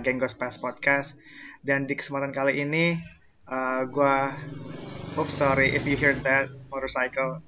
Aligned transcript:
Genggos 0.00 0.36
Pass 0.36 0.58
Podcast. 0.58 1.20
Dan 1.60 1.84
di 1.84 1.94
kesempatan 1.96 2.32
kali 2.32 2.64
ini, 2.64 2.96
uh, 3.48 3.84
gue, 3.84 4.16
oops 5.20 5.32
sorry 5.32 5.76
if 5.76 5.84
you 5.84 5.96
heard 6.00 6.16
that 6.24 6.48
motorcycle. 6.72 7.44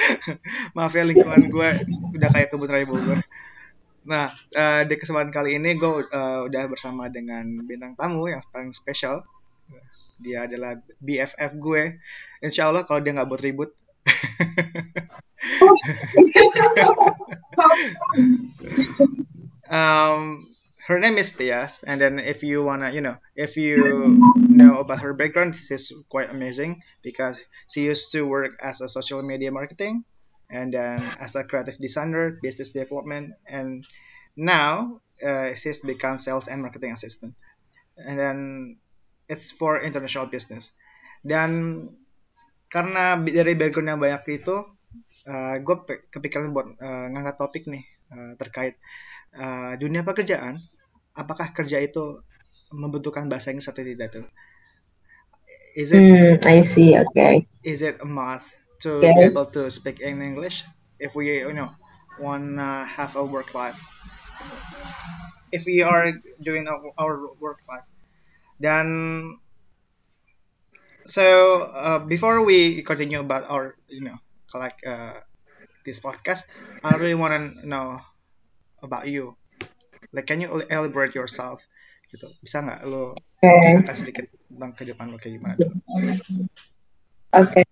Maaf 0.76 0.92
ya 0.96 1.04
lingkungan 1.04 1.48
gue 1.48 1.70
udah 2.16 2.28
kayak 2.32 2.52
kebun 2.52 2.70
raya 2.70 2.86
Bogor. 2.86 3.20
Nah, 4.04 4.32
uh, 4.56 4.82
di 4.84 4.94
kesempatan 4.96 5.32
kali 5.32 5.60
ini 5.60 5.76
gue 5.76 6.08
uh, 6.08 6.40
udah 6.48 6.64
bersama 6.68 7.08
dengan 7.08 7.44
bintang 7.64 7.96
tamu 7.96 8.28
yang 8.28 8.44
paling 8.52 8.72
spesial. 8.72 9.24
Dia 10.20 10.44
adalah 10.44 10.76
BFF 11.00 11.56
gue. 11.56 11.96
Insya 12.44 12.68
Allah 12.68 12.84
kalau 12.84 13.00
dia 13.00 13.16
nggak 13.16 13.28
buat 13.28 13.40
ribut. 13.40 13.72
um, 19.70 20.42
her 20.90 20.98
name 20.98 21.22
is 21.22 21.38
Tias, 21.38 21.86
and 21.86 22.02
then 22.02 22.18
if 22.18 22.42
you 22.42 22.66
wanna, 22.66 22.90
you 22.90 22.98
know, 22.98 23.14
if 23.38 23.54
you 23.54 24.18
know 24.34 24.82
about 24.82 24.98
her 25.06 25.14
background, 25.14 25.54
this 25.54 25.70
is 25.70 25.94
quite 26.10 26.34
amazing 26.34 26.82
because 27.06 27.38
she 27.70 27.86
used 27.86 28.10
to 28.10 28.26
work 28.26 28.58
as 28.58 28.82
a 28.82 28.90
social 28.90 29.22
media 29.22 29.54
marketing, 29.54 30.02
and 30.50 30.74
then 30.74 30.98
as 31.22 31.38
a 31.38 31.46
creative 31.46 31.78
designer, 31.78 32.34
business 32.42 32.74
development, 32.74 33.38
and 33.46 33.86
now 34.34 34.98
uh, 35.22 35.54
she's 35.54 35.86
become 35.86 36.18
sales 36.18 36.50
and 36.50 36.58
marketing 36.58 36.90
assistant, 36.90 37.38
and 37.94 38.18
then 38.18 38.36
it's 39.30 39.54
for 39.54 39.78
international 39.78 40.26
business. 40.26 40.74
Dan 41.22 41.86
karena 42.66 43.14
dari 43.14 43.54
background 43.54 43.94
yang 43.94 44.02
banyak 44.02 44.42
itu, 44.42 44.58
uh, 45.30 45.54
gue 45.62 45.76
kepikiran 46.10 46.50
buat 46.50 46.66
uh, 46.82 47.06
ngangkat 47.14 47.36
topik 47.38 47.70
nih 47.70 47.86
uh, 48.10 48.34
terkait 48.42 48.74
uh, 49.38 49.78
dunia 49.78 50.02
pekerjaan. 50.02 50.58
Apakah 51.20 51.52
kerja 51.52 51.76
itu 51.84 52.24
membutuhkan 52.72 53.28
bahasa 53.28 53.52
Inggris 53.52 53.68
atau 53.68 53.84
tidak 53.84 54.08
tuh? 54.08 54.26
Is 55.76 55.92
it? 55.92 56.00
Hmm, 56.00 56.40
I 56.42 56.64
see. 56.64 56.96
Okay. 56.96 57.44
Is 57.60 57.84
it 57.84 58.00
a 58.00 58.08
must 58.08 58.56
to 58.82 59.04
okay. 59.04 59.12
be 59.12 59.20
able 59.28 59.46
to 59.52 59.68
speak 59.68 60.00
in 60.00 60.24
English 60.24 60.64
if 60.96 61.12
we, 61.12 61.44
you 61.44 61.52
know, 61.52 61.68
want 62.16 62.56
to 62.56 62.70
have 62.88 63.14
a 63.14 63.24
work 63.24 63.52
life? 63.52 63.78
If 65.52 65.66
we 65.66 65.82
are 65.82 66.16
doing 66.40 66.70
our, 66.70 67.18
work 67.42 67.58
life, 67.66 67.86
dan 68.62 68.86
so 71.02 71.66
uh, 71.66 71.98
before 72.06 72.46
we 72.46 72.86
continue 72.86 73.18
about 73.18 73.50
our, 73.50 73.74
you 73.90 74.06
know, 74.06 74.18
like 74.54 74.78
uh, 74.86 75.18
this 75.84 75.98
podcast, 75.98 76.54
I 76.86 76.94
really 76.96 77.18
want 77.18 77.34
to 77.34 77.66
know 77.66 77.98
about 78.78 79.10
you. 79.10 79.39
Like, 80.10 80.26
can 80.26 80.42
you 80.42 80.50
elaborate 80.50 81.14
yourself? 81.14 81.62
Gitu. 82.10 82.26
Bisa 82.42 82.66
nggak 82.66 82.82
lo 82.90 83.14
okay. 83.38 83.78
ceritakan 83.78 83.94
sedikit 83.94 84.24
tentang 84.50 84.70
kehidupan 84.74 85.06
lo 85.14 85.16
kayak 85.22 85.38
gimana? 85.38 85.56
Okay. 87.30 87.64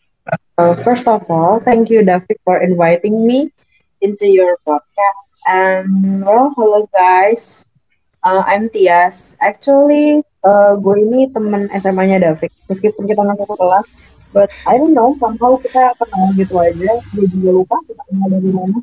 Uh, 0.54 0.78
first 0.86 1.02
of 1.10 1.26
all, 1.26 1.58
thank 1.58 1.90
you 1.90 2.06
David 2.06 2.38
for 2.46 2.62
inviting 2.62 3.26
me 3.26 3.50
into 3.98 4.30
your 4.30 4.54
podcast. 4.62 5.34
And 5.50 6.22
well, 6.22 6.54
hello 6.54 6.86
guys. 6.94 7.74
Uh, 8.22 8.46
I'm 8.46 8.70
Tias. 8.70 9.34
Actually, 9.42 10.22
uh, 10.46 10.78
gue 10.78 10.96
ini 11.02 11.34
temen 11.34 11.66
SMA-nya 11.74 12.22
David. 12.22 12.54
Meskipun 12.70 13.10
kita 13.10 13.18
nggak 13.18 13.42
satu 13.42 13.58
kelas, 13.58 13.90
but 14.30 14.46
I 14.62 14.78
don't 14.78 14.94
know 14.94 15.10
somehow 15.18 15.58
kita 15.58 15.98
kenal 15.98 16.30
gitu 16.38 16.54
aja. 16.54 17.02
Gue 17.18 17.26
juga 17.26 17.50
lupa 17.50 17.82
kita 17.82 18.02
kenal 18.06 18.30
dari 18.30 18.50
mana. 18.54 18.78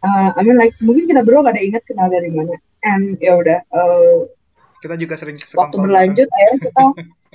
Uh, 0.00 0.30
I 0.32 0.40
mean 0.40 0.56
like 0.56 0.72
mungkin 0.80 1.10
kita 1.10 1.26
berdua 1.26 1.42
gak 1.42 1.58
ada 1.58 1.64
ingat 1.66 1.82
kenal 1.82 2.06
dari 2.06 2.30
mana 2.30 2.54
and 2.84 3.18
ya 3.18 3.38
udah 3.38 3.58
uh, 3.74 4.28
kita 4.78 4.94
juga 4.94 5.14
sering 5.18 5.38
waktu 5.38 5.76
berlanjut 5.76 6.28
akhirnya 6.30 6.58
kita 6.70 6.84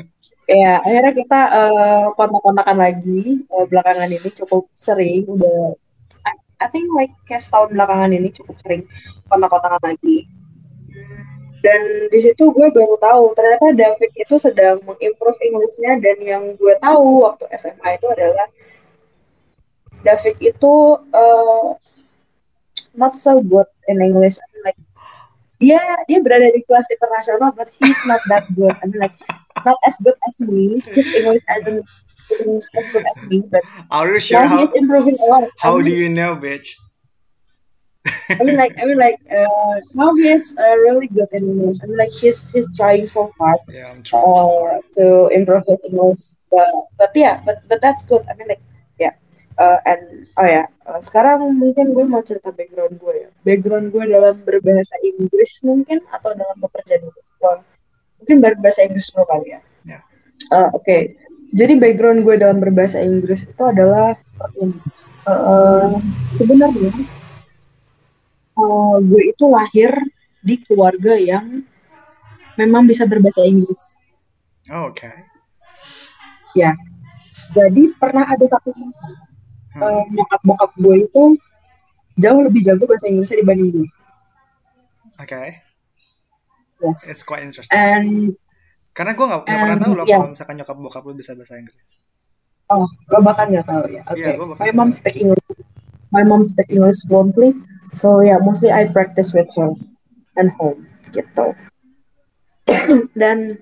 ya 0.64 0.72
akhirnya 0.80 1.14
kita 1.16 1.40
uh, 1.52 2.06
kontak-kontakan 2.16 2.78
lagi 2.80 3.44
uh, 3.52 3.66
belakangan 3.68 4.10
ini 4.12 4.30
cukup 4.32 4.68
sering 4.76 5.28
udah 5.28 5.76
I, 6.24 6.32
I 6.64 6.68
think 6.72 6.88
like 6.96 7.12
kayak 7.28 7.44
setahun 7.44 7.76
belakangan 7.76 8.12
ini 8.16 8.32
cukup 8.32 8.56
sering 8.64 8.88
kontak-kontakan 9.28 9.82
lagi. 9.84 10.28
Dan 11.64 12.12
di 12.12 12.20
situ 12.20 12.52
gue 12.52 12.68
baru 12.76 13.00
tahu 13.00 13.32
ternyata 13.40 13.72
David 13.72 14.12
itu 14.20 14.36
sedang 14.36 14.84
mengimprove 14.84 15.40
Inggrisnya 15.40 15.96
dan 15.96 16.18
yang 16.20 16.44
gue 16.60 16.76
tahu 16.84 17.24
waktu 17.24 17.48
SMA 17.56 17.96
itu 17.96 18.08
adalah 18.12 18.52
David 20.04 20.36
itu 20.44 20.74
uh, 21.00 21.68
not 22.92 23.16
so 23.16 23.40
good 23.40 23.68
in 23.88 24.04
English 24.04 24.36
dia 25.64 25.80
dia 26.12 26.20
berada 26.20 26.52
di 26.52 26.60
kelas 26.68 26.84
internasional 26.92 27.56
but 27.56 27.72
he's 27.80 28.02
not 28.04 28.20
that 28.28 28.44
good. 28.52 28.76
I 28.84 28.92
mean 28.92 29.00
like 29.00 29.16
not 29.64 29.80
as 29.88 29.96
good 30.04 30.20
as 30.28 30.36
me. 30.44 30.84
His 30.92 31.08
English 31.16 31.48
isn't, 31.48 31.88
isn't 32.36 32.64
as 32.76 32.86
good 32.92 33.06
as 33.08 33.18
me 33.32 33.48
but 33.48 33.64
are 33.88 34.12
you 34.12 34.20
sure 34.20 34.44
how, 34.44 34.60
he's 34.60 34.76
improving 34.76 35.16
a 35.24 35.26
lot. 35.32 35.48
how 35.64 35.80
I 35.80 35.88
mean, 35.88 35.88
do 35.88 35.94
you 35.96 36.12
know 36.12 36.36
bitch? 36.36 36.76
I 38.28 38.44
mean 38.44 38.60
like 38.60 38.76
I 38.76 38.84
mean 38.84 39.00
like 39.00 39.24
uh, 39.32 39.80
now 39.96 40.12
he 40.20 40.28
is 40.28 40.52
uh, 40.60 40.76
really 40.84 41.08
good 41.08 41.32
in 41.32 41.48
English. 41.48 41.80
I 41.80 41.88
mean 41.88 41.96
like 41.96 42.12
he's 42.12 42.52
he's 42.52 42.68
trying 42.76 43.08
so 43.08 43.32
hard 43.40 43.64
yeah, 43.72 43.88
I'm 43.88 44.04
trying 44.04 44.28
uh, 44.28 44.84
to 45.00 45.32
improve 45.32 45.64
his 45.72 45.80
English 45.88 46.36
but 46.52 46.68
but 47.00 47.12
yeah 47.16 47.40
but 47.48 47.64
but 47.72 47.80
that's 47.80 48.04
good. 48.04 48.28
I 48.28 48.36
mean 48.36 48.52
like 48.52 48.60
yeah 48.60 48.73
uh, 49.64 49.80
and 49.88 50.28
oh 50.36 50.48
ya 50.48 50.64
uh, 50.88 51.00
sekarang 51.00 51.48
mungkin 51.56 51.96
gue 51.96 52.06
mau 52.06 52.24
cerita 52.24 52.52
background 52.52 53.00
gue 53.00 53.16
ya 53.28 53.30
background 53.48 53.88
gue 53.96 54.04
dalam 54.12 54.36
berbahasa 54.44 54.96
Inggris 55.00 55.64
mungkin 55.64 56.04
atau 56.12 56.36
dalam 56.36 56.58
bekerja 56.60 57.00
dulu 57.00 57.20
gue 57.20 57.54
mungkin 58.20 58.38
berbahasa 58.44 58.84
Inggris 58.84 59.08
dulu 59.12 59.26
kali 59.28 59.48
ya 59.56 59.62
yeah. 59.88 60.02
uh, 60.52 60.70
oke 60.76 60.84
okay. 60.84 61.16
jadi 61.56 61.80
background 61.80 62.28
gue 62.28 62.36
dalam 62.36 62.60
berbahasa 62.60 63.00
Inggris 63.00 63.48
itu 63.48 63.64
adalah 63.64 64.20
seperti 64.24 64.58
ini 64.68 64.78
uh, 65.28 65.96
sebenarnya 66.36 66.92
uh, 68.60 68.98
gue 69.00 69.22
itu 69.32 69.46
lahir 69.48 69.92
di 70.44 70.60
keluarga 70.68 71.16
yang 71.16 71.64
memang 72.60 72.84
bisa 72.84 73.08
berbahasa 73.08 73.48
Inggris 73.48 73.82
oh, 74.72 74.92
oke 74.92 75.00
okay. 75.00 75.16
ya 76.54 76.76
jadi 77.54 77.94
pernah 77.96 78.26
ada 78.26 78.46
satu 78.50 78.74
masa 78.74 79.33
uh, 79.80 80.04
bokap 80.44 80.72
gue 80.78 80.96
itu 81.08 81.24
jauh 82.20 82.42
lebih 82.46 82.62
jago 82.62 82.86
bahasa 82.86 83.10
Inggrisnya 83.10 83.42
dibanding 83.42 83.70
gue. 83.74 83.88
Oke. 85.18 85.30
Okay. 85.30 85.48
Yes. 86.84 87.08
It's 87.08 87.24
quite 87.24 87.42
interesting. 87.42 87.74
And 87.74 88.36
karena 88.94 89.18
gue 89.18 89.26
gak, 89.26 89.42
gak 89.48 89.58
pernah 89.58 89.80
tahu 89.82 89.94
loh 89.98 90.06
yeah. 90.06 90.20
kalau 90.22 90.32
misalkan 90.36 90.56
nyokap 90.62 90.78
bokap 90.78 91.04
lu 91.08 91.16
bisa 91.18 91.34
bahasa 91.34 91.58
Inggris. 91.58 91.80
Oh, 92.70 92.86
lo 93.10 93.18
bahkan 93.26 93.50
gak 93.50 93.66
tahu 93.66 93.84
ya. 93.90 94.02
Oke. 94.06 94.22
Okay. 94.22 94.34
Yeah, 94.38 94.58
My 94.62 94.72
mom 94.76 94.90
speak 94.94 95.18
English. 95.18 95.56
My 96.14 96.24
mom 96.28 96.44
speak 96.46 96.70
English 96.70 97.02
fluently. 97.10 97.58
So 97.94 98.22
yeah, 98.22 98.38
mostly 98.42 98.70
I 98.70 98.90
practice 98.90 99.34
with 99.34 99.50
her 99.58 99.74
and 100.38 100.54
home 100.58 100.86
gitu. 101.14 101.54
Dan 103.20 103.58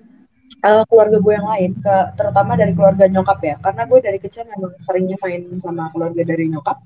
uh, 0.62 0.84
keluarga 0.86 1.18
gue 1.18 1.32
yang 1.34 1.48
lain, 1.48 1.70
ke 1.78 1.96
terutama 2.14 2.54
dari 2.54 2.72
keluarga 2.72 3.04
nyokap 3.10 3.38
ya, 3.42 3.56
karena 3.58 3.82
gue 3.90 3.98
dari 3.98 4.18
kecil 4.22 4.42
memang 4.46 4.72
seringnya 4.78 5.18
main 5.20 5.42
sama 5.58 5.90
keluarga 5.90 6.22
dari 6.22 6.46
nyokap. 6.48 6.78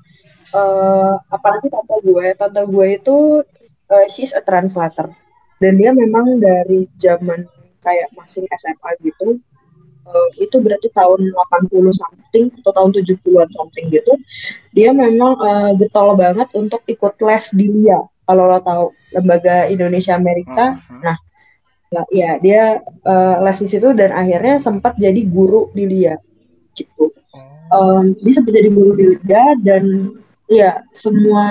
Uh, 0.56 1.14
apalagi 1.28 1.68
tante 1.68 1.96
gue, 2.00 2.26
tante 2.38 2.62
gue 2.64 2.86
itu 2.96 3.16
uh, 3.92 4.06
she's 4.08 4.32
a 4.32 4.40
translator 4.40 5.10
dan 5.56 5.72
dia 5.80 5.90
memang 5.92 6.36
dari 6.36 6.84
zaman 7.00 7.44
kayak 7.80 8.08
masih 8.12 8.44
SMA 8.50 8.90
gitu. 9.04 9.40
Uh, 10.06 10.30
itu 10.38 10.62
berarti 10.62 10.86
tahun 10.94 11.34
80 11.66 11.90
something 11.90 12.46
atau 12.62 12.70
tahun 12.70 12.90
70-an 12.94 13.50
something 13.50 13.90
gitu. 13.90 14.14
Dia 14.70 14.94
memang 14.94 15.34
uh, 15.34 15.74
getol 15.74 16.14
banget 16.14 16.46
untuk 16.54 16.86
ikut 16.86 17.18
les 17.26 17.44
di 17.50 17.66
LIA. 17.66 17.98
Kalau 18.26 18.46
lo 18.46 18.58
tahu 18.62 18.94
lembaga 19.18 19.66
Indonesia 19.66 20.14
Amerika. 20.14 20.78
Uh 20.78 20.94
-huh. 20.94 21.02
Nah, 21.10 21.16
ya, 21.90 22.02
ya 22.10 22.30
dia 22.42 22.62
uh, 23.06 23.36
les 23.42 23.58
di 23.62 23.68
situ 23.70 23.88
dan 23.94 24.10
akhirnya 24.12 24.56
sempat 24.58 24.98
jadi 24.98 25.20
guru 25.26 25.70
di 25.72 25.84
Lia 25.86 26.14
gitu. 26.74 27.12
Um, 27.66 28.14
dia 28.22 28.32
sempat 28.34 28.54
jadi 28.54 28.70
guru 28.70 28.92
di 28.94 29.04
Lia 29.18 29.44
dan 29.62 30.14
ya 30.46 30.82
semua 30.94 31.44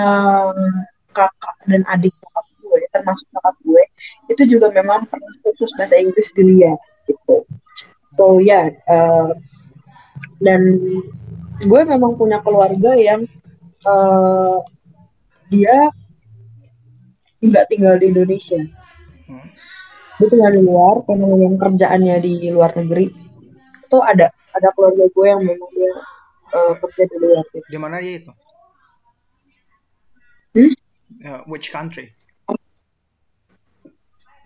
kakak 1.12 1.56
dan 1.68 1.84
adik 1.88 2.12
kakak 2.16 2.46
gue 2.60 2.80
termasuk 2.92 3.26
kakak 3.32 3.56
gue 3.64 3.84
itu 4.32 4.42
juga 4.56 4.68
memang 4.72 5.08
pernah 5.08 5.32
khusus 5.44 5.72
bahasa 5.76 5.96
Inggris 5.96 6.32
di 6.32 6.42
Lia 6.44 6.72
gitu. 7.08 7.44
So 8.12 8.40
ya 8.40 8.68
yeah, 8.68 8.76
uh, 8.88 9.32
dan 10.40 10.60
gue 11.64 11.80
memang 11.88 12.20
punya 12.20 12.40
keluarga 12.44 12.92
yang 12.96 13.24
uh, 13.88 14.60
dia 15.48 15.88
nggak 17.40 17.68
tinggal 17.70 17.94
di 18.00 18.12
Indonesia 18.12 18.60
dia 20.16 20.26
tinggal 20.32 20.52
di 20.52 20.62
luar 20.64 20.96
karena 21.04 21.24
memang 21.28 21.56
kerjaannya 21.60 22.16
di 22.24 22.32
luar 22.52 22.72
negeri 22.72 23.06
itu 23.86 23.98
ada 24.02 24.32
ada 24.56 24.68
keluarga 24.72 25.04
gue 25.06 25.26
yang 25.28 25.42
memang 25.44 25.70
dia 25.76 25.92
uh, 26.56 26.72
kerja 26.80 27.02
di 27.04 27.16
luar 27.20 27.44
gitu. 27.52 27.66
di 27.68 27.78
mana 27.78 27.96
dia 28.00 28.14
itu 28.18 28.32
hmm? 30.56 30.72
uh, 31.24 31.40
which 31.46 31.70
country? 31.72 32.12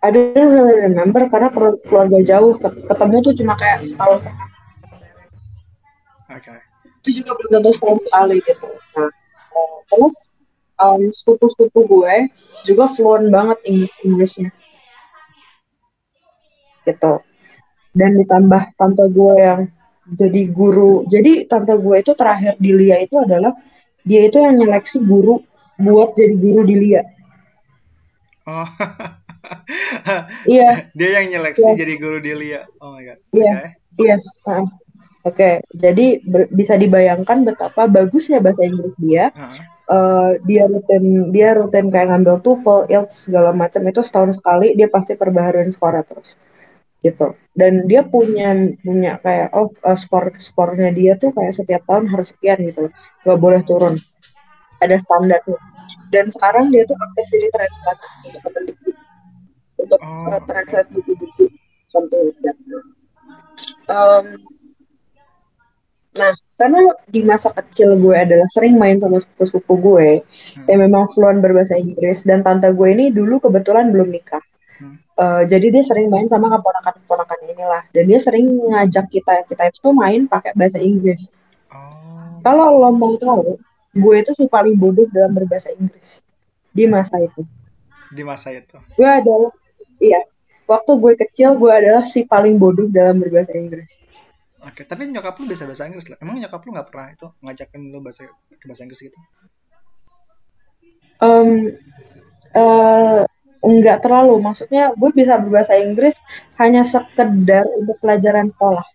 I 0.00 0.08
don't 0.08 0.32
really 0.32 0.80
remember 0.80 1.28
karena 1.28 1.52
keluarga 1.84 2.18
jauh 2.24 2.56
ketemu 2.88 3.16
tuh 3.20 3.34
cuma 3.36 3.52
kayak 3.60 3.84
setahun 3.84 4.24
sekali. 4.24 4.48
Oke. 6.30 6.40
Okay. 6.40 6.58
Itu 7.04 7.08
juga 7.20 7.36
belum 7.36 7.50
tentu 7.60 7.70
setahun 7.76 7.98
sekali 8.08 8.36
gitu. 8.40 8.68
Nah, 8.96 9.12
terus 9.92 10.16
um, 10.80 11.02
sepupu-sepupu 11.12 11.80
gue 11.84 12.16
juga 12.64 12.88
fluent 12.96 13.28
banget 13.28 13.58
Inggrisnya. 14.00 14.48
Gitu. 16.84 17.14
Dan 17.90 18.10
ditambah 18.20 18.78
tante 18.78 19.04
gue 19.10 19.34
yang 19.38 19.60
jadi 20.10 20.42
guru. 20.50 21.06
Jadi 21.06 21.46
tante 21.46 21.74
gue 21.78 21.96
itu 22.02 22.12
terakhir 22.14 22.58
di 22.58 22.70
Lia 22.74 22.98
itu 23.02 23.18
adalah 23.18 23.54
dia 24.02 24.26
itu 24.26 24.38
yang 24.40 24.56
nyeleksi 24.58 24.98
guru 25.04 25.38
buat 25.78 26.16
jadi 26.18 26.34
guru 26.36 26.62
di 26.66 26.76
Lia. 26.76 27.02
Oh. 28.48 28.68
Iya. 30.46 30.92
Dia 30.94 31.10
yang 31.20 31.26
nyeleksi 31.32 31.74
yes. 31.74 31.78
jadi 31.80 31.94
guru 31.98 32.18
di 32.22 32.32
Lia. 32.38 32.62
Oh 32.78 32.94
my 32.94 33.02
god. 33.02 33.18
Iya. 33.34 33.74
Okay. 33.98 34.06
Yes. 34.14 34.24
Uh, 34.46 34.62
Oke, 35.20 35.36
okay. 35.36 35.54
jadi 35.76 36.16
bisa 36.48 36.80
dibayangkan 36.80 37.44
betapa 37.44 37.84
bagusnya 37.84 38.40
bahasa 38.40 38.64
Inggris 38.64 38.96
dia. 38.96 39.28
Uh. 39.36 39.52
Uh, 39.90 40.30
dia 40.46 40.70
rutin 40.70 41.34
dia 41.34 41.52
rutin 41.58 41.90
kayak 41.90 42.14
ngambil 42.14 42.38
TOEFL, 42.40 42.86
IELTS 42.88 43.26
segala 43.28 43.50
macam 43.50 43.82
itu 43.90 44.00
setahun 44.06 44.38
sekali 44.38 44.78
dia 44.78 44.86
pasti 44.86 45.18
perbaharuin 45.18 45.74
skornya 45.74 46.06
terus 46.06 46.38
gitu. 47.00 47.36
Dan 47.56 47.88
dia 47.90 48.06
punya 48.06 48.54
punya 48.80 49.18
kayak 49.20 49.52
oh 49.56 49.72
uh, 49.84 49.98
skor 49.98 50.32
skornya 50.38 50.92
dia 50.94 51.16
tuh 51.16 51.34
kayak 51.34 51.56
setiap 51.56 51.82
tahun 51.88 52.08
harus 52.08 52.32
sekian 52.32 52.60
gitu 52.64 52.88
loh. 52.88 52.92
Gak 53.24 53.38
boleh 53.40 53.60
turun. 53.64 53.96
Ada 54.80 54.96
standarnya. 55.00 55.58
Dan 56.08 56.30
sekarang 56.30 56.70
dia 56.70 56.86
tuh 56.86 56.96
aktif 56.96 57.26
jadi 57.28 57.48
translator 57.50 58.10
untuk 58.24 58.76
untuk 59.80 60.00
oh, 60.00 60.28
uh, 60.28 60.40
translate 60.44 60.88
buku-buku 60.92 61.50
something 61.90 62.30
like 62.30 62.40
that. 62.46 62.56
Um, 63.90 64.24
nah, 66.14 66.32
karena 66.54 66.80
di 67.10 67.20
masa 67.26 67.50
kecil 67.50 67.98
gue 67.98 68.14
adalah 68.14 68.46
sering 68.52 68.78
main 68.78 69.00
sama 69.02 69.18
sepupu-sepupu 69.18 69.74
gue 69.80 70.08
hmm. 70.22 70.66
yang 70.70 70.80
memang 70.86 71.10
fluent 71.10 71.42
berbahasa 71.42 71.74
Inggris 71.74 72.22
dan 72.22 72.46
tante 72.46 72.70
gue 72.70 72.88
ini 72.94 73.10
dulu 73.10 73.42
kebetulan 73.42 73.90
belum 73.90 74.14
nikah. 74.14 74.42
Uh, 75.20 75.44
jadi 75.44 75.68
dia 75.68 75.84
sering 75.84 76.08
main 76.08 76.24
sama 76.32 76.48
keponakan-keponakan 76.48 77.38
inilah 77.44 77.84
dan 77.92 78.08
dia 78.08 78.16
sering 78.16 78.56
ngajak 78.72 79.04
kita 79.12 79.44
kita 79.44 79.68
itu 79.68 79.92
main 79.92 80.24
pakai 80.24 80.56
bahasa 80.56 80.80
Inggris. 80.80 81.36
Oh. 81.68 82.40
Kalau 82.40 82.80
lo 82.80 82.88
mau 82.96 83.20
tahu, 83.20 83.60
gue 83.92 84.14
itu 84.16 84.32
sih 84.32 84.48
paling 84.48 84.80
bodoh 84.80 85.04
dalam 85.12 85.36
berbahasa 85.36 85.76
Inggris 85.76 86.24
di 86.72 86.88
masa 86.88 87.20
itu. 87.20 87.44
Di 88.08 88.24
masa 88.24 88.56
itu. 88.56 88.80
Gue 88.96 89.04
adalah 89.04 89.52
Iya. 90.00 90.20
Waktu 90.64 90.92
gue 90.96 91.12
kecil, 91.26 91.60
gue 91.60 91.68
adalah 91.68 92.08
si 92.08 92.24
paling 92.24 92.56
bodoh 92.56 92.88
dalam 92.88 93.20
berbahasa 93.20 93.52
Inggris. 93.52 94.00
Oke, 94.64 94.84
tapi 94.88 95.08
nyokap 95.08 95.36
lu 95.40 95.50
bisa 95.50 95.68
bahasa 95.68 95.84
Inggris 95.84 96.08
lah. 96.08 96.18
Emang 96.24 96.40
nyokap 96.40 96.62
lu 96.64 96.72
nggak 96.72 96.88
pernah 96.88 97.08
itu 97.12 97.26
ngajakin 97.44 97.80
lu 97.92 97.98
bahasa 98.00 98.28
ke 98.28 98.64
bahasa 98.64 98.82
Inggris 98.86 99.02
gitu? 99.02 99.18
Um, 101.20 101.76
uh, 102.56 103.28
enggak 103.60 104.04
terlalu. 104.04 104.40
Maksudnya 104.40 104.92
gue 104.96 105.10
bisa 105.12 105.36
berbahasa 105.36 105.76
Inggris 105.78 106.16
hanya 106.60 106.84
sekedar 106.84 107.64
untuk 107.76 107.96
pelajaran 108.00 108.48
sekolah. 108.48 108.86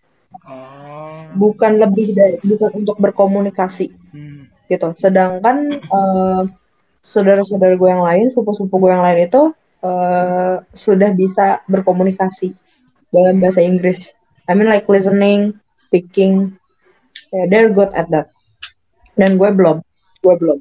Oh. 0.46 1.22
Bukan 1.34 1.78
lebih 1.80 2.14
dari 2.14 2.36
bukan 2.42 2.84
untuk 2.84 2.96
berkomunikasi. 2.98 3.90
Hmm. 4.14 4.50
Gitu. 4.66 4.88
Sedangkan 4.98 5.70
uh, 5.90 6.42
saudara-saudara 7.02 7.78
gue 7.78 7.90
yang 7.90 8.02
lain, 8.02 8.30
sepupu-sepupu 8.34 8.86
gue 8.86 8.90
yang 8.90 9.06
lain 9.06 9.30
itu 9.30 9.42
uh, 9.86 10.58
sudah 10.74 11.10
bisa 11.14 11.62
berkomunikasi 11.70 12.50
dalam 13.14 13.38
bahasa 13.38 13.62
Inggris. 13.62 14.10
I 14.46 14.54
mean 14.54 14.70
like 14.70 14.86
listening, 14.90 15.58
speaking, 15.74 16.54
yeah, 17.30 17.46
they're 17.46 17.70
good 17.70 17.90
at 17.94 18.10
that. 18.10 18.30
Dan 19.14 19.38
gue 19.38 19.50
belum, 19.50 19.82
gue 20.22 20.34
belum. 20.34 20.58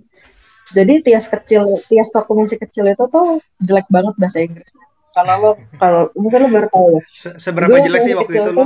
Jadi 0.74 0.94
Tias 1.06 1.30
kecil, 1.30 1.78
Tias 1.86 2.10
waktu 2.16 2.32
masih 2.34 2.58
kecil 2.58 2.90
itu 2.90 3.06
tuh 3.06 3.38
jelek 3.62 3.86
banget 3.92 4.16
bahasa 4.18 4.42
Inggris. 4.42 4.74
Kalau 5.14 5.34
lo, 5.38 5.52
kalau 5.78 6.02
mungkin 6.18 6.40
lo 6.44 6.50
baru 6.52 6.68
tahu 6.74 6.88
ya. 6.98 7.02
seberapa 7.40 7.70
gue 7.72 7.82
jelek 7.86 8.02
sih 8.02 8.14
waktu 8.18 8.34
itu 8.42 8.52
lo? 8.52 8.66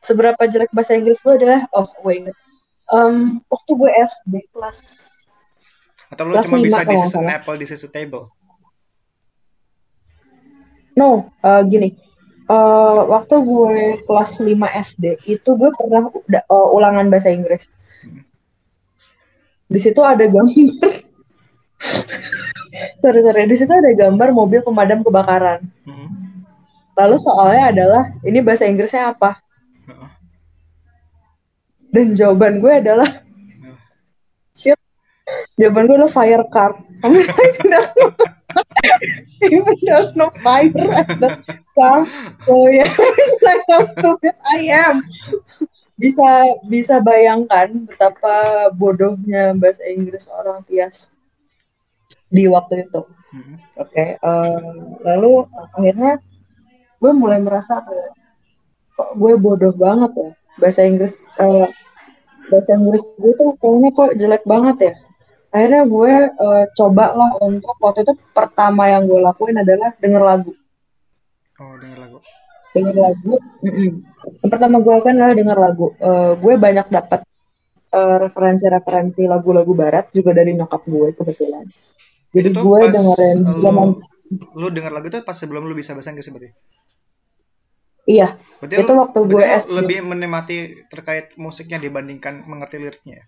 Seberapa 0.00 0.42
jelek 0.46 0.70
bahasa 0.70 0.94
Inggris 0.94 1.18
gue 1.18 1.34
adalah, 1.34 1.66
oh 1.74 1.90
gue 1.90 2.12
inget. 2.14 2.36
Um, 2.86 3.42
waktu 3.50 3.70
gue 3.74 3.90
SD 3.90 4.34
kelas 4.54 5.10
atau 6.06 6.22
lu 6.22 6.38
cuma 6.38 6.62
bisa 6.62 6.86
this 6.86 7.02
is 7.02 7.14
an 7.18 7.26
apple, 7.26 7.58
this 7.58 7.74
is 7.74 7.82
a 7.82 7.90
table? 7.90 8.30
No, 10.94 11.34
uh, 11.42 11.66
gini. 11.66 11.98
Uh, 12.46 13.02
waktu 13.10 13.42
gue 13.42 13.78
kelas 14.06 14.38
5 14.38 14.46
SD 14.94 15.04
itu 15.26 15.50
gue 15.58 15.70
pernah 15.74 16.06
uh, 16.46 16.68
ulangan 16.70 17.10
bahasa 17.10 17.34
Inggris. 17.34 17.74
Di 19.66 19.78
situ 19.82 20.00
ada 20.02 20.22
gambar. 20.26 20.54
sorry 23.02 23.20
sorry, 23.22 23.46
di 23.50 23.56
situ 23.58 23.72
ada 23.72 23.90
gambar 23.94 24.28
mobil 24.30 24.60
pemadam 24.62 25.02
kebakaran. 25.02 25.66
Hmm. 25.82 26.08
Lalu 26.96 27.16
soalnya 27.20 27.64
adalah 27.74 28.02
ini 28.24 28.40
bahasa 28.40 28.64
Inggrisnya 28.64 29.12
apa? 29.12 29.42
Dan 31.92 32.12
jawaban 32.12 32.60
gue 32.60 32.72
adalah 32.72 33.08
shit 34.52 34.76
Jawaban 35.60 35.88
gue 35.88 35.96
lo 35.96 36.08
fire 36.12 36.44
car. 36.52 36.76
Even 39.44 39.76
there's 39.84 40.16
no 40.16 40.32
fire 40.40 40.72
at 40.96 41.08
the 41.20 41.36
car. 41.76 42.04
So 42.44 42.68
yeah, 42.72 42.88
like 43.44 43.64
how 43.68 43.84
stupid 43.84 44.32
I 44.44 44.72
am. 44.72 45.04
Bisa 45.96 46.28
bisa 46.68 47.00
bayangkan 47.00 47.88
betapa 47.88 48.68
bodohnya 48.76 49.56
bahasa 49.56 49.82
Inggris 49.88 50.28
orang 50.28 50.60
Tias 50.68 51.08
di 52.28 52.44
waktu 52.46 52.84
itu. 52.84 53.02
Mm-hmm. 53.32 53.56
Oke, 53.80 53.90
okay, 53.90 54.08
uh, 54.20 54.60
eh, 54.60 54.62
lalu 55.08 55.48
akhirnya 55.72 56.20
gue 57.00 57.12
mulai 57.12 57.40
merasa 57.40 57.84
kok 58.96 59.10
gue 59.12 59.32
bodoh 59.36 59.72
banget 59.76 60.10
ya 60.16 60.30
bahasa 60.56 60.80
Inggris 60.88 61.12
uh, 61.36 61.68
bahasa 62.48 62.70
Inggris 62.80 63.04
gue 63.20 63.32
tuh 63.36 63.52
kayaknya 63.60 63.90
kok 63.92 64.10
jelek 64.16 64.44
banget 64.48 64.76
ya 64.80 64.94
akhirnya 65.52 65.84
gue 65.84 66.12
uh, 66.32 66.64
coba 66.72 67.12
lah 67.12 67.30
untuk 67.44 67.76
waktu 67.76 68.08
itu 68.08 68.16
pertama 68.32 68.88
yang 68.88 69.04
gue 69.04 69.20
lakuin 69.20 69.60
adalah 69.60 69.92
denger 70.00 70.22
lagu 70.24 70.52
oh 71.60 71.74
denger 71.76 71.98
lagu 72.00 72.18
denger 72.76 72.96
lagu 72.96 73.34
mm 73.64 73.72
-mm. 73.72 73.90
yang 74.44 74.50
pertama 74.52 74.76
gue 74.84 74.92
lakuin 74.92 75.16
adalah 75.16 75.36
denger 75.38 75.58
lagu. 75.58 75.86
Uh, 75.96 76.32
gue 76.36 76.54
banyak 76.60 76.86
dapat 76.92 77.20
uh, 77.96 78.16
referensi-referensi 78.20 79.24
lagu-lagu 79.24 79.72
barat 79.72 80.12
juga 80.12 80.36
dari 80.36 80.52
nyokap 80.52 80.82
gue 80.84 81.08
kebetulan. 81.16 81.64
Jadi 82.36 82.48
gue 82.52 82.80
dengerin 82.92 83.38
zaman 83.62 83.88
lu 84.58 84.66
denger 84.74 84.92
lagu 84.92 85.06
itu 85.08 85.22
pas 85.22 85.36
sebelum 85.38 85.64
lu 85.64 85.74
bisa 85.78 85.94
bahasa 85.94 86.10
Inggris 86.12 86.28
berarti? 86.28 86.50
Iya. 88.06 88.38
Berarti 88.62 88.74
itu 88.82 88.92
lu, 88.92 89.00
waktu 89.02 89.18
gue 89.26 89.44
lebih 89.82 89.98
menikmati 90.06 90.56
terkait 90.90 91.34
musiknya 91.38 91.78
dibandingkan 91.78 92.46
mengerti 92.46 92.82
liriknya 92.82 93.22
ya? 93.22 93.26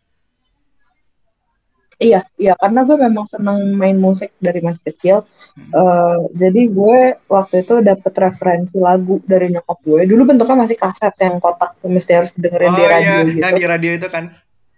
Iya, 1.99 2.23
iya 2.38 2.55
karena 2.55 2.87
gue 2.87 2.95
memang 2.95 3.26
seneng 3.26 3.75
main 3.75 3.99
musik 3.99 4.31
dari 4.38 4.62
masih 4.62 4.83
kecil. 4.87 5.17
Hmm. 5.59 5.71
Uh, 5.75 6.19
jadi 6.31 6.71
gue 6.71 7.19
waktu 7.26 7.67
itu 7.67 7.83
dapet 7.83 8.14
referensi 8.14 8.78
lagu 8.78 9.19
dari 9.26 9.50
nyokap 9.50 9.78
gue. 9.83 10.07
Dulu 10.07 10.23
bentuknya 10.23 10.62
masih 10.62 10.78
kaset 10.78 11.11
yang 11.19 11.43
kotak, 11.43 11.75
mesti 11.83 12.12
harus 12.14 12.31
dengerin 12.38 12.71
oh, 12.71 12.78
di 12.78 12.85
radio 12.87 13.02
iya, 13.02 13.26
gitu. 13.26 13.38
Yang 13.43 13.55
di 13.59 13.64
radio 13.67 13.90
itu 13.99 14.09
kan. 14.09 14.25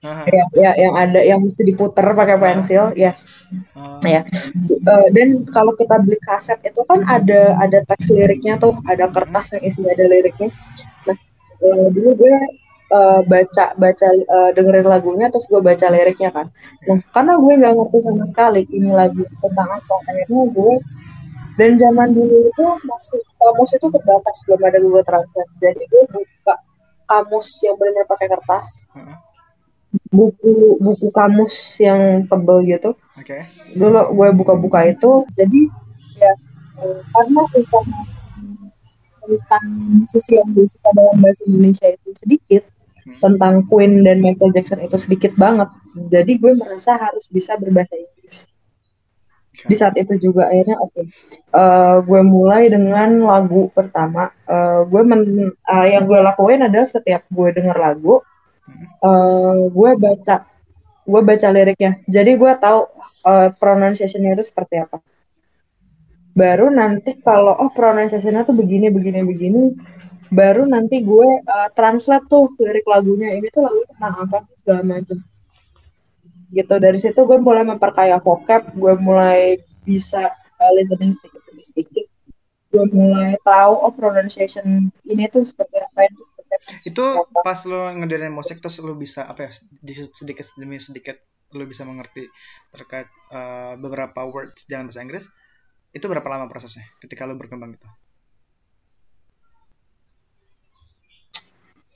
Iya, 0.00 0.44
ya, 0.56 0.72
yang 0.80 0.94
ada 0.96 1.20
yang 1.20 1.44
mesti 1.44 1.60
diputer 1.60 2.00
pakai 2.16 2.40
pensil, 2.40 2.96
yes. 2.96 3.28
Uh. 3.76 4.00
Ya. 4.00 4.24
Uh, 4.80 5.12
dan 5.12 5.44
kalau 5.52 5.76
kita 5.76 6.00
beli 6.00 6.16
kaset 6.24 6.56
itu 6.64 6.80
kan 6.88 7.04
ada 7.04 7.60
ada 7.60 7.84
teks 7.84 8.08
liriknya 8.08 8.56
tuh, 8.56 8.80
ada 8.88 9.12
kertas 9.12 9.60
yang 9.60 9.62
isinya 9.68 9.92
ada 9.92 10.08
liriknya. 10.08 10.48
Nah, 11.04 11.16
uh, 11.68 11.86
dulu 11.92 12.16
gue 12.16 12.36
uh, 12.90 13.20
baca 13.24 13.64
baca 13.78 14.06
uh, 14.10 14.50
dengerin 14.52 14.86
lagunya 14.86 15.26
terus 15.30 15.46
gue 15.46 15.62
baca 15.62 15.86
liriknya 15.88 16.30
kan. 16.34 16.46
Nah 16.86 16.98
karena 17.14 17.34
gue 17.38 17.52
nggak 17.56 17.72
ngerti 17.78 17.98
sama 18.04 18.24
sekali 18.26 18.62
ini 18.70 18.90
lagu 18.90 19.22
tentang 19.40 19.68
apa 19.70 19.94
akhirnya 20.10 20.44
gue 20.50 20.74
dan 21.58 21.70
zaman 21.76 22.08
dulu 22.16 22.36
itu 22.48 22.64
masih 22.88 23.20
kamus 23.36 23.70
itu 23.76 23.86
terbatas 23.92 24.36
belum 24.46 24.60
ada 24.64 24.78
Google 24.82 25.06
Translate. 25.06 25.52
Jadi 25.62 25.82
gue 25.86 26.02
buka 26.08 26.54
kamus 27.06 27.46
yang 27.64 27.74
benar-benar 27.78 28.06
pakai 28.10 28.26
kertas. 28.30 28.66
Buku 30.10 30.78
buku 30.78 31.06
kamus 31.10 31.54
yang 31.82 32.26
tebel 32.26 32.62
gitu. 32.66 32.94
Okay. 33.20 33.52
dulu 33.76 34.00
gue 34.16 34.28
buka-buka 34.32 34.88
itu. 34.88 35.26
Jadi 35.36 35.68
ya 36.16 36.32
karena 37.12 37.42
informasi 37.52 38.30
tentang 39.20 39.66
musisi 40.00 40.32
yang 40.40 40.50
disuka 40.56 40.90
dalam 40.96 41.16
bahasa 41.20 41.44
Indonesia 41.46 41.86
itu 41.92 42.08
sedikit 42.16 42.62
tentang 43.18 43.66
Queen 43.66 44.06
dan 44.06 44.22
Michael 44.22 44.54
Jackson 44.54 44.86
itu 44.86 44.94
sedikit 45.00 45.34
banget. 45.34 45.66
Jadi 45.96 46.38
gue 46.38 46.52
merasa 46.54 46.94
harus 46.94 47.26
bisa 47.26 47.58
berbahasa 47.58 47.98
Inggris. 47.98 48.46
Di 49.66 49.74
saat 49.74 49.98
itu 49.98 50.30
juga 50.30 50.46
akhirnya 50.46 50.78
oke. 50.78 50.94
Okay. 50.94 51.04
uh, 51.52 51.58
eh, 51.58 51.96
gue 52.06 52.20
mulai 52.22 52.70
dengan 52.70 53.26
lagu 53.26 53.68
pertama. 53.74 54.30
Uh, 54.46 54.86
gue 54.86 55.02
men, 55.02 55.22
uh, 55.50 55.86
yang 55.90 56.06
gue 56.06 56.20
lakuin 56.22 56.64
adalah 56.64 56.86
setiap 56.86 57.26
gue 57.26 57.48
denger 57.50 57.76
lagu 57.76 58.22
uh, 59.02 59.56
gue 59.70 59.90
baca 59.98 60.36
gue 61.10 61.20
baca 61.26 61.48
liriknya. 61.50 61.98
Jadi 62.06 62.38
gue 62.38 62.52
tahu 62.60 62.80
uh, 63.26 63.48
pronunciationnya 63.58 64.38
itu 64.38 64.44
seperti 64.46 64.78
apa. 64.78 65.02
Baru 66.30 66.70
nanti 66.70 67.18
kalau 67.18 67.58
oh 67.58 67.70
pronunciationnya 67.74 68.46
tuh 68.46 68.54
begini 68.54 68.88
begini 68.94 69.20
begini 69.26 69.60
baru 70.30 70.62
nanti 70.64 71.02
gue 71.02 71.30
uh, 71.42 71.68
translate 71.74 72.26
tuh 72.30 72.54
lirik 72.62 72.86
lagunya. 72.86 73.34
Ini 73.36 73.50
tuh 73.50 73.66
lagu 73.66 73.82
tentang 73.90 74.14
apa 74.24 74.36
sih 74.46 74.56
segala 74.62 74.82
macam 74.86 75.18
gitu. 76.54 76.74
Dari 76.78 76.98
situ 76.98 77.20
gue 77.26 77.38
mulai 77.42 77.66
memperkaya 77.66 78.22
vocab. 78.22 78.70
Gue 78.72 78.94
mulai 78.96 79.58
bisa 79.82 80.30
uh, 80.30 80.72
listening 80.78 81.10
sedikit 81.12 81.42
demi 81.50 81.62
sedikit. 81.66 82.06
Gue 82.70 82.86
mulai 82.94 83.34
tahu 83.42 83.74
oh 83.82 83.90
pronunciation 83.90 84.94
ini 85.02 85.26
tuh 85.26 85.42
seperti 85.42 85.74
apa 85.82 86.06
itu 86.06 86.22
seperti 86.22 86.52
apa 86.54 86.70
itu 86.86 87.02
apa. 87.02 87.38
pas 87.42 87.60
lo 87.66 87.90
ngedengerin 87.98 88.30
musik 88.30 88.62
terus 88.62 88.78
lo 88.78 88.94
bisa 88.94 89.26
apa 89.26 89.46
ya 89.46 89.50
sedikit 90.14 90.46
demi 90.54 90.78
sedikit 90.78 91.18
lo 91.50 91.66
bisa 91.66 91.82
mengerti 91.82 92.30
terkait 92.70 93.10
uh, 93.34 93.74
beberapa 93.74 94.22
words 94.22 94.70
dalam 94.70 94.86
bahasa 94.86 95.02
Inggris 95.02 95.26
itu 95.90 96.06
berapa 96.06 96.22
lama 96.30 96.46
prosesnya 96.46 96.86
ketika 97.02 97.26
lo 97.26 97.34
berkembang 97.34 97.74
itu 97.74 97.90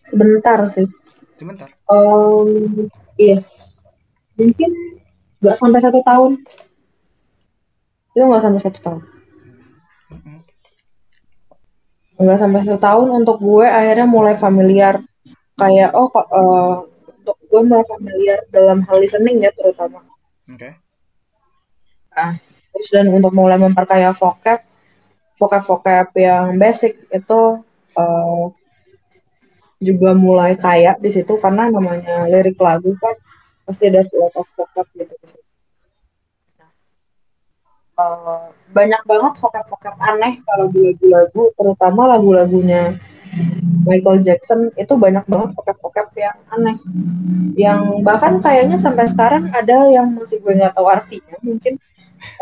sebentar 0.04 0.61
sih. 0.68 0.87
Sebentar. 1.40 1.73
Um, 1.88 2.87
iya. 3.16 3.40
Mungkin 4.37 4.70
nggak 5.40 5.56
sampai 5.56 5.80
satu 5.80 6.04
tahun. 6.04 6.44
Itu 8.14 8.25
nggak 8.28 8.44
sampai 8.44 8.61
satu 8.62 8.78
tahun. 8.78 9.02
Nggak 12.14 12.38
sampai 12.38 12.61
satu 12.62 12.78
tahun 12.78 13.06
untuk 13.25 13.37
gue 13.42 13.66
akhirnya 13.66 14.06
mulai 14.06 14.37
familiar. 14.38 15.02
Kayak 15.58 15.96
oh 15.96 16.11
uh, 16.12 16.87
untuk 17.25 17.37
gue 17.49 17.61
mulai 17.64 17.87
familiar 17.88 18.38
dalam 18.52 18.84
hal 18.87 18.96
listening 19.00 19.42
ya 19.42 19.50
terutama. 19.56 20.04
Oke. 20.44 20.61
Okay. 20.61 20.73
ah 22.14 22.38
terus 22.70 22.88
dan 22.94 23.11
untuk 23.11 23.34
mulai 23.34 23.58
memperkaya 23.58 24.14
vocab 24.14 24.62
vocab 25.34 25.62
vocab 25.66 26.06
yang 26.14 26.54
basic 26.58 26.94
itu 27.11 27.40
uh, 27.99 28.44
juga 29.84 30.16
mulai 30.16 30.56
kaya 30.56 30.96
di 30.96 31.12
situ 31.12 31.36
karena 31.36 31.68
namanya 31.68 32.24
lirik 32.26 32.56
lagu 32.56 32.96
kan 32.96 33.14
pasti 33.68 33.88
ada 33.92 34.00
lot 34.16 34.34
of 34.36 34.48
vocab 34.56 34.86
gitu. 34.96 35.14
Uh, 37.94 38.50
banyak 38.74 38.98
banget 39.06 39.38
vocab-vocab 39.38 39.94
aneh 40.02 40.42
kalau 40.42 40.66
di 40.66 40.90
lagu-lagu, 40.90 41.54
terutama 41.54 42.10
lagu-lagunya 42.10 42.98
Michael 43.86 44.18
Jackson 44.24 44.74
itu 44.74 44.98
banyak 44.98 45.22
banget 45.30 45.54
vocab-vocab 45.54 46.10
yang 46.18 46.34
aneh. 46.50 46.76
Yang 47.54 47.80
bahkan 48.02 48.42
kayaknya 48.42 48.82
sampai 48.82 49.06
sekarang 49.06 49.52
ada 49.54 49.92
yang 49.94 50.10
masih 50.10 50.42
gue 50.42 50.58
nggak 50.58 50.74
tahu 50.74 50.90
artinya. 50.90 51.36
Mungkin 51.44 51.78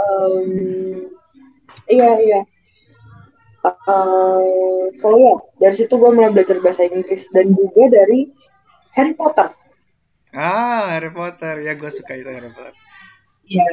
um, 0.01 0.49
iya 1.91 2.11
iya 2.23 2.41
uh, 3.65 4.85
so 4.99 5.09
ya 5.15 5.35
dari 5.63 5.75
situ 5.79 5.95
gue 5.95 6.11
mulai 6.11 6.35
belajar 6.35 6.59
bahasa 6.59 6.87
Inggris 6.87 7.31
dan 7.31 7.55
juga 7.55 7.89
dari 7.89 8.31
Harry 8.99 9.15
Potter. 9.15 9.55
Ah 10.35 10.93
Harry 10.99 11.11
Potter. 11.15 11.63
Ya 11.63 11.79
gue 11.79 11.91
suka 11.91 12.19
itu 12.19 12.31
Harry 12.31 12.51
Potter. 12.51 12.75
Iya 13.47 13.67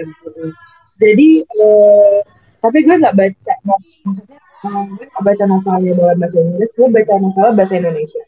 jadi 0.99 1.29
uh, 1.47 2.19
tapi 2.59 2.83
gue 2.83 2.95
nggak 2.99 3.15
baca 3.15 3.53
maksudnya 3.63 4.39
um, 4.67 4.99
gue 4.99 5.05
nggak 5.07 5.23
baca 5.23 5.43
novelnya 5.47 5.93
dalam 5.95 6.17
bahasa 6.19 6.37
Inggris 6.43 6.71
gue 6.75 6.87
baca 6.91 7.13
novel 7.17 7.49
bahasa 7.55 7.73
Indonesia. 7.79 8.23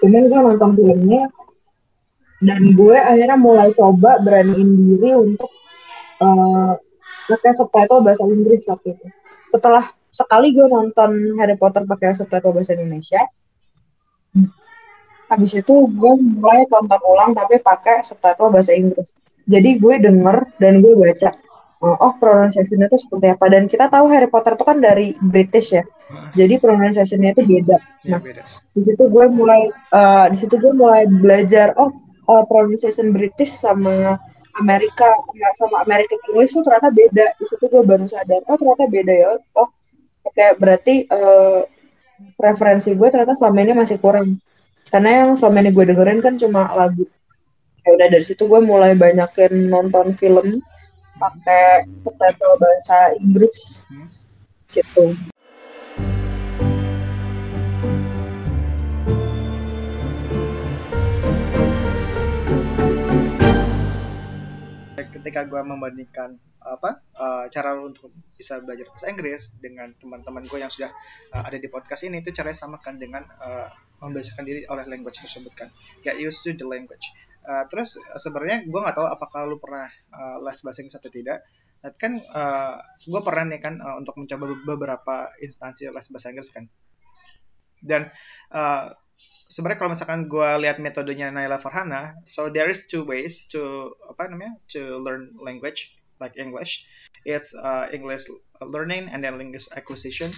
Cuman 0.00 0.22
gue 0.30 0.40
nonton 0.40 0.70
filmnya 0.78 1.22
dan 2.42 2.62
gue 2.74 2.98
akhirnya 2.98 3.38
mulai 3.38 3.70
coba 3.74 4.18
beraniin 4.18 4.70
diri 4.74 5.14
untuk 5.14 5.50
uh, 6.22 6.74
pakai 7.30 7.52
subtitle 7.54 8.02
bahasa 8.02 8.22
Inggris 8.30 8.66
waktu 8.70 8.98
itu. 8.98 9.06
Setelah 9.50 9.84
sekali 10.12 10.52
gue 10.52 10.68
nonton 10.68 11.40
Harry 11.40 11.56
Potter 11.56 11.88
pakai 11.88 12.12
subtitle 12.12 12.52
bahasa 12.52 12.76
Indonesia. 12.76 13.24
Habis 15.32 15.64
itu 15.64 15.74
gue 15.88 16.12
mulai 16.20 16.68
tonton 16.68 17.00
ulang 17.08 17.32
tapi 17.32 17.56
pakai 17.56 18.04
subtitle 18.04 18.52
bahasa 18.52 18.76
Inggris. 18.76 19.16
Jadi 19.48 19.80
gue 19.80 19.94
denger 19.96 20.52
dan 20.60 20.84
gue 20.84 20.92
baca 20.92 21.32
oh, 21.82 21.96
oh 21.98 22.12
pronunciation-nya 22.20 22.86
itu 22.92 22.98
seperti 23.00 23.26
apa? 23.32 23.44
Dan 23.48 23.66
kita 23.66 23.90
tahu 23.90 24.06
Harry 24.12 24.30
Potter 24.30 24.54
itu 24.54 24.64
kan 24.68 24.78
dari 24.78 25.16
British 25.18 25.74
ya. 25.74 25.84
Jadi 26.36 26.60
pronunciation-nya 26.60 27.32
itu 27.32 27.42
beda. 27.42 27.76
Iya, 28.04 28.16
nah 28.16 28.20
di 28.76 28.82
situ 28.84 29.02
gue 29.08 29.26
mulai 29.32 29.72
uh, 29.96 30.26
di 30.28 30.36
situ 30.36 30.54
gue 30.60 30.72
mulai 30.76 31.08
belajar 31.08 31.72
oh 31.80 31.90
uh, 32.28 32.44
pronunciation 32.44 33.10
British 33.10 33.56
sama 33.56 34.20
Amerika 34.60 35.08
sama 35.56 35.80
American 35.88 36.20
English 36.30 36.52
tuh 36.52 36.60
ternyata 36.60 36.92
beda. 36.92 37.26
Di 37.40 37.44
situ 37.48 37.64
gue 37.66 37.82
baru 37.82 38.04
sadar 38.04 38.44
oh 38.46 38.56
ternyata 38.60 38.84
beda 38.86 39.12
ya. 39.12 39.28
Oh 39.56 39.72
kayak 40.30 40.54
berarti 40.62 41.10
uh, 41.10 41.66
preferensi 42.38 42.94
gue 42.94 43.08
ternyata 43.10 43.34
selama 43.34 43.58
ini 43.66 43.72
masih 43.74 43.98
kurang. 43.98 44.38
Karena 44.86 45.26
yang 45.26 45.30
selama 45.34 45.64
ini 45.64 45.70
gue 45.74 45.84
dengerin 45.90 46.20
kan 46.22 46.34
cuma 46.38 46.70
lagu. 46.78 47.02
Ya 47.82 47.90
udah 47.98 48.06
dari 48.06 48.22
situ 48.22 48.46
gue 48.46 48.60
mulai 48.62 48.94
banyakin 48.94 49.66
nonton 49.66 50.14
film 50.14 50.62
pakai 51.18 51.86
subtitle 51.98 52.54
bahasa 52.58 53.10
Inggris. 53.18 53.82
Gitu. 54.70 55.18
Ketika 65.12 65.46
gue 65.46 65.62
membandingkan 65.62 66.34
apa 66.62 67.02
uh, 67.18 67.44
cara 67.50 67.74
untuk 67.78 68.14
bisa 68.38 68.62
belajar 68.62 68.86
bahasa 68.88 69.06
Inggris 69.10 69.58
dengan 69.58 69.90
teman-teman 69.98 70.46
gue 70.46 70.58
yang 70.62 70.70
sudah 70.70 70.90
uh, 71.34 71.42
ada 71.42 71.58
di 71.58 71.66
podcast 71.66 72.06
ini 72.06 72.22
itu 72.22 72.30
caranya 72.30 72.58
samakan 72.58 72.94
dengan 72.98 73.22
uh, 73.42 73.68
membiasakan 74.02 74.42
diri 74.42 74.66
oleh 74.66 74.82
language 74.90 75.22
tersebut 75.22 75.52
kan. 75.54 75.68
Get 76.02 76.18
used 76.18 76.42
to 76.42 76.54
the 76.58 76.66
language. 76.66 77.14
Uh, 77.42 77.66
terus 77.66 77.98
sebenarnya 78.18 78.66
gue 78.66 78.80
nggak 78.80 78.94
tahu 78.94 79.06
apakah 79.06 79.46
lu 79.46 79.58
pernah 79.62 79.86
uh, 80.14 80.38
les 80.42 80.58
bahasa 80.62 80.78
Inggris 80.82 80.98
atau 80.98 81.10
tidak. 81.10 81.38
Tapi 81.82 81.96
kan 81.98 82.12
uh, 82.18 82.78
gue 83.02 83.20
pernah 83.22 83.44
nih 83.50 83.60
kan 83.62 83.74
uh, 83.82 83.98
untuk 83.98 84.14
mencoba 84.18 84.54
beberapa 84.62 85.30
instansi 85.42 85.90
les 85.90 86.06
bahasa 86.10 86.30
Inggris 86.30 86.50
kan. 86.54 86.66
Dan 87.82 88.06
uh, 88.54 88.94
sebenarnya 89.50 89.78
kalau 89.78 89.90
misalkan 89.94 90.30
gue 90.30 90.48
lihat 90.62 90.78
metodenya 90.78 91.34
Naila 91.34 91.58
Farhana, 91.58 92.14
so 92.30 92.50
there 92.50 92.70
is 92.70 92.86
two 92.86 93.02
ways 93.02 93.50
to 93.50 93.90
apa 94.06 94.30
namanya 94.30 94.58
to 94.70 95.02
learn 95.02 95.30
language 95.42 95.98
like 96.22 96.38
English. 96.38 96.86
It's 97.26 97.58
uh, 97.58 97.90
English 97.90 98.30
learning 98.62 99.10
and 99.10 99.26
then 99.26 99.34
English 99.42 99.66
acquisition. 99.74 100.30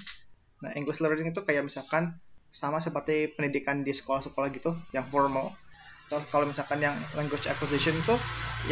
Nah, 0.64 0.72
English 0.72 1.04
learning 1.04 1.36
itu 1.36 1.44
kayak 1.44 1.68
misalkan 1.68 2.16
sama 2.48 2.80
seperti 2.80 3.36
pendidikan 3.36 3.84
di 3.84 3.92
sekolah-sekolah 3.92 4.48
gitu, 4.56 4.72
yang 4.96 5.04
formal. 5.04 5.52
Terus 6.08 6.24
kalau 6.32 6.48
misalkan 6.48 6.80
yang 6.80 6.96
language 7.12 7.44
acquisition 7.48 7.92
itu 7.92 8.16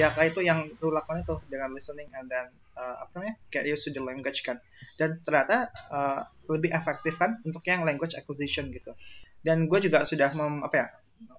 ya 0.00 0.08
kayak 0.08 0.32
itu 0.32 0.40
yang 0.44 0.68
lu 0.80 0.88
lakukan 0.88 1.24
itu 1.24 1.36
dengan 1.52 1.72
listening 1.76 2.08
and 2.16 2.28
then 2.32 2.48
uh, 2.76 3.04
apa 3.04 3.20
namanya 3.20 3.34
get 3.52 3.68
used 3.68 3.84
to 3.84 3.92
the 3.92 4.00
language 4.00 4.40
kan. 4.40 4.56
Dan 4.96 5.16
ternyata 5.20 5.68
uh, 5.92 6.24
lebih 6.48 6.72
efektif 6.72 7.20
kan 7.20 7.40
untuk 7.44 7.64
yang 7.68 7.84
language 7.84 8.16
acquisition 8.16 8.72
gitu 8.72 8.96
dan 9.42 9.66
gue 9.66 9.78
juga 9.82 10.06
sudah 10.06 10.30
mem, 10.38 10.62
apa 10.62 10.86
ya 10.86 10.88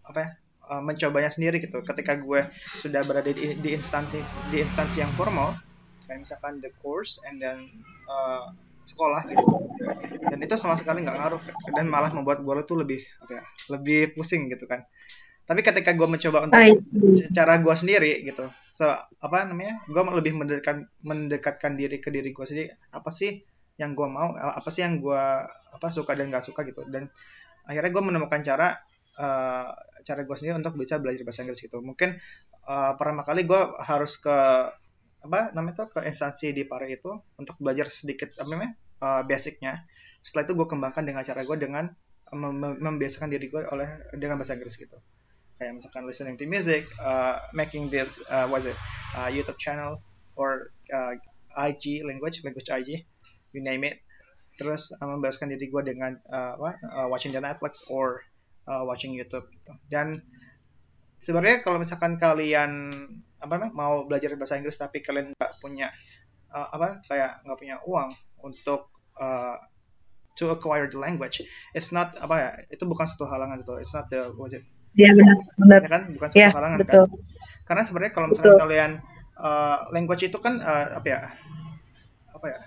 apa 0.07 0.19
ya 0.19 0.29
uh, 0.69 0.81
mencobanya 0.83 1.31
sendiri 1.31 1.63
gitu. 1.63 1.81
Ketika 1.81 2.19
gue 2.19 2.47
sudah 2.79 3.01
berada 3.03 3.31
di, 3.31 3.57
di 3.57 3.69
instansi 3.75 4.19
di 4.51 4.57
instansi 4.61 5.03
yang 5.03 5.11
formal 5.15 5.55
kayak 6.07 6.27
misalkan 6.27 6.59
the 6.59 6.71
course 6.83 7.23
and 7.27 7.39
then 7.39 7.67
uh, 8.07 8.51
sekolah 8.83 9.23
gitu. 9.27 9.45
Dan 10.27 10.39
itu 10.43 10.55
sama 10.59 10.75
sekali 10.75 11.03
nggak 11.03 11.17
ngaruh 11.17 11.41
dan 11.75 11.85
malah 11.87 12.11
membuat 12.11 12.43
gue 12.43 12.53
tuh 12.67 12.83
lebih 12.83 12.99
apa 13.23 13.31
ya 13.39 13.43
lebih 13.71 14.15
pusing 14.15 14.51
gitu 14.51 14.67
kan. 14.67 14.83
Tapi 15.43 15.59
ketika 15.59 15.91
gue 15.91 16.07
mencoba 16.07 16.47
untuk 16.47 16.59
cara 17.35 17.59
gue 17.59 17.75
sendiri 17.75 18.23
gitu 18.23 18.47
so 18.73 18.89
apa 19.21 19.45
namanya 19.45 19.85
gue 19.85 20.01
lebih 20.17 20.33
mendekatkan 20.33 20.89
mendekatkan 21.05 21.77
diri 21.77 22.01
ke 22.01 22.09
diri 22.09 22.33
gue 22.33 22.41
sendiri 22.47 22.73
apa 22.89 23.11
sih 23.13 23.43
yang 23.77 23.93
gue 23.93 24.07
mau 24.09 24.33
apa 24.37 24.69
sih 24.69 24.81
yang 24.85 25.01
gue 25.01 25.23
apa 25.73 25.87
suka 25.89 26.13
dan 26.13 26.29
gak 26.29 26.45
suka 26.45 26.61
gitu. 26.65 26.85
Dan 26.85 27.09
akhirnya 27.65 27.89
gue 27.89 28.03
menemukan 28.03 28.41
cara 28.45 28.77
uh, 29.19 29.67
cara 30.03 30.21
gue 30.25 30.35
sendiri 30.35 30.59
untuk 30.59 30.75
bisa 30.75 30.99
belajar 30.99 31.23
bahasa 31.23 31.45
Inggris 31.45 31.61
gitu. 31.63 31.79
Mungkin 31.79 32.17
uh, 32.67 32.93
pertama 32.99 33.23
kali 33.23 33.47
gue 33.47 33.61
harus 33.81 34.19
ke 34.19 34.37
apa 35.23 35.55
namanya 35.55 35.87
tuh 35.87 35.87
ke 35.95 35.99
instansi 36.03 36.51
di 36.51 36.67
Pare 36.67 36.91
itu 36.91 37.15
untuk 37.39 37.55
belajar 37.63 37.87
sedikit 37.87 38.35
apa 38.35 38.49
namanya 38.51 38.73
uh, 38.99 39.21
basicnya. 39.23 39.79
Setelah 40.19 40.51
itu 40.51 40.53
gue 40.55 40.67
kembangkan 40.67 41.03
dengan 41.07 41.23
cara 41.23 41.43
gue 41.43 41.57
dengan 41.59 41.87
mem 42.33 42.81
membiasakan 42.81 43.29
diri 43.29 43.47
gue 43.47 43.61
oleh 43.69 43.87
dengan 44.17 44.41
bahasa 44.41 44.57
Inggris 44.57 44.75
gitu. 44.75 44.97
Kayak 45.61 45.79
misalkan 45.79 46.03
listening 46.09 46.35
to 46.35 46.49
music, 46.49 46.89
uh, 46.97 47.37
making 47.53 47.93
this 47.93 48.25
uh, 48.27 48.49
was 48.49 48.65
it 48.65 48.75
uh, 49.15 49.29
YouTube 49.29 49.61
channel 49.61 50.01
or 50.33 50.73
uh, 50.89 51.13
IG 51.53 52.01
language 52.01 52.41
language 52.41 52.67
IG, 52.73 53.05
you 53.53 53.61
name 53.61 53.85
it. 53.85 54.01
Terus 54.57 54.97
uh, 54.97 55.05
membebaskan 55.05 55.53
diri 55.53 55.69
gue 55.69 55.81
dengan 55.85 56.17
uh, 56.33 56.57
what, 56.57 56.75
uh, 56.81 57.07
watching 57.07 57.31
the 57.31 57.41
Netflix 57.41 57.85
or 57.87 58.25
uh, 58.67 58.83
watching 58.87 59.15
YouTube. 59.15 59.45
Gitu. 59.49 59.73
Dan 59.89 60.19
sebenarnya 61.23 61.63
kalau 61.63 61.79
misalkan 61.79 62.19
kalian 62.19 62.91
apa 63.43 63.59
namanya 63.59 63.75
mau 63.75 64.07
belajar 64.07 64.35
bahasa 64.39 64.55
Inggris 64.55 64.79
tapi 64.79 65.03
kalian 65.03 65.35
nggak 65.35 65.59
punya 65.59 65.91
uh, 66.51 66.67
apa 66.71 67.03
kayak 67.07 67.43
nggak 67.43 67.59
punya 67.59 67.75
uang 67.83 68.15
untuk 68.43 68.87
uh, 69.19 69.59
to 70.35 70.49
acquire 70.49 70.89
the 70.89 70.99
language. 70.99 71.43
It's 71.75 71.93
not 71.93 72.17
apa 72.17 72.35
ya, 72.35 72.49
itu 72.73 72.83
bukan 72.87 73.05
satu 73.05 73.29
halangan 73.29 73.61
itu. 73.61 73.73
It's 73.77 73.93
not 73.93 74.09
the 74.09 74.33
was 74.35 74.53
it? 74.53 74.65
Iya 74.93 75.17
benar, 75.17 75.37
benar. 75.57 75.79
Ya 75.81 75.89
kan, 75.89 76.03
bukan 76.13 76.27
satu 76.29 76.37
ya, 76.37 76.49
halangan 76.53 76.77
betul. 76.81 77.05
kan. 77.05 77.21
Karena 77.65 77.81
sebenarnya 77.85 78.13
kalau 78.13 78.27
misalnya 78.29 78.55
kalian 78.61 78.91
uh, 79.37 79.77
language 79.89 80.23
itu 80.29 80.37
kan 80.37 80.61
uh, 80.61 81.01
apa 81.01 81.07
ya? 81.07 81.21
Apa 82.33 82.45
ya? 82.49 82.57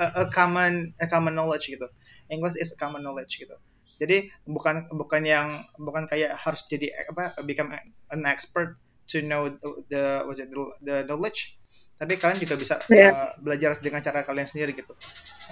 A, 0.00 0.04
a 0.20 0.24
common 0.28 0.92
a 1.00 1.06
common 1.08 1.32
knowledge 1.36 1.72
gitu. 1.72 1.88
English 2.30 2.56
is 2.60 2.72
a 2.72 2.78
common 2.78 3.00
knowledge 3.04 3.40
gitu. 3.40 3.56
Jadi 4.00 4.32
bukan 4.48 4.88
bukan 4.96 5.22
yang 5.28 5.52
bukan 5.76 6.08
kayak 6.08 6.32
harus 6.32 6.64
jadi 6.64 6.88
apa 7.12 7.36
become 7.44 7.76
an 8.08 8.24
expert 8.24 8.72
to 9.04 9.20
know 9.20 9.52
the 9.92 10.24
was 10.24 10.40
it 10.40 10.48
the, 10.48 10.64
the 10.80 10.96
knowledge. 11.04 11.60
Tapi 12.00 12.16
kalian 12.16 12.40
juga 12.40 12.56
bisa 12.56 12.80
yeah. 12.88 13.12
uh, 13.12 13.30
belajar 13.36 13.76
dengan 13.76 14.00
cara 14.00 14.24
kalian 14.24 14.48
sendiri 14.48 14.72
gitu. 14.72 14.96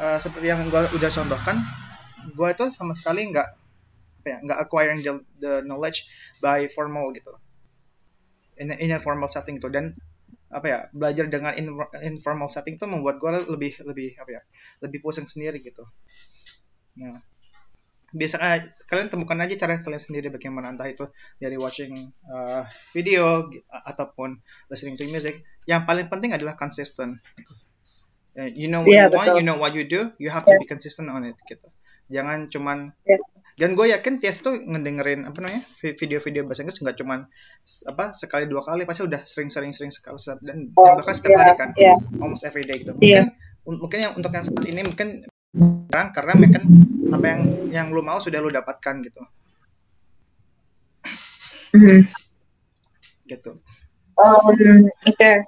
Uh, 0.01 0.17
seperti 0.17 0.49
yang 0.49 0.65
gue 0.73 0.81
udah 0.97 1.11
contohkan 1.13 1.61
gue 2.33 2.49
itu 2.49 2.65
sama 2.73 2.97
sekali 2.97 3.29
nggak 3.29 3.49
apa 4.19 4.27
ya 4.27 4.39
nggak 4.41 4.59
acquiring 4.65 5.05
the, 5.05 5.13
the 5.45 5.53
knowledge 5.69 6.09
by 6.41 6.65
formal 6.73 7.13
gitu. 7.13 7.37
In, 8.57 8.73
in 8.73 8.97
a 8.97 8.99
formal 8.99 9.29
setting 9.29 9.61
itu 9.61 9.69
dan 9.69 9.93
apa 10.49 10.67
ya 10.67 10.79
belajar 10.97 11.29
dengan 11.29 11.53
in, 11.53 11.69
informal 12.01 12.49
setting 12.49 12.81
itu 12.81 12.89
membuat 12.89 13.21
gue 13.21 13.45
lebih 13.53 13.85
lebih 13.85 14.17
apa 14.17 14.41
ya 14.41 14.43
lebih 14.81 15.05
pusing 15.05 15.29
sendiri 15.29 15.61
gitu. 15.61 15.85
Nah 16.97 17.21
biasa 18.09 18.37
kalian 18.89 19.13
temukan 19.13 19.37
aja 19.45 19.69
cara 19.69 19.85
kalian 19.85 20.01
sendiri 20.01 20.33
bagaimana 20.33 20.73
entah 20.73 20.89
itu 20.89 21.05
dari 21.37 21.61
watching 21.61 22.09
uh, 22.33 22.65
video 22.97 23.53
ataupun 23.85 24.41
listening 24.73 24.97
to 24.97 25.05
music 25.05 25.45
yang 25.69 25.85
paling 25.85 26.09
penting 26.09 26.33
adalah 26.33 26.57
consistent 26.57 27.21
uh, 28.41 28.49
you 28.57 28.73
know 28.73 28.81
what 28.81 28.89
yeah, 28.89 29.05
you 29.05 29.13
betul. 29.13 29.21
want 29.21 29.37
you 29.37 29.45
know 29.45 29.59
what 29.61 29.73
you 29.77 29.85
do 29.85 30.09
you 30.17 30.33
have 30.33 30.49
to 30.49 30.57
be 30.57 30.65
consistent 30.65 31.13
on 31.13 31.29
it 31.29 31.37
gitu 31.45 31.69
jangan 32.09 32.49
cuman 32.49 32.97
yeah. 33.05 33.21
dan 33.61 33.77
gue 33.77 33.93
yakin 33.93 34.25
Tias 34.25 34.41
tuh 34.41 34.57
ngedengerin 34.57 35.29
apa 35.29 35.45
namanya 35.45 35.61
video-video 35.85 36.49
bahasa 36.49 36.65
Inggris 36.65 36.81
nggak 36.81 36.97
cuman 37.05 37.29
apa 37.93 38.05
sekali 38.17 38.49
dua 38.49 38.65
kali 38.65 38.89
pasti 38.89 39.05
udah 39.05 39.21
sering-sering 39.29 39.77
sering 39.77 39.93
sekali 39.93 40.17
dan, 40.41 40.73
oh, 40.81 40.85
dan 40.89 40.93
bahkan 40.97 41.13
setiap 41.13 41.37
yeah, 41.37 41.41
hari 41.45 41.53
kan 41.61 41.71
yeah. 41.77 41.97
almost 42.25 42.49
every 42.49 42.65
day 42.65 42.81
gitu 42.81 42.97
iya. 43.05 43.29
mungkin 43.29 43.29
yeah. 43.69 43.77
mungkin 43.85 43.99
yang 44.01 44.13
untuk 44.17 44.33
yang 44.33 44.45
saat 44.49 44.65
ini 44.65 44.81
mungkin 44.81 45.29
sekarang 45.53 46.09
karena 46.13 46.33
mungkin 46.37 46.63
apa 47.09 47.27
yang 47.27 47.43
yang 47.73 47.87
lu 47.89 48.05
mau 48.05 48.21
sudah 48.21 48.39
lu 48.45 48.53
dapatkan 48.53 49.01
gitu 49.01 49.23
mm-hmm. 51.73 52.01
gitu 53.25 53.57
um, 54.21 54.45
oke 54.45 54.85
okay. 55.09 55.41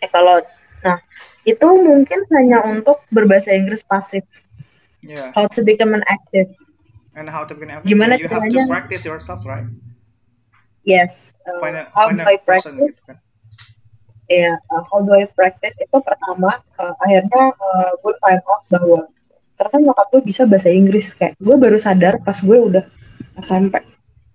eh, 0.00 0.08
kalau 0.08 0.40
nah 0.80 0.96
itu 1.44 1.68
mungkin 1.68 2.24
hanya 2.32 2.64
untuk 2.64 3.04
berbahasa 3.12 3.52
Inggris 3.52 3.84
pasif 3.84 4.24
yeah. 5.04 5.28
how 5.36 5.44
to 5.44 5.60
become 5.60 5.92
an 5.92 6.04
active 6.08 6.48
and 7.12 7.28
how 7.28 7.44
to 7.44 7.52
become 7.52 7.68
an 7.68 7.84
active 7.84 7.92
gimana 7.92 8.16
you 8.16 8.32
have 8.32 8.48
to 8.48 8.64
practice 8.64 9.04
yourself 9.04 9.44
right 9.44 9.68
yes 10.88 11.36
uh, 11.44 11.60
find 11.60 11.76
a, 11.76 11.84
how 11.92 12.08
find 12.08 12.24
I 12.24 12.40
practice 12.40 13.04
kan? 13.04 13.20
Ya 14.30 14.54
uh, 14.70 14.82
how 14.86 15.02
do 15.02 15.10
I 15.18 15.26
practice? 15.26 15.82
Itu 15.82 15.98
pertama 15.98 16.62
uh, 16.78 16.94
akhirnya 17.02 17.50
uh, 17.50 17.90
gue 17.98 18.14
find 18.22 18.42
out 18.46 18.62
bahwa 18.70 19.00
ternyata 19.58 19.76
nyokap 19.82 20.06
gue 20.14 20.22
bisa 20.22 20.42
bahasa 20.46 20.70
Inggris. 20.70 21.12
Kayak 21.18 21.34
gue 21.42 21.56
baru 21.58 21.76
sadar 21.82 22.22
pas 22.22 22.38
gue 22.38 22.58
udah 22.58 22.84
SMP 23.42 23.82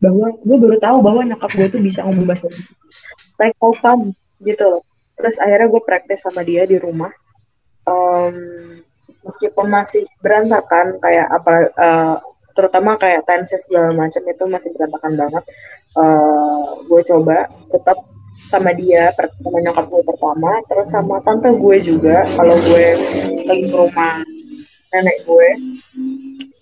bahwa 0.03 0.27
gue 0.36 0.58
baru 0.60 0.77
tahu 0.77 0.97
bahwa 0.99 1.21
nyokap 1.23 1.51
gue 1.55 1.67
tuh 1.71 1.81
bisa 1.81 2.03
ngomong 2.03 2.27
bahasa 2.27 2.51
Inggris. 2.51 2.75
Like 3.39 3.55
how 3.63 3.71
come? 3.71 4.12
Gitu 4.43 4.84
terus 5.15 5.39
akhirnya 5.39 5.71
gue 5.71 5.81
praktis 5.81 6.19
sama 6.27 6.43
dia 6.43 6.67
di 6.67 6.75
rumah. 6.75 7.12
Um, 7.88 8.36
meskipun 9.23 9.71
masih 9.71 10.05
berantakan 10.21 10.99
kayak 11.01 11.27
apa 11.31 11.51
uh, 11.77 12.17
terutama 12.53 12.97
kayak 12.99 13.25
tenses 13.25 13.65
segala 13.65 13.95
macam 13.95 14.21
itu 14.21 14.43
masih 14.45 14.69
berantakan 14.75 15.13
banget. 15.15 15.43
Uh, 15.95 16.84
gue 16.91 17.01
coba 17.08 17.47
tetap 17.71 17.97
sama 18.36 18.71
dia 18.76 19.10
sama 19.15 19.58
nyokap 19.63 19.86
gue 19.89 20.04
pertama 20.06 20.52
terus 20.69 20.88
sama 20.91 21.17
tante 21.24 21.50
gue 21.50 21.78
juga 21.82 22.28
kalau 22.36 22.56
gue 22.62 22.86
lagi 23.48 23.65
ke 23.71 23.76
rumah 23.76 24.21
nenek 24.95 25.17
gue. 25.28 25.50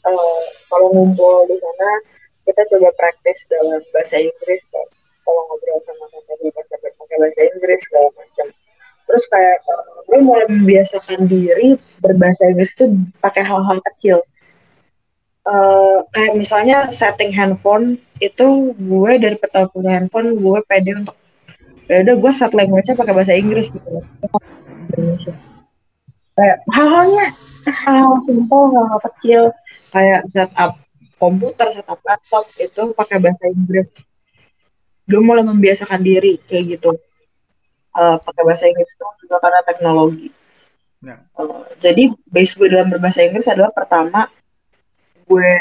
Uh, 0.03 0.43
kalau 0.67 0.91
ngumpul 0.91 1.47
di 1.47 1.55
sana 1.55 1.89
kita 2.43 2.61
coba 2.75 2.89
praktis 2.99 3.47
dalam 3.47 3.79
bahasa 3.93 4.19
Inggris 4.19 4.61
kan. 4.67 4.87
Kalau 5.23 5.41
ngobrol 5.47 5.79
sama 5.85 6.05
tante 6.11 6.33
gue 6.41 6.51
pas 6.51 6.67
pakai 6.67 7.17
bahasa 7.21 7.41
Inggris 7.53 7.79
segala 7.87 8.09
macam. 8.11 8.47
Terus 9.03 9.23
kayak 9.29 9.57
uh, 9.69 9.95
gue 10.09 10.19
mulai 10.19 10.45
membiasakan 10.49 11.19
diri 11.29 11.77
berbahasa 12.01 12.51
Inggris 12.51 12.73
tuh 12.75 12.89
pakai 13.21 13.43
hal-hal 13.45 13.79
kecil. 13.93 14.17
Uh, 15.43 15.99
kayak 16.15 16.39
misalnya 16.39 16.87
setting 16.87 17.35
handphone 17.35 17.99
itu 18.23 18.71
gue 18.79 19.11
dari 19.19 19.35
pertama 19.35 19.67
punya 19.67 19.99
handphone 19.99 20.39
gue 20.39 20.59
pede 20.63 20.95
untuk 20.95 21.19
ya 21.89 22.03
udah 22.03 22.15
gue 22.15 22.31
set 22.35 22.51
language-nya 22.55 22.95
pakai 22.95 23.13
bahasa 23.13 23.33
Inggris 23.35 23.67
gitu. 23.71 23.89
Indonesia 24.93 25.33
kayak 26.33 26.57
hal-halnya 26.73 27.27
hal 27.69 28.19
simpel 28.25 28.73
hal-hal 28.73 28.99
kecil. 29.11 29.43
Kayak 29.93 30.25
setup 30.25 30.81
komputer 31.21 31.69
setup 31.69 32.01
laptop 32.01 32.45
itu 32.57 32.81
pakai 32.97 33.17
bahasa 33.21 33.45
Inggris. 33.45 33.93
Gue 35.05 35.21
mulai 35.21 35.45
membiasakan 35.45 36.01
diri 36.01 36.41
kayak 36.49 36.79
gitu. 36.79 36.97
Uh, 37.93 38.17
pakai 38.17 38.41
bahasa 38.41 38.65
Inggris 38.65 38.97
itu 38.97 39.05
juga 39.25 39.37
karena 39.37 39.61
teknologi. 39.61 40.33
Uh, 41.37 41.67
jadi 41.77 42.09
base 42.31 42.57
gue 42.57 42.67
dalam 42.73 42.89
berbahasa 42.89 43.21
Inggris 43.21 43.45
adalah 43.45 43.69
pertama 43.69 44.31
gue 45.29 45.51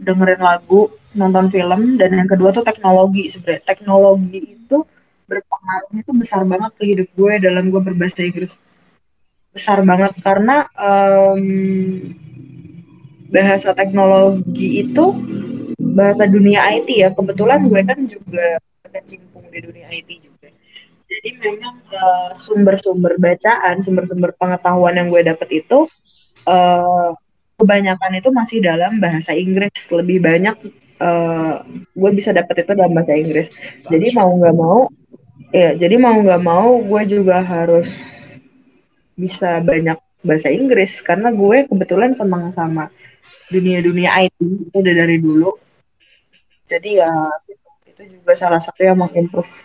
dengerin 0.00 0.40
lagu, 0.40 0.88
nonton 1.16 1.48
film, 1.48 1.96
dan 1.96 2.12
yang 2.12 2.28
kedua 2.28 2.52
tuh 2.52 2.62
teknologi 2.62 3.32
sebenarnya. 3.32 3.64
Teknologi 3.64 4.40
itu 4.54 4.78
berpengaruh 5.26 5.90
itu 5.98 6.12
besar 6.14 6.42
banget 6.46 6.72
ke 6.78 6.84
hidup 6.86 7.08
gue 7.16 7.32
dalam 7.42 7.72
gue 7.72 7.82
berbahasa 7.82 8.22
Inggris. 8.22 8.54
Besar 9.50 9.82
banget 9.82 10.12
karena 10.22 10.68
um, 10.76 11.42
bahasa 13.32 13.74
teknologi 13.74 14.86
itu 14.86 15.04
bahasa 15.80 16.28
dunia 16.28 16.70
IT 16.78 16.88
ya. 16.92 17.08
Kebetulan 17.10 17.66
gue 17.66 17.80
kan 17.82 17.98
juga 18.06 18.46
kecimpung 18.92 19.48
di 19.50 19.58
dunia 19.64 19.88
IT 19.90 20.10
juga. 20.22 20.48
Jadi 21.06 21.30
memang 21.38 21.76
uh, 21.90 22.30
sumber-sumber 22.34 23.18
bacaan, 23.18 23.82
sumber-sumber 23.82 24.34
pengetahuan 24.34 24.94
yang 24.98 25.08
gue 25.10 25.22
dapet 25.22 25.64
itu 25.64 25.86
uh, 26.46 27.10
kebanyakan 27.56 28.20
itu 28.20 28.28
masih 28.30 28.58
dalam 28.60 29.00
bahasa 29.00 29.32
Inggris 29.32 29.72
lebih 29.88 30.20
banyak 30.20 30.56
uh, 31.00 31.64
gue 31.92 32.10
bisa 32.14 32.30
dapat 32.32 32.64
itu 32.64 32.72
dalam 32.72 32.92
bahasa 32.92 33.12
Inggris. 33.16 33.48
Jadi 33.86 34.06
mau 34.16 34.30
nggak 34.32 34.56
mau 34.56 34.88
ya 35.54 35.78
jadi 35.78 35.94
mau 35.96 36.16
nggak 36.18 36.42
mau 36.42 36.82
gue 36.82 37.02
juga 37.06 37.38
harus 37.40 37.88
bisa 39.16 39.60
banyak 39.60 39.98
bahasa 40.24 40.48
Inggris. 40.52 41.00
Karena 41.00 41.32
gue 41.32 41.68
kebetulan 41.68 42.12
senang 42.12 42.52
sama 42.52 42.92
dunia-dunia 43.52 44.10
IT 44.26 44.36
itu 44.40 44.76
udah 44.76 44.94
dari 44.94 45.16
dulu. 45.20 45.50
Jadi 46.66 46.98
ya 46.98 47.10
itu 47.86 48.02
juga 48.20 48.32
salah 48.36 48.60
satu 48.60 48.82
yang 48.82 48.98
mengimprove 48.98 49.64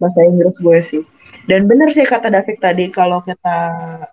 bahasa 0.00 0.24
Inggris 0.24 0.56
gue 0.58 0.78
sih 0.80 1.02
dan 1.48 1.64
benar 1.64 1.88
sih 1.94 2.04
kata 2.04 2.28
David 2.28 2.58
tadi 2.60 2.84
kalau 2.92 3.24
kita 3.24 3.56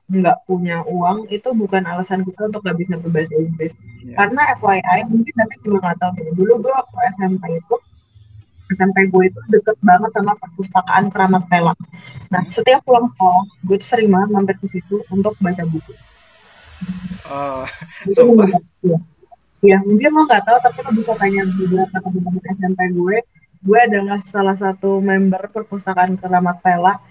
nggak 0.08 0.38
punya 0.48 0.84
uang 0.88 1.28
itu 1.28 1.50
bukan 1.52 1.84
alasan 1.84 2.24
kita 2.24 2.48
untuk 2.48 2.64
nggak 2.64 2.78
bisa 2.80 2.94
berbahasa 2.96 3.36
Inggris. 3.36 3.74
Yeah. 4.04 4.16
Karena 4.16 4.56
FYI 4.56 5.00
mungkin 5.12 5.34
David 5.36 5.60
juga 5.60 5.78
nggak 5.84 5.98
tahu 6.00 6.12
ya. 6.24 6.32
Dulu 6.34 6.54
gue 6.64 6.74
waktu 6.74 6.98
SMP 7.18 7.44
itu 7.60 7.76
SMP 8.68 8.98
gue 9.08 9.24
itu 9.32 9.40
deket 9.52 9.78
banget 9.80 10.12
sama 10.12 10.36
perpustakaan 10.40 11.08
Keramat 11.12 11.44
Pela. 11.52 11.74
Nah 12.32 12.44
setiap 12.52 12.84
pulang 12.84 13.08
sekolah 13.12 13.44
gue 13.64 13.76
tuh 13.80 13.88
sering 13.88 14.10
banget 14.12 14.30
mampir 14.32 14.56
ke 14.60 14.68
situ 14.68 15.04
untuk 15.12 15.36
baca 15.40 15.64
buku. 15.68 15.94
Oh, 17.28 17.66
so, 18.14 18.24
ya. 18.86 18.98
ya 19.66 19.78
mungkin 19.84 20.10
lo 20.14 20.30
nggak 20.30 20.46
tahu 20.46 20.58
tapi 20.62 20.80
lo 20.86 20.92
bisa 20.94 21.12
tanya 21.18 21.44
beberapa 21.44 21.98
teman-teman 22.00 22.44
SMP 22.54 22.80
gue 22.94 23.18
gue 23.58 23.80
adalah 23.82 24.22
salah 24.24 24.54
satu 24.54 25.02
member 25.02 25.50
perpustakaan 25.50 26.16
Keramat 26.16 26.62
Pela 26.62 27.02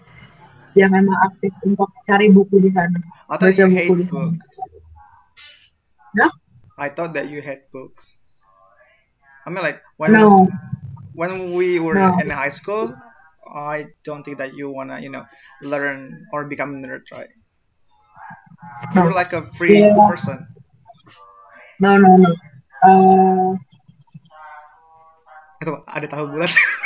yang 0.77 0.93
memang 0.93 1.17
aktif 1.33 1.57
untuk 1.65 1.89
cari 2.05 2.29
buku 2.29 2.61
di 2.61 2.69
sana. 2.69 3.01
Thought 3.33 3.41
baca 3.41 3.63
you 3.65 3.73
buku 3.73 3.95
di 3.97 4.07
sana. 4.07 4.29
books. 4.29 4.57
Nah? 6.13 6.33
I 6.77 6.89
thought 6.93 7.17
that 7.17 7.33
you 7.33 7.41
hate 7.41 7.73
books. 7.73 8.21
I 9.49 9.49
mean, 9.49 9.65
like 9.65 9.81
when 9.97 10.13
no. 10.13 10.45
when 11.17 11.57
we 11.57 11.81
were 11.81 11.97
no. 11.97 12.21
in 12.21 12.29
high 12.29 12.53
school, 12.53 12.93
I 13.49 13.89
don't 14.05 14.21
think 14.21 14.37
that 14.45 14.53
you 14.53 14.69
wanna, 14.69 15.01
you 15.01 15.09
know, 15.09 15.25
learn 15.65 16.29
or 16.33 16.45
become 16.45 16.77
a 16.77 16.79
nerd, 16.85 17.09
right? 17.09 17.33
No. 18.93 19.09
You're 19.09 19.17
like 19.17 19.33
a 19.33 19.41
free 19.41 19.81
yeah. 19.81 19.97
person. 19.97 20.45
No, 21.81 21.97
no, 21.97 22.21
no. 22.21 22.31
Uh... 22.85 23.57
Itu 25.65 25.73
ada 25.89 26.05
tahu 26.05 26.37
bulat. 26.37 26.53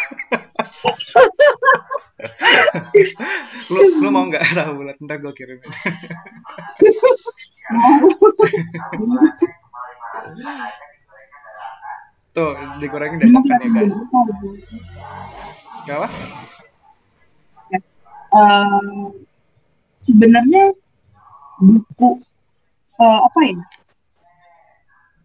lu 3.71 3.81
lu 4.01 4.09
mau 4.13 4.25
nggak 4.29 4.45
tahu 4.59 4.71
bulat? 4.83 4.97
Ntar 5.01 5.19
gue 5.21 5.33
kirimin. 5.33 5.65
Tuh, 12.31 12.55
dikurangin 12.79 13.19
dari 13.19 13.33
makan 13.35 13.59
ya 13.59 13.69
guys. 13.75 13.97
Gak 15.87 15.97
apa? 15.99 16.09
Uh, 18.31 19.11
sebenarnya 19.99 20.71
buku 21.59 22.23
uh, 23.03 23.21
apa 23.27 23.41
ya? 23.43 23.59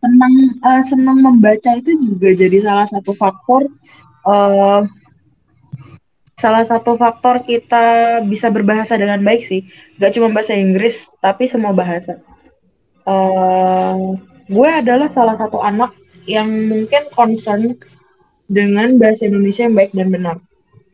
Senang 0.02 0.34
uh, 0.66 0.82
senang 0.82 1.18
membaca 1.22 1.72
itu 1.78 1.94
juga 1.98 2.34
jadi 2.34 2.58
salah 2.66 2.90
satu 2.90 3.14
faktor 3.14 3.70
uh, 4.26 4.82
salah 6.36 6.68
satu 6.68 7.00
faktor 7.00 7.48
kita 7.48 8.20
bisa 8.28 8.52
berbahasa 8.52 9.00
dengan 9.00 9.24
baik 9.24 9.48
sih. 9.48 9.64
Gak 9.98 10.20
cuma 10.20 10.30
bahasa 10.30 10.54
Inggris, 10.54 11.08
tapi 11.24 11.48
semua 11.48 11.72
bahasa. 11.72 12.20
Uh, 13.08 14.20
gue 14.52 14.70
adalah 14.70 15.08
salah 15.10 15.40
satu 15.40 15.64
anak 15.64 15.96
yang 16.28 16.48
mungkin 16.48 17.08
concern 17.16 17.80
dengan 18.46 19.00
bahasa 19.00 19.26
Indonesia 19.26 19.66
yang 19.66 19.76
baik 19.78 19.92
dan 19.96 20.10
benar. 20.12 20.38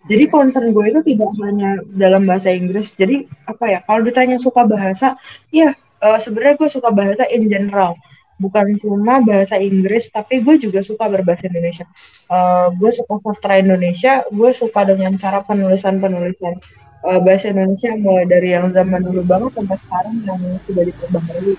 Jadi 0.09 0.23
concern 0.29 0.73
gue 0.73 0.85
itu 0.89 1.01
tidak 1.13 1.31
hanya 1.45 1.77
dalam 1.89 2.25
bahasa 2.25 2.49
Inggris. 2.53 2.93
Jadi 2.93 3.25
apa 3.45 3.65
ya? 3.69 3.79
Kalau 3.85 4.01
ditanya 4.01 4.37
suka 4.37 4.65
bahasa, 4.65 5.17
ya 5.53 5.73
uh, 6.01 6.17
sebenarnya 6.21 6.57
gue 6.57 6.69
suka 6.69 6.89
bahasa 6.93 7.25
in 7.29 7.49
general. 7.49 7.97
Bukan 8.41 8.73
cuma 8.81 9.21
bahasa 9.21 9.61
Inggris, 9.61 10.09
tapi 10.09 10.41
gue 10.41 10.57
juga 10.57 10.81
suka 10.81 11.05
berbahasa 11.05 11.45
Indonesia. 11.45 11.85
Uh, 12.25 12.73
gue 12.73 12.89
suka 12.89 13.21
sastra 13.21 13.61
Indonesia. 13.61 14.25
Gue 14.33 14.49
suka 14.57 14.81
dengan 14.81 15.13
cara 15.21 15.45
penulisan 15.45 16.01
penulisan 16.01 16.57
uh, 17.05 17.21
bahasa 17.21 17.53
Indonesia 17.53 17.93
mulai 17.93 18.25
dari 18.25 18.57
yang 18.57 18.73
zaman 18.73 19.05
dulu 19.05 19.21
banget 19.21 19.61
sampai 19.61 19.77
sekarang 19.77 20.15
yang 20.25 20.41
sudah 20.65 20.83
diperbaharui. 20.89 21.55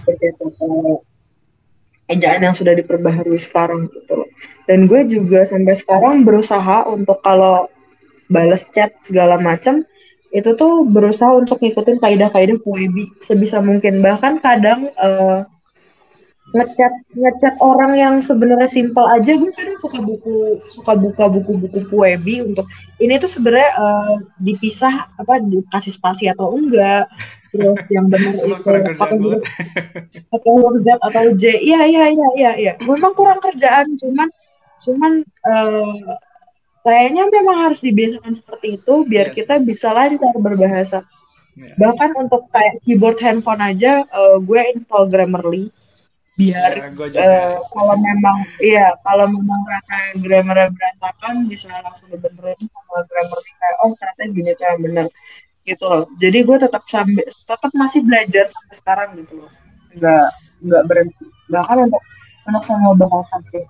Seperti 0.00 0.24
itu. 0.32 0.46
Uh, 0.64 0.96
ejaan 2.06 2.40
yang 2.40 2.54
sudah 2.56 2.72
diperbaharui 2.72 3.38
sekarang 3.38 3.90
gitu 3.90 4.12
loh. 4.14 4.30
Dan 4.64 4.86
gue 4.88 5.04
juga 5.06 5.44
sampai 5.46 5.74
sekarang 5.76 6.22
berusaha 6.24 6.86
untuk 6.88 7.20
kalau 7.20 7.68
balas 8.26 8.66
chat 8.74 8.94
segala 9.02 9.38
macam 9.38 9.86
itu 10.34 10.50
tuh 10.58 10.84
berusaha 10.86 11.32
untuk 11.38 11.62
ngikutin 11.62 12.02
kaidah-kaidah 12.02 12.58
Puebi 12.60 13.14
sebisa 13.22 13.62
mungkin. 13.62 14.02
Bahkan 14.02 14.42
kadang 14.42 14.90
uh, 14.98 15.46
ngechat 16.56 16.92
ngechat 17.12 17.54
orang 17.60 17.92
yang 17.92 18.14
sebenarnya 18.24 18.68
simpel 18.72 19.04
aja. 19.04 19.36
Gue 19.36 19.52
kadang 19.52 19.76
suka 19.76 19.98
buku 20.00 20.34
suka 20.72 20.92
buka 20.96 21.24
buku-buku 21.28 21.78
Puebi 21.92 22.40
untuk 22.40 22.64
ini 22.96 23.20
tuh 23.20 23.28
sebenarnya 23.28 23.70
uh, 23.76 24.14
dipisah 24.40 25.12
apa 25.20 25.36
dikasih 25.44 25.92
spasi 25.92 26.32
atau 26.32 26.56
enggak. 26.56 27.12
Terus 27.52 27.84
yang 27.92 28.08
benar 28.08 28.32
itu 28.32 28.48
pakai 28.96 29.16
huruf 29.20 29.44
pakai 30.32 30.50
huruf 30.50 30.74
Z 30.80 30.88
atau 30.96 31.24
J. 31.36 31.44
Iya 31.60 31.80
iya 31.84 32.04
iya 32.08 32.28
iya 32.36 32.52
iya. 32.56 32.72
Memang 32.88 33.12
kurang 33.12 33.38
kerjaan 33.44 33.92
cuman 34.00 34.28
cuman 34.80 35.12
uh, 35.44 36.16
kayaknya 36.80 37.28
memang 37.28 37.56
harus 37.68 37.84
dibiasakan 37.84 38.32
seperti 38.32 38.80
itu 38.80 38.94
biar 39.04 39.32
yes. 39.32 39.34
kita 39.44 39.54
bisa 39.60 39.92
lancar 39.92 40.32
berbahasa. 40.40 41.04
Yeah. 41.56 41.72
bahkan 41.88 42.12
untuk 42.20 42.52
kayak 42.52 42.84
keyboard 42.84 43.16
handphone 43.16 43.64
aja 43.64 44.04
uh, 44.12 44.36
gue 44.36 44.60
install 44.76 45.08
Grammarly 45.08 45.72
biar 46.36 46.92
ya, 47.16 47.24
uh, 47.24 47.56
kalau 47.72 47.96
memang 47.96 48.44
iya 48.60 48.92
kalau 49.00 49.24
memang 49.24 49.60
rasa 49.64 50.20
grammar 50.20 50.68
berantakan 50.68 51.48
bisa 51.48 51.72
langsung 51.80 52.12
dibenerin 52.12 52.60
sama 52.60 53.00
Grammarly 53.08 53.52
kayak 53.56 53.76
oh 53.80 53.92
ternyata 53.96 54.22
gini 54.36 54.52
cara 54.52 54.76
bener. 54.76 55.06
Gitu 55.64 55.84
loh. 55.88 56.04
Jadi 56.20 56.38
gue 56.44 56.56
tetap 56.60 56.84
sambil 56.86 57.24
tetap 57.24 57.70
masih 57.72 58.00
belajar 58.04 58.44
sampai 58.52 58.74
sekarang 58.76 59.08
gitu 59.16 59.32
loh. 59.40 59.50
Nggak 59.96 60.28
nggak 60.60 60.82
berhenti. 60.84 61.24
Bahkan 61.48 61.76
untuk 61.88 62.02
untuk 62.46 62.62
semua 62.62 62.92
bahasa 62.94 63.40
sih 63.48 63.64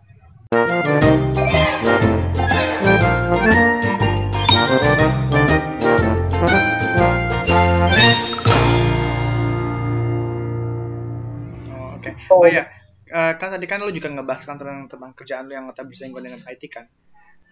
Oh, 12.33 12.44
ya, 12.48 12.66
uh, 13.12 13.33
kan 13.37 13.52
tadi 13.55 13.66
kan 13.68 13.85
lo 13.85 13.92
juga 13.92 14.09
ngebahas 14.09 14.42
kan 14.48 14.57
tentang, 14.57 14.88
tentang 14.88 15.12
kerjaan 15.12 15.46
lo 15.48 15.52
yang 15.55 15.66
tak 15.76 15.87
bisa 15.87 16.09
dengan 16.09 16.40
IT 16.42 16.62
kan. 16.72 16.88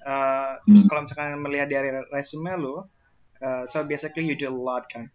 Uh, 0.05 0.61
terus 0.68 0.85
hmm. 0.85 0.88
kalau 0.92 1.00
misalkan 1.05 1.40
melihat 1.40 1.68
dari 1.72 1.88
resume 2.12 2.53
lo, 2.61 2.92
Uh, 3.44 3.68
so 3.68 3.85
basically 3.85 4.24
you 4.24 4.37
do 4.40 4.48
a 4.48 4.55
lot 4.55 4.88
kan. 4.88 5.12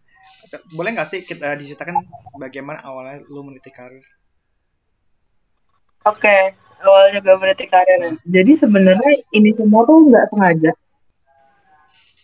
Boleh 0.78 0.94
nggak 0.94 1.10
sih 1.10 1.26
kita 1.26 1.58
diceritakan 1.58 2.06
bagaimana 2.38 2.84
awalnya 2.86 3.26
lu 3.26 3.42
meniti 3.42 3.74
karir? 3.74 4.06
Oke, 6.06 6.22
okay. 6.22 6.42
awalnya 6.86 7.26
gue 7.26 7.36
meniti 7.42 7.66
karir. 7.66 8.22
Jadi 8.22 8.52
sebenarnya 8.54 9.26
ini 9.34 9.50
semua 9.58 9.82
tuh 9.88 10.06
nggak 10.06 10.26
sengaja. 10.30 10.72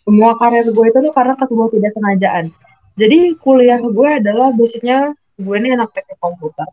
Semua 0.05 0.37
karir 0.37 0.69
gue 0.69 0.85
itu 0.85 0.99
tuh 1.01 1.13
karena 1.15 1.33
sebuah 1.33 1.69
tidak 1.73 1.91
sengajaan. 1.97 2.45
Jadi 2.93 3.19
kuliah 3.41 3.81
gue 3.81 4.09
adalah 4.21 4.53
basicnya 4.53 5.09
gue 5.41 5.55
ini 5.57 5.73
anak 5.73 5.89
teknik 5.89 6.21
komputer. 6.21 6.69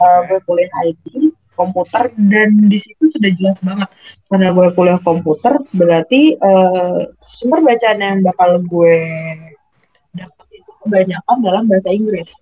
Uh, 0.00 0.20
gue 0.24 0.40
kuliah 0.48 0.72
IT, 0.88 1.04
komputer 1.52 2.08
dan 2.16 2.56
di 2.72 2.78
situ 2.80 3.04
sudah 3.04 3.30
jelas 3.36 3.60
banget. 3.60 3.88
Karena 4.32 4.48
gue 4.56 4.66
kuliah 4.72 5.00
komputer 5.00 5.60
berarti 5.76 6.40
uh, 6.40 7.04
sumber 7.20 7.60
bacaan 7.60 8.00
yang 8.00 8.18
bakal 8.24 8.56
gue 8.64 8.96
dapat 10.16 10.46
itu 10.56 10.72
kebanyakan 10.80 11.36
dalam 11.44 11.64
bahasa 11.68 11.92
Inggris. 11.92 12.32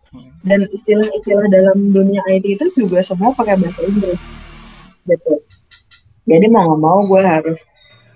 Dan 0.46 0.70
istilah-istilah 0.70 1.50
dalam 1.50 1.90
dunia 1.90 2.22
IT 2.30 2.46
itu 2.46 2.66
juga 2.78 3.02
semua 3.02 3.34
pakai 3.34 3.58
bahasa 3.58 3.82
Inggris. 3.82 4.22
Gitu. 5.02 5.32
Jadi 6.28 6.46
mau 6.46 6.62
nggak 6.70 6.80
mau 6.80 6.98
gue 7.08 7.22
harus 7.24 7.58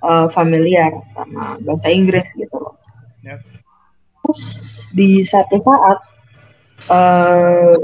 uh, 0.05 0.29
familiar 0.29 0.93
sama 1.11 1.59
bahasa 1.63 1.89
Inggris 1.91 2.31
gitu 2.37 2.57
loh. 2.59 2.77
Yep. 3.23 3.39
terus 4.23 4.41
di 4.95 5.23
satu 5.23 5.63
saat 5.63 5.99
uh, 6.91 7.75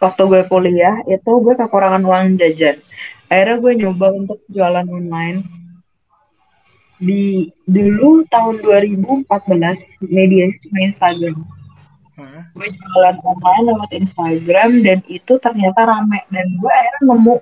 waktu 0.00 0.22
gue 0.24 0.42
kuliah 0.48 1.04
itu 1.04 1.30
gue 1.44 1.54
kekurangan 1.54 2.02
uang 2.02 2.40
jajan. 2.40 2.80
Akhirnya 3.30 3.56
gue 3.60 3.72
nyoba 3.84 4.06
untuk 4.16 4.40
jualan 4.50 4.88
online. 4.88 5.46
Di 7.00 7.48
dulu 7.64 8.24
tahun 8.28 8.60
2014 8.60 9.28
media 10.08 10.48
cuma 10.64 10.78
Instagram. 10.84 11.36
Hmm. 12.20 12.44
gue 12.52 12.68
jualan 12.68 13.16
online 13.24 13.64
lewat 13.72 13.90
Instagram 13.96 14.70
dan 14.84 14.98
itu 15.08 15.32
ternyata 15.40 15.88
rame. 15.88 16.20
Dan 16.28 16.48
gue 16.58 16.72
akhirnya 16.72 17.02
nemu 17.14 17.36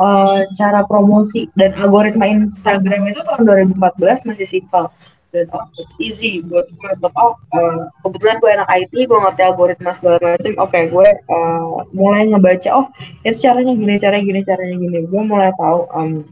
uh, 0.00 0.40
cara 0.56 0.80
promosi 0.84 1.48
dan 1.56 1.76
algoritma 1.76 2.28
Instagram 2.28 3.12
itu 3.12 3.20
tahun 3.24 3.42
2014 3.76 4.28
masih 4.28 4.46
simpel 4.48 4.88
dan 5.36 5.46
oh 5.52 5.68
it's 5.76 5.96
easy 6.00 6.40
buat 6.40 6.64
gue 6.64 6.90
untuk 6.96 7.12
oh 7.20 7.36
uh, 7.52 7.84
kebetulan 8.00 8.40
gue 8.40 8.50
anak 8.56 8.68
IT 8.72 8.92
gue 8.96 9.18
ngerti 9.20 9.42
algoritma 9.44 9.92
segala 9.92 10.16
macam. 10.16 10.52
Oke 10.56 10.72
okay, 10.72 10.82
gue 10.88 11.08
uh, 11.28 11.84
mulai 11.92 12.24
ngebaca 12.32 12.70
oh 12.72 12.86
itu 13.20 13.36
caranya 13.44 13.76
gini 13.76 13.94
caranya 14.00 14.24
gini 14.24 14.40
caranya 14.40 14.76
gini. 14.80 14.98
Gue 15.04 15.22
mulai 15.22 15.52
tahu 15.52 15.80
um, 15.92 16.24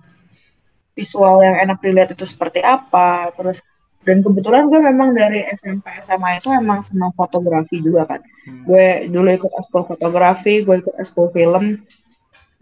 visual 0.97 1.45
yang 1.45 1.61
enak 1.61 1.79
dilihat 1.85 2.09
itu 2.17 2.25
seperti 2.25 2.65
apa 2.65 3.29
terus 3.37 3.61
dan 4.05 4.21
kebetulan 4.21 4.69
gue 4.69 4.81
memang 4.81 5.17
dari 5.17 5.45
SMP 5.49 5.89
SMA 6.05 6.41
itu 6.41 6.53
emang 6.53 6.81
senang 6.85 7.13
fotografi 7.17 7.81
juga 7.81 8.05
kan. 8.09 8.21
Hmm. 8.45 8.65
gue 8.69 9.09
dulu 9.09 9.29
ikut 9.33 9.53
ekskul 9.53 9.85
fotografi 9.89 10.65
gue 10.65 10.75
ikut 10.81 10.95
ekskul 10.97 11.29
film. 11.33 11.85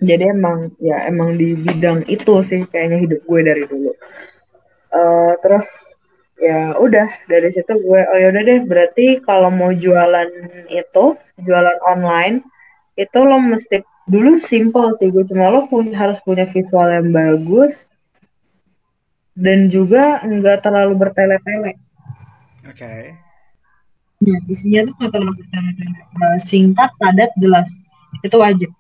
Jadi 0.02 0.35
emang 0.35 0.74
ya 0.83 1.07
emang 1.07 1.38
di 1.38 1.55
bidang 1.55 2.02
itu 2.11 2.42
sih 2.42 2.66
kayaknya 2.66 2.98
hidup 3.07 3.20
gue 3.22 3.40
dari 3.42 3.62
dulu. 3.66 3.90
Uh, 4.92 5.35
terus 5.42 5.91
ya 6.42 6.74
udah 6.74 7.07
dari 7.31 7.55
situ 7.55 7.70
gue 7.70 8.00
oh 8.02 8.18
ya 8.18 8.35
udah 8.35 8.42
deh 8.42 8.61
berarti 8.66 9.22
kalau 9.22 9.46
mau 9.55 9.70
jualan 9.70 10.26
itu 10.66 11.05
jualan 11.38 11.78
online 11.87 12.42
itu 12.98 13.18
lo 13.22 13.38
mesti 13.38 13.87
dulu 14.11 14.42
simple 14.42 14.90
sih 14.98 15.14
gue 15.14 15.22
cuma 15.31 15.55
lo 15.55 15.70
punya 15.70 15.94
harus 15.94 16.18
punya 16.18 16.50
visual 16.50 16.90
yang 16.90 17.14
bagus 17.14 17.78
dan 19.33 19.72
juga 19.72 20.20
nggak 20.22 20.61
terlalu 20.61 20.94
bertele-tele. 20.96 21.81
Oke. 22.68 22.76
Okay. 22.76 23.02
Ya 24.22 24.38
isinya 24.46 24.81
tuh 24.87 24.94
nggak 25.00 25.12
terlalu 25.12 25.33
bertele-tele. 25.40 26.00
Nah, 26.20 26.38
singkat, 26.38 26.90
padat, 27.00 27.33
jelas 27.40 27.68
itu 28.20 28.37
wajib. 28.37 28.70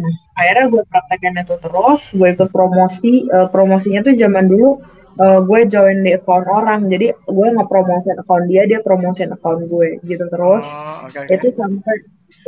Nah, 0.00 0.14
akhirnya 0.32 0.66
gue 0.72 0.82
praktekin 0.88 1.36
itu 1.36 1.56
terus, 1.60 2.00
gue 2.16 2.28
ikut 2.32 2.48
promosi, 2.48 3.28
uh, 3.28 3.52
promosinya 3.52 4.00
tuh 4.00 4.16
zaman 4.16 4.48
dulu 4.48 4.80
uh, 5.20 5.40
gue 5.44 5.60
join 5.68 6.00
di 6.00 6.16
account 6.16 6.48
orang, 6.48 6.88
jadi 6.88 7.12
gue 7.12 7.46
nggak 7.52 7.68
promosin 7.68 8.16
account 8.16 8.44
dia, 8.48 8.62
dia 8.64 8.80
promosin 8.80 9.30
account 9.36 9.68
gue, 9.68 10.00
gitu 10.08 10.24
terus. 10.32 10.64
Oh, 10.64 11.06
okay, 11.06 11.28
okay. 11.28 11.36
Itu 11.36 11.48
sampai, 11.52 11.94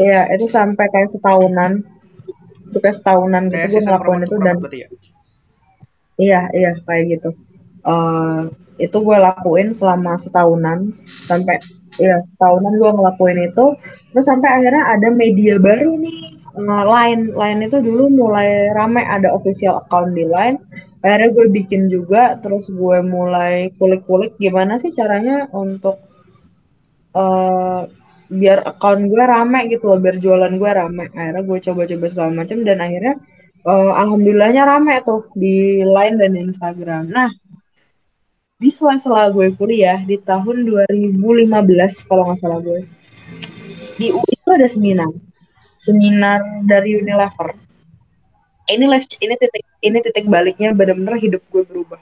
ya 0.00 0.20
itu 0.32 0.46
sampai 0.48 0.86
kayak 0.88 1.12
setahunan, 1.12 1.84
itu 2.72 2.78
kayak 2.80 2.96
setahunan 2.96 3.52
kayak 3.52 3.68
gitu 3.68 3.76
gue 3.76 3.82
ngelakuin 3.84 4.22
itu 4.24 4.36
dan, 4.40 4.56
ya? 4.72 4.88
iya 6.16 6.40
iya 6.56 6.72
kayak 6.88 7.04
gitu. 7.20 7.30
Uh, 7.82 8.48
itu 8.80 8.96
gue 8.98 9.18
lakuin 9.20 9.76
selama 9.76 10.16
setahunan 10.16 10.96
sampai 11.04 11.60
ya 12.00 12.24
setahunan 12.24 12.72
gue 12.80 12.90
ngelakuin 12.90 13.52
itu 13.52 13.66
terus 14.14 14.24
sampai 14.24 14.48
akhirnya 14.48 14.96
ada 14.96 15.08
media 15.12 15.60
baru 15.60 16.00
nih 16.00 16.40
uh, 16.56 16.84
line 16.88 17.36
line 17.36 17.60
itu 17.68 17.84
dulu 17.84 18.08
mulai 18.08 18.72
rame 18.72 19.04
ada 19.04 19.28
official 19.36 19.84
account 19.84 20.16
di 20.16 20.24
line 20.24 20.56
akhirnya 21.02 21.30
gue 21.34 21.46
bikin 21.50 21.90
juga 21.90 22.38
terus 22.38 22.70
gue 22.70 22.98
mulai 23.02 23.74
kulik-kulik 23.74 24.38
gimana 24.38 24.78
sih 24.78 24.94
caranya 24.94 25.50
untuk 25.50 25.98
uh, 27.18 27.82
biar 28.32 28.58
account 28.64 29.02
gue 29.10 29.24
rame 29.26 29.60
gitu 29.68 29.92
loh 29.92 29.98
biar 30.00 30.16
jualan 30.16 30.52
gue 30.56 30.70
rame. 30.72 31.04
Akhirnya 31.12 31.42
gue 31.44 31.58
coba-coba 31.58 32.06
segala 32.08 32.30
macam 32.32 32.58
dan 32.64 32.78
akhirnya 32.80 33.14
uh, 33.66 33.92
alhamdulillahnya 33.98 34.62
rame 34.64 34.94
tuh 35.04 35.28
di 35.36 35.82
line 35.84 36.16
dan 36.16 36.32
Instagram. 36.38 37.10
Nah 37.12 37.28
di 38.62 38.70
sela-sela 38.70 39.26
gue 39.34 39.50
kuliah 39.58 39.98
di 40.06 40.16
tahun 40.22 40.64
2015 40.64 41.18
kalau 42.06 42.30
nggak 42.30 42.38
salah 42.38 42.62
gue 42.62 42.86
di 43.98 44.08
UI 44.14 44.32
itu 44.32 44.50
ada 44.54 44.66
seminar. 44.70 45.10
Seminar 45.82 46.62
dari 46.62 46.94
Unilever 46.94 47.61
ini 48.70 48.84
live 48.86 49.06
ini 49.18 49.34
titik 49.34 49.64
ini 49.82 49.98
titik 50.02 50.26
baliknya 50.30 50.70
benar-benar 50.70 51.18
hidup 51.18 51.42
gue 51.50 51.62
berubah. 51.66 51.98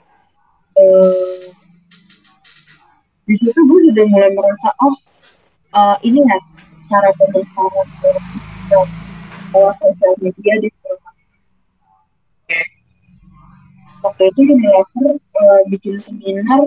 Uh, 0.77 1.51
di 3.25 3.35
situ 3.37 3.55
gue 3.55 3.79
sudah 3.91 4.05
mulai 4.07 4.31
merasa 4.33 4.69
oh 4.81 4.95
uh, 5.73 5.97
ini 6.05 6.19
ya 6.21 6.37
cara 6.87 7.09
pemasaran 7.15 7.87
lewat 9.51 9.75
sosial 9.79 10.13
media 10.19 10.53
di 10.59 10.69
waktu 14.01 14.23
itu 14.33 14.39
Unilever 14.49 15.15
uh, 15.17 15.61
bikin 15.69 16.01
seminar. 16.01 16.65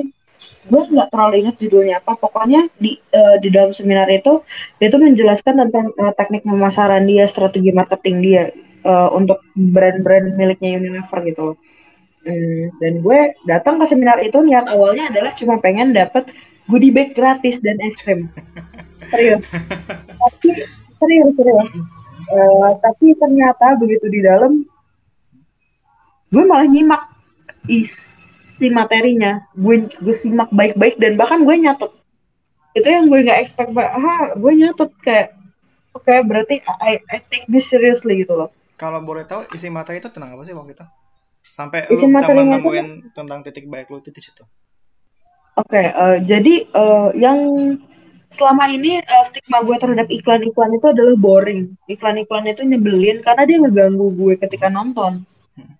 Gue 0.68 0.82
nggak 0.92 1.08
terlalu 1.08 1.44
ingat 1.44 1.56
judulnya 1.58 1.98
apa. 1.98 2.14
Pokoknya 2.14 2.68
di 2.78 2.96
uh, 3.10 3.36
di 3.42 3.48
dalam 3.50 3.74
seminar 3.74 4.06
itu 4.12 4.44
dia 4.78 4.86
itu 4.88 4.98
menjelaskan 5.00 5.54
tentang 5.66 5.90
uh, 5.98 6.12
teknik 6.14 6.46
pemasaran 6.46 7.04
dia 7.08 7.26
strategi 7.26 7.74
marketing 7.74 8.16
dia 8.22 8.42
uh, 8.84 9.08
untuk 9.16 9.40
brand-brand 9.56 10.36
miliknya 10.36 10.76
Unilever 10.76 11.20
gitu. 11.26 11.46
Hmm, 12.24 12.72
dan 12.80 13.04
gue 13.04 13.20
datang 13.44 13.76
ke 13.76 13.84
seminar 13.84 14.16
itu 14.24 14.40
niat 14.40 14.64
awalnya 14.64 15.12
adalah 15.12 15.36
cuma 15.36 15.60
pengen 15.60 15.92
dapet 15.92 16.32
goodie 16.64 16.92
bag 16.92 17.12
gratis 17.12 17.60
dan 17.60 17.80
es 17.84 17.96
krim. 18.00 18.32
Serius. 19.12 19.52
Tapi 20.16 20.48
serius 20.96 21.36
serius. 21.36 21.72
Uh, 22.24 22.72
tapi 22.80 23.12
ternyata 23.20 23.76
begitu 23.76 24.08
di 24.08 24.24
dalam 24.24 24.64
gue 26.32 26.44
malah 26.48 26.64
nyimak 26.64 27.12
isi 27.68 28.72
materinya. 28.72 29.44
Gue 29.52 29.84
gue 29.92 30.16
simak 30.16 30.48
baik-baik 30.48 30.96
dan 30.96 31.20
bahkan 31.20 31.44
gue 31.44 31.52
nyatet. 31.52 31.92
Itu 32.72 32.88
yang 32.88 33.12
gue 33.12 33.28
nggak 33.28 33.44
expect 33.44 33.76
ah 33.76 34.32
gue 34.32 34.52
nyatet 34.56 34.90
kayak 35.04 35.36
oke 35.92 36.08
okay, 36.08 36.24
berarti 36.24 36.64
I, 36.64 37.04
I 37.12 37.20
take 37.28 37.44
this 37.52 37.68
seriously 37.68 38.24
gitu 38.24 38.40
loh 38.40 38.50
kalau 38.74 39.00
boleh 39.02 39.24
tahu 39.26 39.46
isi 39.54 39.70
materi 39.70 40.02
itu 40.02 40.10
tentang 40.10 40.34
apa 40.34 40.42
sih 40.42 40.54
waktu 40.54 40.74
itu? 40.74 40.86
Sampai 41.48 41.86
isi 41.90 42.04
lu 42.06 42.14
bisa 42.14 42.26
menemuin 42.30 42.88
itu... 43.04 43.14
tentang 43.14 43.40
titik 43.46 43.70
baik 43.70 43.90
lu 43.90 44.02
itu 44.02 44.10
di 44.10 44.22
situ. 44.22 44.42
Oke 45.54 45.78
okay, 45.78 45.86
uh, 45.94 46.18
eh, 46.18 46.26
jadi 46.26 46.54
uh, 46.74 47.14
yang 47.14 47.38
selama 48.34 48.66
ini 48.66 48.98
uh, 48.98 49.24
stigma 49.30 49.62
gue 49.62 49.76
terhadap 49.78 50.10
iklan-iklan 50.10 50.70
itu 50.74 50.86
adalah 50.90 51.14
boring. 51.14 51.78
Iklan-iklan 51.86 52.50
itu 52.50 52.62
nyebelin 52.66 53.22
karena 53.22 53.42
dia 53.46 53.58
ngeganggu 53.62 54.06
gue 54.10 54.34
ketika 54.42 54.66
nonton. 54.66 55.22
Hmm. 55.54 55.74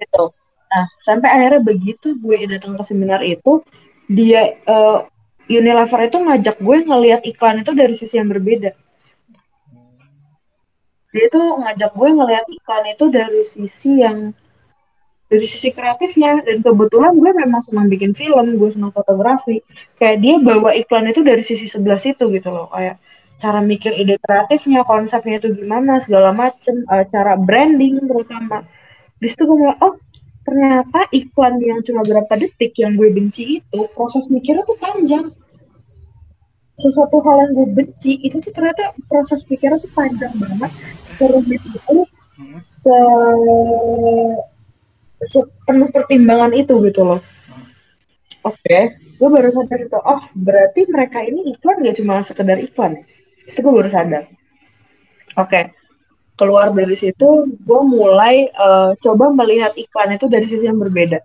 gitu. 0.00 0.32
Nah, 0.74 0.90
sampai 0.98 1.28
akhirnya 1.30 1.62
begitu 1.62 2.18
gue 2.18 2.34
datang 2.50 2.74
ke 2.74 2.82
seminar 2.82 3.22
itu, 3.22 3.62
dia 4.10 4.58
uh, 4.66 5.06
Unilever 5.44 6.08
itu 6.08 6.18
ngajak 6.18 6.56
gue 6.56 6.76
ngelihat 6.88 7.20
iklan 7.28 7.60
itu 7.60 7.76
dari 7.76 7.94
sisi 7.94 8.16
yang 8.16 8.32
berbeda. 8.32 8.72
Dia 11.14 11.30
itu 11.30 11.42
ngajak 11.62 11.94
gue 11.94 12.08
ngelihat 12.10 12.46
iklan 12.50 12.84
itu 12.90 13.04
dari 13.06 13.40
sisi 13.46 14.02
yang 14.02 14.34
dari 15.30 15.46
sisi 15.46 15.70
kreatifnya 15.70 16.42
dan 16.42 16.58
kebetulan 16.58 17.14
gue 17.14 17.30
memang 17.30 17.62
senang 17.62 17.86
bikin 17.86 18.18
film, 18.18 18.58
gue 18.58 18.70
senang 18.74 18.90
fotografi. 18.90 19.62
Kayak 19.94 20.16
dia 20.18 20.34
bawa 20.42 20.74
iklan 20.74 21.06
itu 21.14 21.22
dari 21.22 21.42
sisi 21.46 21.70
sebelah 21.70 22.02
situ 22.02 22.26
gitu 22.34 22.50
loh, 22.50 22.66
kayak 22.74 22.98
cara 23.38 23.62
mikir 23.62 23.94
ide 23.94 24.18
kreatifnya, 24.18 24.82
konsepnya 24.82 25.38
itu 25.38 25.54
gimana, 25.54 26.02
segala 26.02 26.34
macem, 26.34 26.82
uh, 26.90 27.06
cara 27.06 27.38
branding 27.38 28.02
terutama. 28.02 28.66
Di 29.18 29.30
situ 29.30 29.46
gue 29.46 29.58
mulai, 29.58 29.78
oh 29.86 29.94
ternyata 30.44 31.08
iklan 31.14 31.56
yang 31.62 31.80
cuma 31.80 32.02
berapa 32.04 32.34
detik 32.36 32.76
yang 32.76 32.98
gue 32.98 33.08
benci 33.14 33.62
itu 33.64 33.80
proses 33.96 34.28
mikirnya 34.28 34.66
tuh 34.68 34.76
panjang 34.76 35.32
sesuatu 36.74 37.22
hal 37.22 37.46
yang 37.46 37.52
gue 37.54 37.68
benci 37.70 38.18
itu 38.22 38.42
tuh 38.42 38.50
ternyata 38.50 38.94
proses 39.06 39.46
pikirnya 39.46 39.78
tuh 39.78 39.92
panjang 39.94 40.32
banget. 40.36 40.70
Serumit 41.14 41.62
itu 41.62 41.96
se 42.74 42.96
sepenuh 45.24 45.88
pertimbangan 45.94 46.52
itu 46.52 46.74
gitu 46.90 47.02
loh. 47.06 47.20
Oke 48.44 48.60
okay. 48.60 48.82
gue 49.14 49.28
baru 49.30 49.48
sadar 49.48 49.80
itu 49.80 49.96
oh 49.96 50.20
berarti 50.36 50.84
mereka 50.90 51.24
ini 51.24 51.48
iklan 51.54 51.80
gak 51.80 51.96
cuma 51.96 52.20
sekedar 52.20 52.60
iklan? 52.60 53.06
Itu 53.46 53.62
gue 53.64 53.72
baru 53.72 53.88
sadar. 53.88 54.28
Oke 55.34 55.48
okay 55.48 55.64
keluar 56.34 56.74
dari 56.74 56.98
situ 56.98 57.46
gue 57.46 57.80
mulai 57.86 58.50
uh, 58.58 58.92
coba 58.98 59.30
melihat 59.30 59.70
iklan 59.78 60.18
itu 60.18 60.26
dari 60.26 60.46
sisi 60.50 60.66
yang 60.66 60.78
berbeda. 60.78 61.22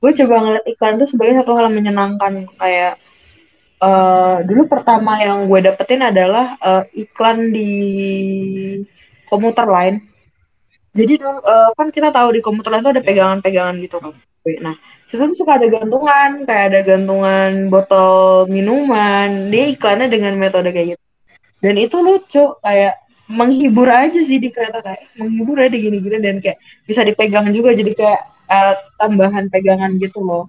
Gue 0.00 0.12
coba 0.12 0.34
ngeliat 0.44 0.66
iklan 0.68 1.00
itu 1.00 1.16
sebagai 1.16 1.40
satu 1.40 1.56
hal 1.56 1.72
yang 1.72 1.76
menyenangkan 1.80 2.32
kayak 2.60 3.00
uh, 3.84 4.36
dulu 4.42 4.62
pertama 4.66 5.20
yang 5.20 5.44
gue 5.44 5.60
dapetin 5.60 6.00
adalah 6.00 6.56
uh, 6.58 6.82
iklan 6.96 7.52
di 7.52 7.70
komuter 9.28 9.68
lain. 9.68 10.00
Jadi 10.94 11.20
uh, 11.20 11.70
kan 11.74 11.90
kita 11.90 12.14
tahu 12.14 12.38
di 12.38 12.40
komuter 12.40 12.70
lain 12.70 12.82
itu 12.86 12.92
ada 12.94 13.02
pegangan-pegangan 13.02 13.76
gitu. 13.82 13.96
Kan 14.00 14.14
nah 14.60 14.76
situ 15.08 15.34
suka 15.36 15.56
ada 15.56 15.66
gantungan 15.70 16.44
kayak 16.44 16.64
ada 16.72 16.80
gantungan 16.86 17.68
botol 17.68 18.48
minuman. 18.48 19.52
Dia 19.52 19.64
iklannya 19.74 20.08
dengan 20.08 20.38
metode 20.40 20.70
kayak 20.72 20.96
gitu. 20.96 21.04
Dan 21.60 21.74
itu 21.80 21.96
lucu 22.00 22.44
kayak 22.60 23.00
menghibur 23.24 23.88
aja 23.88 24.20
sih 24.20 24.36
di 24.36 24.52
kereta 24.52 24.84
kayak 24.84 25.16
menghibur 25.16 25.56
aja 25.60 25.76
gini-gini. 25.76 26.18
Dan 26.22 26.36
kayak 26.38 26.58
bisa 26.86 27.02
dipegang 27.02 27.50
juga 27.50 27.74
jadi 27.74 27.92
kayak 27.92 28.22
uh, 28.48 28.74
tambahan 29.00 29.50
pegangan 29.50 29.98
gitu 29.98 30.22
loh 30.22 30.46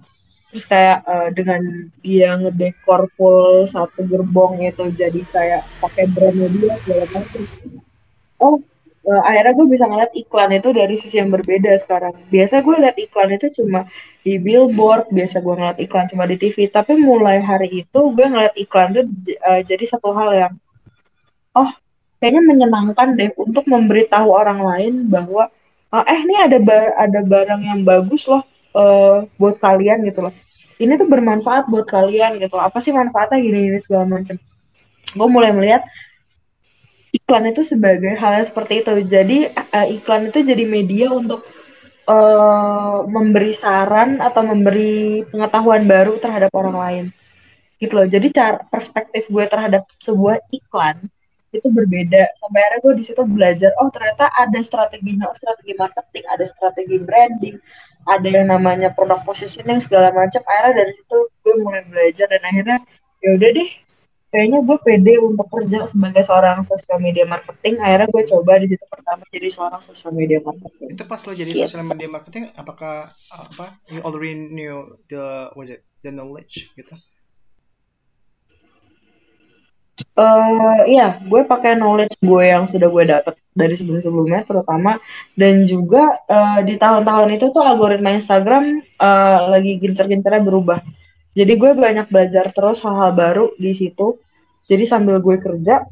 terus 0.56 0.64
kayak 0.72 1.04
uh, 1.04 1.28
dengan 1.36 1.60
dia 2.00 2.32
ngedekor 2.40 3.04
full 3.12 3.68
satu 3.68 4.08
gerbong 4.08 4.64
itu 4.64 4.88
jadi 4.88 5.20
kayak 5.28 5.62
pakai 5.84 6.08
brandnya 6.08 6.48
dia 6.48 6.72
segala 6.80 7.04
macam 7.12 7.42
oh 8.40 8.56
uh, 9.04 9.22
akhirnya 9.28 9.52
gue 9.52 9.66
bisa 9.68 9.84
ngeliat 9.84 10.12
iklan 10.16 10.50
itu 10.56 10.68
dari 10.72 10.96
sisi 10.96 11.20
yang 11.20 11.28
berbeda 11.28 11.76
sekarang. 11.76 12.16
Biasa 12.32 12.64
gue 12.64 12.76
liat 12.80 12.96
iklan 12.96 13.30
itu 13.36 13.46
cuma 13.60 13.84
di 14.24 14.40
billboard 14.40 15.12
biasa 15.12 15.44
gue 15.44 15.54
ngeliat 15.60 15.78
iklan 15.84 16.08
cuma 16.08 16.24
di 16.24 16.40
TV 16.40 16.72
tapi 16.72 16.96
mulai 16.96 17.38
hari 17.44 17.86
itu 17.86 18.00
gue 18.16 18.26
ngeliat 18.26 18.56
iklan 18.56 18.96
itu 18.96 19.02
uh, 19.44 19.60
jadi 19.60 19.84
satu 19.86 20.10
hal 20.16 20.30
yang 20.32 20.54
oh 21.52 21.70
kayaknya 22.18 22.42
menyenangkan 22.42 23.12
deh 23.12 23.30
untuk 23.36 23.68
memberitahu 23.68 24.32
orang 24.32 24.64
lain 24.64 25.06
bahwa 25.06 25.52
oh, 25.92 26.02
eh 26.02 26.18
ini 26.24 26.34
ada 26.42 26.58
bar 26.58 26.96
ada 26.96 27.20
barang 27.22 27.62
yang 27.62 27.80
bagus 27.86 28.26
loh 28.26 28.42
uh, 28.74 29.22
buat 29.38 29.62
kalian 29.62 30.02
gitu 30.10 30.26
loh 30.26 30.34
ini 30.76 30.92
tuh 31.00 31.08
bermanfaat 31.08 31.68
buat 31.72 31.88
kalian 31.88 32.36
gitu. 32.40 32.56
Apa 32.60 32.84
sih 32.84 32.92
manfaatnya 32.92 33.40
gini 33.40 33.58
gini 33.72 33.78
segala 33.80 34.04
macam. 34.04 34.36
Gue 35.16 35.28
mulai 35.30 35.52
melihat 35.56 35.82
iklan 37.14 37.48
itu 37.48 37.64
sebagai 37.64 38.12
hal 38.20 38.42
yang 38.42 38.46
seperti 38.46 38.84
itu. 38.84 38.92
Jadi 39.08 39.38
uh, 39.52 39.86
iklan 39.88 40.28
itu 40.28 40.44
jadi 40.44 40.64
media 40.68 41.08
untuk 41.12 41.48
uh, 42.04 43.08
memberi 43.08 43.56
saran 43.56 44.20
atau 44.20 44.42
memberi 44.44 45.24
pengetahuan 45.32 45.88
baru 45.88 46.20
terhadap 46.20 46.52
orang 46.52 46.76
lain. 46.76 47.04
Gitu 47.80 47.92
loh. 47.96 48.08
Jadi 48.08 48.28
cara 48.32 48.60
perspektif 48.68 49.28
gue 49.32 49.44
terhadap 49.48 49.88
sebuah 49.96 50.44
iklan 50.52 51.08
itu 51.56 51.72
berbeda. 51.72 52.36
Sampai 52.36 52.60
akhirnya 52.68 52.80
gue 52.84 52.94
di 53.00 53.04
situ 53.04 53.22
belajar 53.24 53.72
oh 53.80 53.88
ternyata 53.88 54.28
ada 54.28 54.60
strategi 54.60 55.16
strategi 55.40 55.72
marketing 55.72 56.24
ada 56.28 56.44
strategi 56.44 56.96
branding 57.00 57.56
ada 58.06 58.28
yang 58.30 58.46
namanya 58.48 58.94
product 58.94 59.26
positioning 59.26 59.82
segala 59.82 60.14
macam 60.14 60.40
akhirnya 60.46 60.86
dari 60.86 60.92
situ 60.94 61.18
gue 61.42 61.54
mulai 61.58 61.82
belajar 61.90 62.26
dan 62.30 62.42
akhirnya 62.46 62.78
ya 63.18 63.28
udah 63.34 63.50
deh 63.50 63.70
kayaknya 64.30 64.58
gue 64.62 64.78
pede 64.84 65.14
untuk 65.22 65.48
kerja 65.48 65.78
sebagai 65.88 66.20
seorang 66.20 66.60
social 66.66 66.98
media 67.00 67.24
marketing. 67.24 67.80
Akhirnya 67.80 68.08
gue 68.10 68.22
coba 68.36 68.52
di 68.60 68.68
situ 68.68 68.84
pertama 68.84 69.22
jadi 69.32 69.48
seorang 69.48 69.80
social 69.80 70.12
media 70.12 70.38
marketing. 70.44 70.88
Itu 70.92 71.02
pas 71.08 71.20
lo 71.24 71.32
jadi 71.32 71.50
gitu. 71.56 71.64
social 71.64 71.86
media 71.86 72.08
marketing 72.10 72.44
apakah 72.52 73.08
apa 73.32 73.66
you 73.88 74.04
already 74.04 74.36
knew 74.36 74.98
the 75.08 75.48
was 75.56 75.72
it 75.72 75.82
the 76.04 76.12
knowledge 76.12 76.68
gitu 76.76 76.94
Uh, 79.96 80.84
iya, 80.84 81.16
gue 81.24 81.40
pakai 81.48 81.72
knowledge 81.72 82.20
gue 82.20 82.44
yang 82.44 82.68
sudah 82.68 82.88
gue 82.92 83.04
dapat 83.08 83.32
dari 83.56 83.80
sebelum-sebelumnya 83.80 84.44
terutama 84.44 85.00
dan 85.32 85.64
juga 85.64 86.20
uh, 86.28 86.60
di 86.60 86.76
tahun-tahun 86.76 87.40
itu 87.40 87.48
tuh 87.48 87.64
algoritma 87.64 88.12
Instagram 88.12 88.84
uh, 89.00 89.48
lagi 89.48 89.80
gencar-gencarnya 89.80 90.44
berubah. 90.44 90.84
Jadi 91.32 91.52
gue 91.56 91.70
banyak 91.72 92.12
belajar 92.12 92.52
terus 92.52 92.84
hal-hal 92.84 93.16
baru 93.16 93.46
di 93.56 93.72
situ. 93.72 94.20
Jadi 94.68 94.84
sambil 94.84 95.16
gue 95.16 95.36
kerja, 95.40 95.88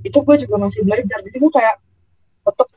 itu 0.00 0.18
gue 0.24 0.36
juga 0.40 0.56
masih 0.56 0.80
belajar. 0.80 1.20
Jadi 1.20 1.36
gue 1.36 1.52
kayak 1.52 1.76
tetap 2.48 2.68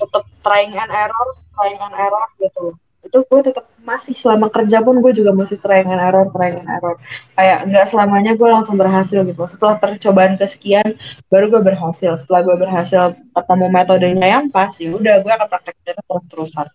tetap 0.00 0.24
trying 0.40 0.72
and 0.72 0.92
error, 0.92 1.28
trying 1.52 1.80
and 1.80 1.96
error 2.00 2.26
gitu. 2.40 2.72
Itu 3.10 3.26
gue 3.26 3.40
tetap 3.42 3.66
masih 3.82 4.14
selama 4.14 4.46
kerja 4.54 4.78
pun 4.86 5.02
gue 5.02 5.10
juga 5.10 5.34
masih 5.34 5.58
trying 5.58 5.90
and 5.90 5.98
error, 5.98 6.30
trying 6.30 6.62
and 6.62 6.70
error. 6.70 6.94
Kayak 7.34 7.58
nggak 7.66 7.86
selamanya 7.90 8.32
gue 8.38 8.48
langsung 8.48 8.78
berhasil 8.78 9.26
gitu. 9.26 9.42
Setelah 9.50 9.82
percobaan 9.82 10.38
kesekian, 10.38 10.94
baru 11.26 11.50
gue 11.50 11.62
berhasil. 11.66 12.14
Setelah 12.22 12.46
gue 12.46 12.56
berhasil 12.62 13.18
ketemu 13.34 13.66
metodenya 13.66 14.26
yang 14.38 14.46
pas, 14.54 14.70
ya 14.78 14.94
udah 14.94 15.18
gue 15.26 15.32
akan 15.34 15.48
prakteknya 15.50 15.98
terus-terusan 16.06 16.66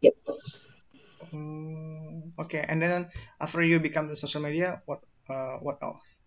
gitu. 0.00 0.32
Hmm 1.28 1.86
okay 2.36 2.62
and 2.68 2.80
then 2.80 3.08
after 3.40 3.64
you 3.64 3.80
become 3.80 4.06
the 4.08 4.16
social 4.16 4.44
media 4.44 4.80
what 4.84 5.00
uh, 5.32 5.56
what 5.64 5.80
else 5.82 6.20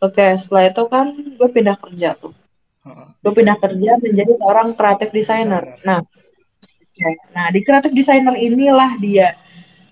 Oke, 0.00 0.16
okay, 0.16 0.32
setelah 0.40 0.72
itu 0.72 0.82
kan 0.88 1.12
gue 1.12 1.48
pindah 1.52 1.76
kerja 1.76 2.16
tuh. 2.16 2.32
Uh, 2.88 3.12
gue 3.20 3.36
pindah 3.36 3.52
kerja 3.60 4.00
menjadi 4.00 4.32
seorang 4.32 4.72
kreatif 4.72 5.12
designer. 5.12 5.76
Nah, 5.84 6.00
okay. 7.00 7.14
nah 7.32 7.48
di 7.48 7.64
kreatif 7.64 7.92
designer 7.96 8.36
inilah 8.36 9.00
dia 9.00 9.40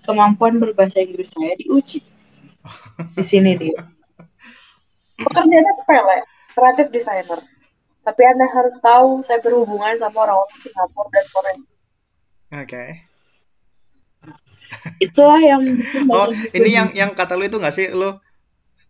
kemampuan 0.05 0.61
berbahasa 0.61 1.01
Inggris 1.01 1.33
saya 1.33 1.57
diuji. 1.57 2.05
Di 3.17 3.23
sini 3.25 3.57
dia. 3.57 3.81
Pekerjaannya 5.19 5.73
sepele, 5.73 6.17
kreatif 6.53 6.87
designer. 6.93 7.39
Tapi 8.05 8.21
Anda 8.25 8.47
harus 8.49 8.77
tahu 8.81 9.21
saya 9.21 9.41
berhubungan 9.41 9.97
sama 9.97 10.25
orang-orang 10.25 10.57
Singapura 10.57 11.09
dan 11.13 11.25
Korea. 11.29 11.53
Oke. 11.53 11.65
Okay 12.65 12.89
itulah 15.01 15.41
yang 15.41 15.61
oh 16.09 16.29
ini 16.53 16.69
yang 16.69 16.89
yang 16.93 17.11
kata 17.17 17.35
lu 17.35 17.49
itu 17.49 17.57
gak 17.57 17.73
sih 17.73 17.89
lu 17.91 18.17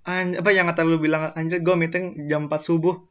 apa 0.06 0.50
yang 0.52 0.68
kata 0.72 0.84
lu 0.84 0.98
bilang 0.98 1.32
anjir 1.38 1.62
gue 1.62 1.76
meeting 1.78 2.28
jam 2.28 2.50
4 2.50 2.60
subuh 2.60 3.08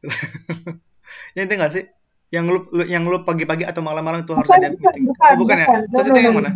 ya 1.35 1.45
itu 1.45 1.53
gak 1.55 1.73
sih 1.73 1.85
yang 2.29 2.45
lu, 2.45 2.65
lu 2.69 2.83
yang 2.85 3.03
lu 3.05 3.25
pagi-pagi 3.25 3.65
atau 3.65 3.81
malam-malam 3.81 4.21
tuh 4.21 4.37
harus 4.37 4.49
ada 4.53 4.69
meeting 4.69 5.09
bukan, 5.09 5.29
oh, 5.33 5.37
bukan, 5.41 5.55
ya 5.57 5.67
terus 5.89 6.07
itu 6.13 6.19
yang 6.21 6.35
mana 6.37 6.51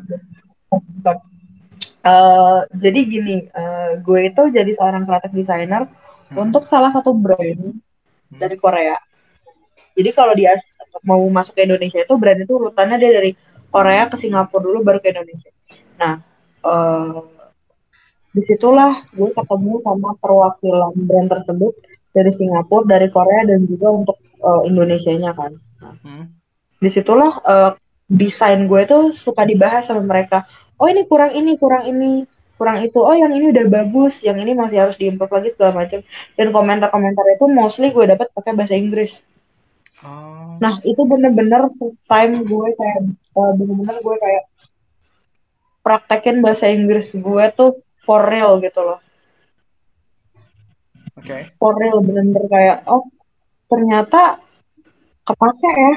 Uh, 2.04 2.68
jadi 2.76 3.00
gini, 3.08 3.48
uh, 3.56 3.96
gue 4.04 4.28
itu 4.28 4.52
jadi 4.52 4.68
seorang 4.76 5.08
kreatif 5.08 5.32
designer 5.32 5.88
hmm. 5.88 6.36
untuk 6.36 6.68
salah 6.68 6.92
satu 6.92 7.16
brand 7.16 7.72
hmm. 7.72 8.36
dari 8.36 8.60
Korea. 8.60 9.00
Jadi 9.96 10.10
kalau 10.12 10.36
dia 10.36 10.52
mau 11.08 11.24
masuk 11.32 11.56
ke 11.56 11.64
Indonesia 11.64 12.04
itu 12.04 12.14
brand 12.20 12.44
itu 12.44 12.52
urutannya 12.60 13.00
dia 13.00 13.12
dari 13.24 13.32
Korea 13.72 14.12
ke 14.12 14.20
Singapura 14.20 14.60
dulu 14.68 14.84
baru 14.84 15.00
ke 15.00 15.16
Indonesia. 15.16 15.48
Nah, 15.96 16.20
uh, 16.68 17.24
di 18.36 18.44
situlah 18.44 19.08
gue 19.16 19.32
ketemu 19.32 19.80
sama 19.80 20.12
perwakilan 20.20 21.00
brand 21.08 21.30
tersebut 21.32 21.72
dari 22.12 22.36
Singapura, 22.36 23.00
dari 23.00 23.08
Korea 23.08 23.48
dan 23.48 23.64
juga 23.64 23.96
untuk 23.96 24.20
uh, 24.44 24.62
Indonesia-nya 24.68 25.32
kan. 25.32 25.56
Nah, 25.80 25.96
hmm. 26.04 26.26
Di 26.84 26.90
situlah 26.92 27.40
uh, 27.48 27.72
desain 28.12 28.68
gue 28.68 28.82
tuh 28.84 29.16
suka 29.16 29.48
dibahas 29.48 29.88
sama 29.88 30.04
mereka. 30.04 30.44
Oh 30.76 30.92
ini 30.92 31.08
kurang 31.08 31.32
ini, 31.32 31.56
kurang 31.56 31.88
ini, 31.88 32.28
kurang 32.60 32.84
itu. 32.84 33.00
Oh 33.00 33.16
yang 33.16 33.32
ini 33.32 33.56
udah 33.56 33.66
bagus, 33.72 34.20
yang 34.22 34.38
ini 34.38 34.52
masih 34.52 34.84
harus 34.84 35.00
diimprove 35.00 35.32
lagi 35.32 35.50
segala 35.56 35.72
macam. 35.84 36.04
Dan 36.36 36.52
komentar-komentar 36.52 37.26
itu 37.34 37.46
mostly 37.48 37.90
gue 37.96 38.06
dapat 38.06 38.28
pakai 38.36 38.52
bahasa 38.54 38.76
Inggris. 38.76 39.24
Oh. 40.04 40.60
Nah 40.60 40.84
itu 40.84 41.00
bener-bener 41.08 41.72
first 41.80 42.04
time 42.06 42.36
gue 42.36 42.68
kayak 42.76 43.00
uh, 43.40 43.52
bener-bener 43.56 43.98
gue 44.04 44.16
kayak 44.20 44.44
praktekin 45.84 46.44
bahasa 46.44 46.68
Inggris 46.68 47.12
gue 47.16 47.46
tuh 47.56 47.80
for 48.04 48.28
real 48.28 48.60
gitu 48.60 48.84
loh. 48.84 49.00
Oke. 51.16 51.32
Okay. 51.32 51.42
For 51.56 51.72
real 51.80 52.04
bener-bener 52.04 52.46
kayak 52.52 52.78
oh 52.92 53.08
ternyata 53.74 54.38
kepake 55.26 55.72
ya. 55.74 55.94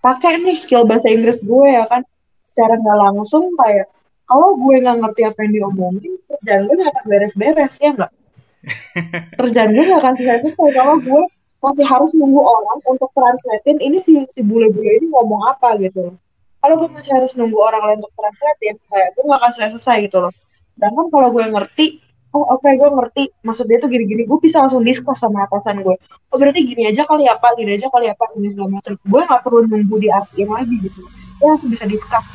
Pakai 0.00 0.40
nih 0.40 0.56
skill 0.56 0.88
bahasa 0.88 1.12
Inggris 1.12 1.44
gue 1.44 1.66
ya 1.68 1.84
kan. 1.84 2.00
Secara 2.40 2.80
nggak 2.80 2.98
langsung 3.04 3.52
kayak 3.60 3.92
kalau 4.24 4.56
gue 4.56 4.74
nggak 4.80 4.96
ngerti 5.04 5.22
apa 5.28 5.38
yang 5.44 5.52
diomongin, 5.60 6.12
kerjaan 6.24 6.64
gue 6.64 6.74
nggak 6.80 6.92
akan 6.96 7.04
beres-beres 7.04 7.74
ya 7.76 7.90
nggak. 7.92 8.12
kerjaan 9.40 9.70
gue 9.76 9.84
nggak 9.84 10.00
akan 10.00 10.14
selesai-selesai 10.16 10.68
kalau 10.72 10.96
gue 11.00 11.22
masih 11.60 11.84
harus 11.84 12.12
nunggu 12.16 12.40
orang 12.40 12.80
untuk 12.88 13.10
translatein 13.12 13.78
ini 13.84 14.00
si 14.00 14.16
si 14.32 14.40
bule-bule 14.40 14.96
ini 14.96 15.12
ngomong 15.12 15.44
apa 15.44 15.76
gitu 15.76 16.16
kalau 16.60 16.74
gue 16.80 16.88
masih 16.92 17.12
harus 17.12 17.32
nunggu 17.36 17.56
orang 17.60 17.82
lain 17.84 17.98
untuk 18.00 18.12
translate 18.16 18.60
ya 18.64 18.74
kayak 18.88 19.08
gue 19.16 19.22
gak 19.28 19.38
akan 19.40 19.52
selesai 19.52 19.96
gitu 20.08 20.18
loh 20.24 20.32
sedangkan 20.76 21.06
kalau 21.12 21.28
gue 21.32 21.44
ngerti 21.44 21.86
oh 22.30 22.44
oke 22.56 22.62
okay, 22.62 22.78
gue 22.78 22.88
ngerti. 22.88 23.24
Maksud 23.42 23.64
dia 23.66 23.78
tuh 23.82 23.90
gini-gini. 23.90 24.26
Gue 24.26 24.38
bisa 24.38 24.62
langsung 24.62 24.82
diskus 24.86 25.18
sama 25.18 25.46
atasan 25.46 25.82
gue 25.82 25.96
oh 26.30 26.36
berarti 26.38 26.62
gini 26.62 26.86
aja 26.86 27.02
kali 27.02 27.26
apa 27.26 27.58
gini 27.58 27.74
aja 27.74 27.90
kali 27.90 28.06
apa 28.06 28.30
ini 28.38 28.48
segala 28.54 28.78
macam. 28.78 28.92
Gue 29.02 29.20
gak 29.26 29.42
perlu 29.42 29.60
nunggu 29.66 29.96
diartiin 29.98 30.48
lagi 30.50 30.76
gitu. 30.78 31.00
Gue 31.38 31.46
langsung 31.50 31.70
bisa 31.70 31.84
diskus 31.90 32.28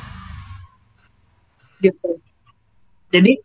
gitu. 1.79 2.19
Jadi 3.13 3.39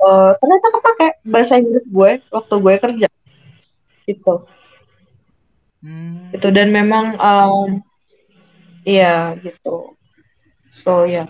uh, 0.00 0.32
ternyata 0.40 0.66
kepake 0.72 1.08
bahasa 1.26 1.54
Inggris 1.60 1.86
gue 1.88 2.10
waktu 2.32 2.54
gue 2.56 2.74
kerja. 2.80 3.08
Itu 4.08 4.48
hmm. 5.84 6.32
itu 6.32 6.48
dan 6.48 6.72
memang 6.72 7.20
um, 7.20 7.84
Iya 8.88 9.36
gitu. 9.44 9.92
So 10.80 11.04
ya, 11.04 11.28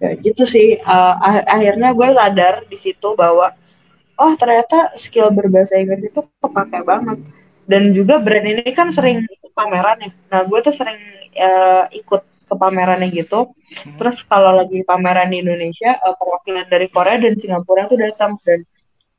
ya 0.00 0.10
gitu 0.16 0.48
sih. 0.48 0.80
Uh, 0.80 1.14
akhirnya 1.44 1.92
gue 1.92 2.08
sadar 2.16 2.54
di 2.64 2.76
situ 2.80 3.12
bahwa 3.12 3.52
oh 4.16 4.32
ternyata 4.36 4.92
skill 4.96 5.32
berbahasa 5.32 5.76
Inggris 5.80 6.08
itu 6.08 6.20
kepake 6.42 6.80
banget. 6.82 7.18
Dan 7.66 7.90
juga 7.90 8.22
brand 8.22 8.46
ini 8.46 8.70
kan 8.70 8.94
sering 8.94 9.26
ikut 9.26 9.52
pameran 9.52 9.98
ya. 9.98 10.10
Nah 10.30 10.40
gue 10.46 10.58
tuh 10.62 10.74
sering 10.74 10.98
uh, 11.34 11.84
ikut 11.90 12.22
ke 12.46 12.54
pamerannya 12.54 13.10
gitu. 13.10 13.50
Hmm. 13.50 13.96
Terus 13.98 14.22
kalau 14.22 14.54
lagi 14.54 14.86
pameran 14.86 15.34
di 15.34 15.42
Indonesia, 15.42 15.98
uh, 15.98 16.14
perwakilan 16.14 16.70
dari 16.70 16.86
Korea 16.86 17.18
dan 17.18 17.34
Singapura 17.34 17.90
tuh 17.90 17.98
datang 17.98 18.38
dan 18.46 18.62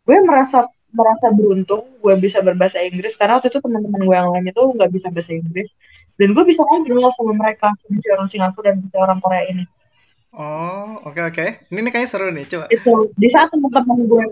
gue 0.08 0.18
merasa 0.24 0.64
merasa 0.88 1.28
beruntung 1.36 1.84
gue 2.00 2.14
bisa 2.16 2.40
berbahasa 2.40 2.80
Inggris 2.80 3.14
karena 3.20 3.38
waktu 3.38 3.52
itu 3.52 3.60
teman-teman 3.60 4.02
gue 4.08 4.16
yang 4.16 4.32
lain 4.32 4.48
itu 4.48 4.64
nggak 4.64 4.92
bisa 4.96 5.08
bahasa 5.12 5.32
Inggris 5.36 5.76
dan 6.16 6.32
gue 6.32 6.44
bisa 6.48 6.64
ngobrol 6.64 7.12
sama 7.12 7.36
mereka 7.36 7.76
sama 7.76 8.00
si 8.00 8.08
orang 8.10 8.28
Singapura 8.32 8.72
dan 8.72 8.88
si 8.88 8.96
orang 8.96 9.20
Korea 9.20 9.44
ini 9.52 9.68
oh 10.32 11.04
oke 11.04 11.12
okay, 11.12 11.24
oke 11.28 11.36
okay. 11.36 11.50
ini, 11.76 11.84
ini 11.84 11.90
kayaknya 11.92 12.10
seru 12.10 12.32
nih 12.32 12.46
coba 12.48 12.66
itu 12.72 12.94
di 13.20 13.28
saat 13.28 13.52
teman-teman 13.52 14.00
gue 14.08 14.24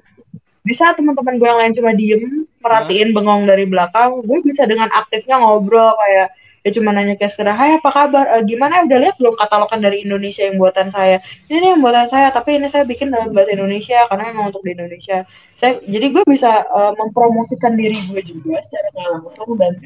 di 0.66 0.74
saat 0.74 0.98
teman-teman 0.98 1.38
gue 1.38 1.48
yang 1.48 1.60
lain 1.62 1.74
cuma 1.78 1.92
diem 1.94 2.50
merhatiin 2.58 3.14
huh? 3.14 3.16
bengong 3.22 3.44
dari 3.46 3.70
belakang 3.70 4.26
gue 4.26 4.40
bisa 4.42 4.66
dengan 4.66 4.90
aktifnya 4.90 5.38
ngobrol 5.38 5.94
kayak 5.94 6.34
ya 6.66 6.74
cuma 6.74 6.90
nanya 6.90 7.14
kayak 7.14 7.30
sekedar 7.30 7.54
hai 7.54 7.78
apa 7.78 7.90
kabar? 7.94 8.26
E, 8.26 8.36
gimana? 8.50 8.82
Udah 8.90 8.98
lihat 8.98 9.16
belum 9.22 9.38
katalogan 9.38 9.86
dari 9.86 10.02
Indonesia 10.02 10.50
yang 10.50 10.58
buatan 10.58 10.90
saya? 10.90 11.22
Ini 11.46 11.62
nih 11.62 11.70
yang 11.78 11.82
buatan 11.86 12.10
saya 12.10 12.34
tapi 12.34 12.58
ini 12.58 12.66
saya 12.66 12.82
bikin 12.90 13.14
dalam 13.14 13.30
bahasa 13.30 13.54
Indonesia 13.54 14.02
karena 14.10 14.34
memang 14.34 14.50
untuk 14.50 14.66
di 14.66 14.74
Indonesia. 14.74 15.30
Saya 15.54 15.78
jadi 15.86 16.10
gue 16.10 16.26
bisa 16.26 16.66
uh, 16.74 16.90
mempromosikan 16.98 17.78
diri 17.78 18.02
gue 18.10 18.22
juga 18.26 18.58
secara 18.66 18.90
nggak 18.98 19.10
langsung 19.14 19.54
dan 19.62 19.78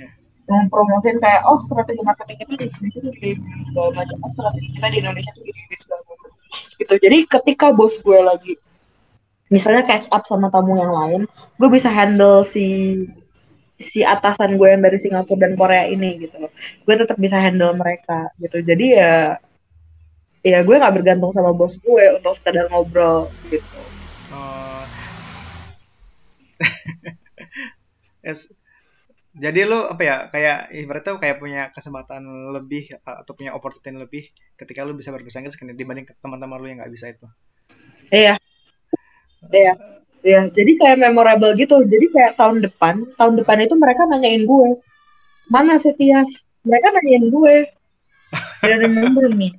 mempromosikan 0.47 1.19
kayak 1.19 1.41
oh 1.51 1.59
strategi 1.59 1.99
marketing 1.99 2.37
kita 2.47 2.53
di 2.55 2.65
Indonesia 2.71 2.99
tuh 3.03 3.11
gini 3.19 3.35
segala 3.67 3.89
macam. 3.99 4.17
Oh 4.23 4.31
strategi 4.31 4.67
kita 4.71 4.87
di 4.87 4.97
Indonesia 5.03 5.31
tuh 5.35 5.43
gini 5.43 5.75
segala 5.83 6.01
macam. 6.07 6.29
Gitu. 6.79 6.93
Jadi 6.95 7.17
ketika 7.27 7.67
bos 7.75 7.99
gue 7.99 8.19
lagi 8.23 8.55
misalnya 9.49 9.83
catch 9.85 10.07
up 10.13 10.23
sama 10.29 10.53
tamu 10.53 10.77
yang 10.77 10.93
lain 10.93 11.21
gue 11.57 11.69
bisa 11.69 11.89
handle 11.89 12.45
si 12.45 13.05
si 13.79 14.05
atasan 14.05 14.59
gue 14.59 14.67
yang 14.69 14.83
dari 14.83 15.01
Singapura 15.01 15.49
dan 15.49 15.53
Korea 15.57 15.89
ini 15.89 16.21
gitu 16.21 16.37
gue 16.85 16.95
tetap 16.95 17.17
bisa 17.17 17.41
handle 17.41 17.73
mereka 17.73 18.29
gitu 18.37 18.61
jadi 18.61 18.85
ya 18.93 19.13
ya 20.45 20.59
gue 20.63 20.75
nggak 20.75 20.95
bergantung 21.01 21.31
sama 21.35 21.51
bos 21.51 21.75
gue 21.79 22.05
untuk 22.15 22.31
sekedar 22.37 22.67
ngobrol 22.71 23.27
gitu 23.47 23.79
oh. 24.35 24.83
yes. 28.27 28.51
jadi 29.35 29.63
lo 29.63 29.87
apa 29.87 30.03
ya 30.03 30.17
kayak 30.27 30.75
ibaratnya 30.75 31.15
kayak 31.19 31.37
punya 31.39 31.61
kesempatan 31.71 32.53
lebih 32.55 32.99
atau 33.03 33.31
punya 33.35 33.55
opportunity 33.55 33.95
lebih 33.95 34.23
ketika 34.59 34.83
lo 34.83 34.91
bisa 34.95 35.15
Inggris 35.15 35.55
dibanding 35.75 36.07
teman-teman 36.19 36.59
lo 36.59 36.67
yang 36.67 36.79
nggak 36.83 36.91
bisa 36.91 37.11
itu 37.15 37.27
iya 38.11 38.35
Iya. 39.47 39.73
Ya, 40.19 40.51
jadi 40.51 40.71
kayak 40.75 40.97
memorable 40.99 41.55
gitu. 41.55 41.79
Jadi 41.87 42.11
kayak 42.11 42.35
tahun 42.35 42.59
depan, 42.59 43.07
tahun 43.15 43.39
depan 43.39 43.63
itu 43.63 43.75
mereka 43.79 44.03
nanyain 44.03 44.43
gue, 44.43 44.69
mana 45.47 45.79
Setias? 45.79 46.51
Mereka 46.67 46.91
nanyain 46.91 47.25
gue. 47.31 47.55
Dan 48.59 48.77
remember 48.83 49.31
me. 49.31 49.55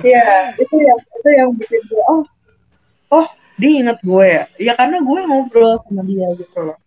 Iya, 0.00 0.52
itu 0.56 0.76
yang 0.80 1.00
itu 1.00 1.28
yang 1.32 1.50
bikin 1.54 1.82
gue, 1.90 2.02
oh, 2.08 2.22
oh, 3.12 3.26
dia 3.60 3.72
inget 3.84 3.98
gue 4.00 4.24
ya. 4.24 4.44
Ya 4.56 4.72
karena 4.76 5.00
gue 5.04 5.18
ngobrol 5.28 5.76
sama 5.84 6.02
dia 6.06 6.28
gitu 6.36 6.72
loh. 6.72 6.78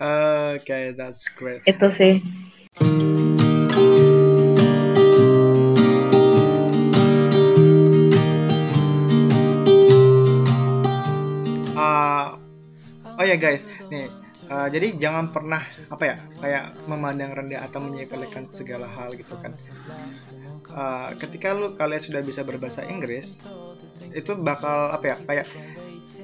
Oke, 0.00 0.64
okay, 0.64 0.84
that's 0.96 1.28
great. 1.32 1.64
Itu 1.68 1.92
sih. 1.92 2.24
Oh 13.20 13.24
ya 13.28 13.36
guys. 13.36 13.68
Nih 13.92 14.08
uh, 14.48 14.68
jadi 14.72 14.96
jangan 14.96 15.28
pernah 15.28 15.60
apa 15.92 16.04
ya 16.08 16.16
kayak 16.40 16.64
memandang 16.88 17.36
rendah 17.36 17.60
atau 17.68 17.84
menyepelekan 17.84 18.48
segala 18.48 18.88
hal 18.88 19.12
gitu 19.12 19.36
kan. 19.36 19.52
Uh, 20.72 21.12
ketika 21.20 21.52
lu 21.52 21.76
kalian 21.76 22.00
sudah 22.00 22.24
bisa 22.24 22.40
berbahasa 22.48 22.88
Inggris 22.88 23.44
itu 24.16 24.32
bakal 24.40 24.96
apa 24.96 25.04
ya 25.04 25.16
kayak 25.28 25.46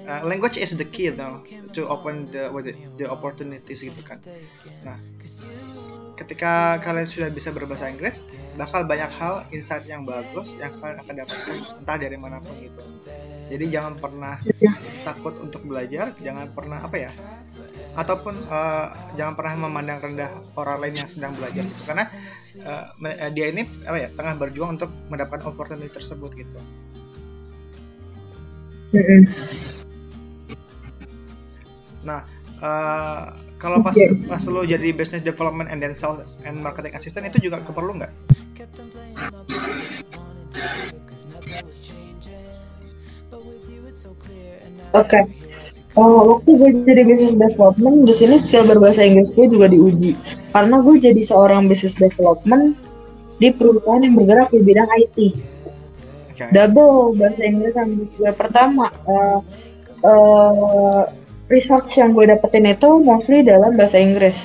uh, 0.08 0.24
language 0.24 0.56
is 0.56 0.74
the 0.80 0.88
key 0.88 1.12
though 1.12 1.44
to 1.76 1.84
open 1.92 2.32
the 2.32 2.48
what 2.48 2.64
it, 2.64 2.80
the 2.96 3.04
opportunities 3.04 3.84
gitu 3.84 4.00
kan. 4.00 4.16
Nah 4.80 4.96
ketika 6.16 6.80
kalian 6.80 7.04
sudah 7.04 7.28
bisa 7.28 7.52
berbahasa 7.52 7.92
Inggris 7.92 8.24
bakal 8.56 8.88
banyak 8.88 9.12
hal 9.20 9.44
insight 9.52 9.84
yang 9.84 10.08
bagus 10.08 10.56
yang 10.56 10.72
kalian 10.72 10.98
akan 11.04 11.14
dapatkan 11.20 11.56
entah 11.84 11.96
dari 12.00 12.16
mana 12.16 12.40
pun 12.40 12.56
gitu 12.56 12.80
jadi 13.46 13.64
jangan 13.80 13.94
pernah 14.02 14.34
takut 15.06 15.38
untuk 15.38 15.62
belajar 15.66 16.14
jangan 16.18 16.50
pernah 16.50 16.82
apa 16.82 16.96
ya 16.98 17.12
ataupun 17.96 18.34
uh, 18.52 19.16
jangan 19.16 19.34
pernah 19.34 19.54
memandang 19.66 19.98
rendah 20.04 20.30
orang 20.60 20.84
lain 20.84 20.94
yang 21.00 21.08
sedang 21.08 21.32
belajar 21.32 21.64
gitu. 21.64 21.82
Karena 21.88 22.04
uh, 22.60 22.92
dia 23.32 23.48
ini 23.48 23.64
apa 23.88 23.96
ya 23.96 24.08
tengah 24.12 24.36
berjuang 24.36 24.76
untuk 24.76 24.92
mendapatkan 25.08 25.48
opportunity 25.48 25.88
tersebut 25.88 26.30
gitu. 26.36 26.60
Nah 32.04 32.20
uh, 32.60 33.32
kalau 33.56 33.80
pas 33.80 33.96
pas 34.28 34.42
lo 34.52 34.62
jadi 34.68 34.92
business 34.92 35.24
development 35.24 35.72
and 35.72 35.80
then 35.80 35.96
sales 35.96 36.36
and 36.44 36.60
marketing 36.60 36.92
assistant 36.92 37.24
itu 37.32 37.48
juga 37.48 37.64
keperlu 37.64 38.04
nggak? 38.04 38.12
Oke. 44.94 45.20
Okay. 45.20 45.24
Oh, 45.96 46.36
waktu 46.36 46.50
gue 46.60 46.70
jadi 46.84 47.02
business 47.08 47.40
development, 47.40 48.04
di 48.04 48.12
sini 48.12 48.36
skill 48.36 48.68
berbahasa 48.68 49.00
Inggris 49.00 49.32
gue 49.32 49.48
juga 49.48 49.64
diuji. 49.72 50.12
Karena 50.52 50.76
gue 50.84 50.94
jadi 51.00 51.22
seorang 51.24 51.72
business 51.72 51.96
development 51.96 52.76
di 53.40 53.48
perusahaan 53.48 54.04
yang 54.04 54.12
bergerak 54.12 54.52
di 54.52 54.60
bidang 54.60 54.90
IT. 54.92 55.18
Okay. 56.36 56.52
Double 56.52 57.16
bahasa 57.16 57.40
Inggris 57.48 57.72
yang 57.80 57.90
gue 57.96 58.32
pertama. 58.36 58.92
Uh, 59.08 59.40
uh, 60.04 61.02
research 61.48 61.96
yang 61.96 62.12
gue 62.12 62.28
dapetin 62.28 62.68
itu 62.68 62.90
mostly 63.00 63.40
dalam 63.40 63.72
bahasa 63.72 63.96
Inggris. 63.96 64.36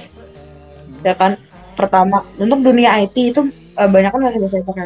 Ya 1.03 1.19
kan? 1.19 1.35
Pertama, 1.75 2.23
untuk 2.39 2.63
dunia 2.63 2.95
IT 3.03 3.15
itu 3.35 3.41
uh, 3.75 3.89
banyak 3.91 4.07
kan 4.07 4.21
masih 4.23 4.39
bahasa 4.39 4.63
pakai 4.63 4.83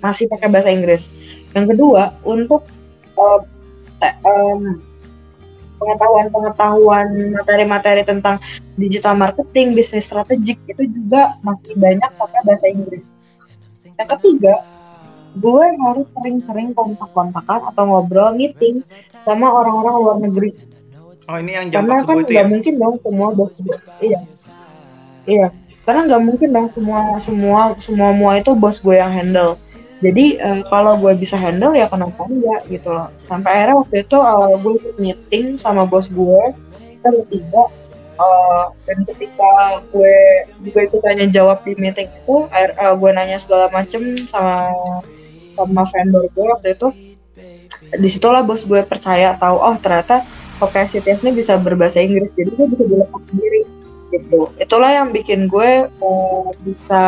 masih 0.00 0.24
pakai 0.32 0.48
bahasa 0.48 0.70
Inggris. 0.72 1.02
Yang 1.52 1.76
kedua, 1.76 2.16
untuk 2.24 2.64
uh, 3.20 3.40
um, 4.24 4.80
pengetahuan-pengetahuan 5.76 7.36
materi-materi 7.36 8.02
tentang 8.04 8.40
digital 8.76 9.16
marketing, 9.16 9.76
bisnis 9.76 10.08
strategik 10.08 10.60
itu 10.68 10.82
juga 10.88 11.36
masih 11.44 11.76
banyak 11.76 12.10
pakai 12.16 12.40
bahasa 12.44 12.66
Inggris. 12.72 13.16
Yang 13.96 14.08
ketiga, 14.16 14.54
gue 15.36 15.64
harus 15.84 16.06
sering-sering 16.16 16.72
kontak-kontakan 16.72 17.72
atau 17.72 17.84
ngobrol 17.84 18.32
meeting 18.36 18.80
sama 19.24 19.52
orang-orang 19.52 19.94
luar 20.00 20.18
negeri. 20.20 20.50
Oh 21.26 21.36
ini 21.42 21.58
yang 21.58 21.66
jam 21.72 21.90
karena 21.90 22.06
kan 22.06 22.16
nggak 22.22 22.46
ya? 22.46 22.46
mungkin 22.46 22.74
dong 22.78 22.96
semua 23.02 23.28
bos 23.34 23.54
gue. 23.58 23.78
Iya, 23.98 24.20
iya. 25.26 25.46
Karena 25.82 26.06
nggak 26.06 26.22
mungkin 26.22 26.48
dong 26.54 26.68
semua 26.70 26.98
semua 27.18 27.60
semua 27.82 28.08
semua 28.14 28.30
itu 28.38 28.50
bos 28.54 28.78
gue 28.78 28.96
yang 28.96 29.10
handle 29.10 29.58
jadi 30.04 30.26
uh, 30.44 30.62
kalau 30.68 31.00
gue 31.00 31.12
bisa 31.16 31.40
handle 31.40 31.72
ya 31.72 31.88
kenapa 31.88 32.28
enggak 32.28 32.68
gitu 32.68 32.92
loh. 32.92 33.08
Sampai 33.24 33.56
akhirnya 33.56 33.76
waktu 33.80 33.96
itu 34.04 34.16
awal 34.20 34.52
gue 34.60 34.72
ikut 34.76 34.96
meeting 35.00 35.46
sama 35.56 35.88
bos 35.88 36.04
gue 36.12 36.42
kita 37.00 37.08
bertiga 37.16 37.62
uh, 38.20 38.64
dan 38.84 38.98
ketika 39.08 39.80
gue 39.88 40.16
juga 40.60 40.80
itu 40.84 40.96
tanya 41.00 41.26
jawab 41.32 41.64
di 41.64 41.72
meeting 41.80 42.12
itu 42.12 42.36
uh, 42.44 42.92
gue 42.92 43.10
nanya 43.16 43.40
segala 43.40 43.72
macem 43.72 44.20
sama 44.28 44.68
sama 45.56 45.82
vendor 45.88 46.28
gue 46.28 46.44
waktu 46.44 46.68
itu 46.76 46.88
di 47.96 48.08
situlah 48.12 48.44
bos 48.44 48.68
gue 48.68 48.84
percaya 48.84 49.32
tahu 49.40 49.56
oh 49.56 49.76
ternyata 49.80 50.20
OKCTS 50.60 51.24
ini 51.24 51.40
bisa 51.40 51.56
berbahasa 51.56 52.04
Inggris 52.04 52.36
jadi 52.36 52.52
gue 52.52 52.66
bisa 52.68 52.84
dilepas 52.84 53.22
sendiri 53.32 53.64
gitu. 54.12 54.48
Itulah 54.56 54.90
yang 55.02 55.08
bikin 55.12 55.50
gue 55.50 55.88
uh, 55.88 56.48
bisa 56.62 57.04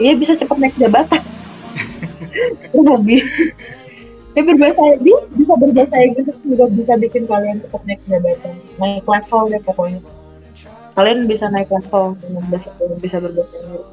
Iya 0.00 0.12
bisa 0.16 0.32
cepat 0.36 0.56
naik 0.60 0.76
jabatan. 0.78 1.22
Lebih 2.72 3.22
ya 4.32 4.40
berbahasa 4.40 4.96
dia 5.04 5.18
bisa 5.36 5.52
berbahasa 5.60 6.00
Inggris 6.00 6.32
juga 6.40 6.64
bisa 6.72 6.96
bikin 6.96 7.28
kalian 7.28 7.60
cepat 7.60 7.82
naik 7.84 8.00
jabatan. 8.08 8.54
Naik 8.80 9.04
level 9.04 9.42
deh 9.52 9.62
pokoknya. 9.64 10.00
Kalian 10.92 11.24
bisa 11.28 11.48
naik 11.52 11.68
level 11.68 12.16
dengan 12.20 12.44
bisa 12.48 12.68
bisa 13.00 13.16
berbahasa 13.20 13.56
Inggris. 13.60 13.88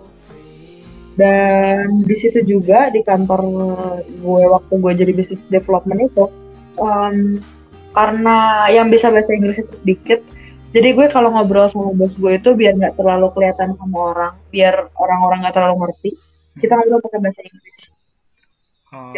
Dan 1.20 2.08
di 2.08 2.16
situ 2.16 2.40
juga 2.48 2.88
di 2.88 3.04
kantor 3.04 3.42
gue 4.08 4.44
waktu 4.48 4.74
gue 4.80 4.94
jadi 5.04 5.12
business 5.12 5.52
development 5.52 6.08
itu 6.08 6.32
um, 6.80 7.36
karena 7.92 8.70
yang 8.72 8.88
bisa 8.88 9.12
bahasa 9.12 9.36
Inggris 9.36 9.60
itu 9.60 9.74
sedikit 9.76 10.24
jadi 10.70 10.90
gue 10.94 11.08
kalau 11.10 11.34
ngobrol 11.34 11.66
sama 11.66 11.90
bos 11.98 12.14
gue 12.14 12.34
itu 12.38 12.50
biar 12.54 12.78
nggak 12.78 12.96
terlalu 12.98 13.28
kelihatan 13.34 13.74
sama 13.74 14.14
orang 14.14 14.34
biar 14.54 14.90
orang-orang 14.98 15.38
nggak 15.46 15.56
terlalu 15.58 15.76
ngerti 15.86 16.12
kita 16.62 16.74
ngobrol 16.78 17.02
pakai 17.02 17.20
bahasa 17.22 17.42
Inggris 17.42 17.80
oh. 18.94 19.12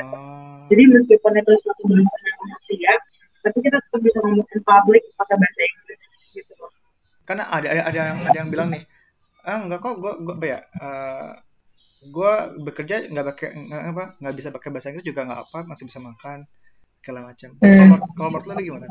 jadi 0.71 0.83
meskipun 0.95 1.31
itu 1.35 1.51
satu 1.59 1.83
bahasa 1.87 2.17
yang 2.23 2.39
ya 2.79 2.95
tapi 3.41 3.57
kita 3.59 3.77
tetap 3.81 4.01
bisa 4.05 4.17
ngomong 4.23 4.47
in 4.47 4.61
public 4.63 5.03
pakai 5.19 5.35
bahasa 5.35 5.61
Inggris 5.65 6.03
gitu 6.37 6.53
karena 7.27 7.43
ada 7.51 7.67
ada 7.67 7.81
ada 7.89 7.99
yang 7.99 8.19
ada 8.23 8.37
yang 8.37 8.49
bilang 8.49 8.69
nih 8.71 8.83
ah 9.43 9.59
nggak 9.65 9.79
kok 9.81 9.95
gue 9.99 10.13
gue 10.21 10.33
apa 10.37 10.45
ya 10.47 10.59
uh, 10.79 11.31
gue 12.01 12.33
bekerja 12.65 12.95
nggak 13.11 13.25
pakai 13.33 13.49
nggak 13.69 13.81
apa 13.93 14.05
nggak 14.23 14.35
bisa 14.37 14.49
pakai 14.53 14.69
bahasa 14.71 14.87
Inggris 14.93 15.05
juga 15.05 15.27
nggak 15.27 15.41
apa 15.49 15.59
masih 15.67 15.85
bisa 15.89 15.99
makan 15.99 16.47
segala 17.01 17.19
macam 17.33 17.49
hmm. 17.57 17.97
kalau 18.15 18.29
menurut 18.29 18.45
lo 18.47 18.53
gimana 18.61 18.87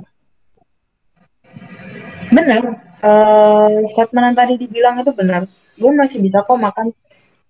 Benar, 2.31 2.63
uh, 3.03 3.83
statement 3.91 4.25
yang 4.33 4.37
tadi 4.39 4.55
dibilang 4.61 4.95
itu 5.03 5.11
benar. 5.11 5.45
Gue 5.75 5.91
masih 5.97 6.23
bisa 6.23 6.47
kok 6.47 6.55
makan 6.55 6.95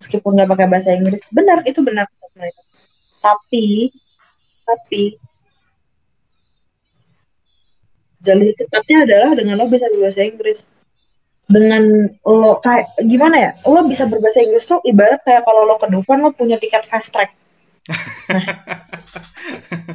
meskipun 0.01 0.31
nggak 0.33 0.49
pakai 0.49 0.67
bahasa 0.67 0.89
Inggris. 0.97 1.29
Benar, 1.29 1.61
itu 1.69 1.79
benar 1.85 2.09
statement 2.09 2.49
itu. 2.49 2.61
Tapi, 3.21 3.65
tapi 4.65 5.03
jalur 8.21 8.53
cepatnya 8.53 8.97
adalah 9.05 9.31
dengan 9.37 9.61
lo 9.61 9.65
bisa 9.69 9.85
berbahasa 9.89 10.25
Inggris. 10.25 10.65
Dengan 11.51 11.83
lo 12.25 12.57
kayak 12.63 12.97
gimana 13.05 13.35
ya? 13.37 13.51
Lo 13.67 13.85
bisa 13.85 14.09
berbahasa 14.09 14.41
Inggris 14.41 14.65
tuh 14.65 14.81
ibarat 14.87 15.21
kayak 15.21 15.45
kalau 15.45 15.67
lo 15.67 15.75
ke 15.77 15.89
Dufan 15.89 16.25
lo 16.25 16.33
punya 16.33 16.57
tiket 16.57 16.85
fast 16.89 17.13
track. 17.13 17.31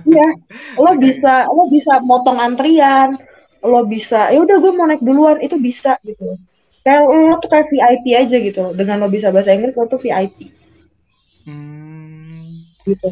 Nah, 0.06 0.12
iya, 0.12 0.28
lo 0.76 0.92
bisa 1.00 1.48
lo 1.48 1.72
bisa 1.72 1.98
motong 2.04 2.36
antrian, 2.36 3.16
lo 3.64 3.80
bisa 3.88 4.32
ya 4.32 4.38
udah 4.42 4.56
gue 4.60 4.72
mau 4.74 4.86
naik 4.88 5.02
duluan 5.04 5.38
itu 5.40 5.56
bisa 5.56 5.96
gitu. 6.02 6.36
Kayak 6.82 7.02
lo 7.08 7.36
tuh 7.42 7.50
kayak 7.50 7.66
VIP 7.72 8.04
aja 8.14 8.36
gitu 8.38 8.64
dengan 8.76 9.02
lo 9.02 9.08
bisa 9.10 9.32
bahasa 9.34 9.54
Inggris 9.54 9.74
lo 9.74 9.86
tuh 9.88 10.00
VIP 10.00 10.50
hmm. 11.46 12.52
gitu. 12.86 13.08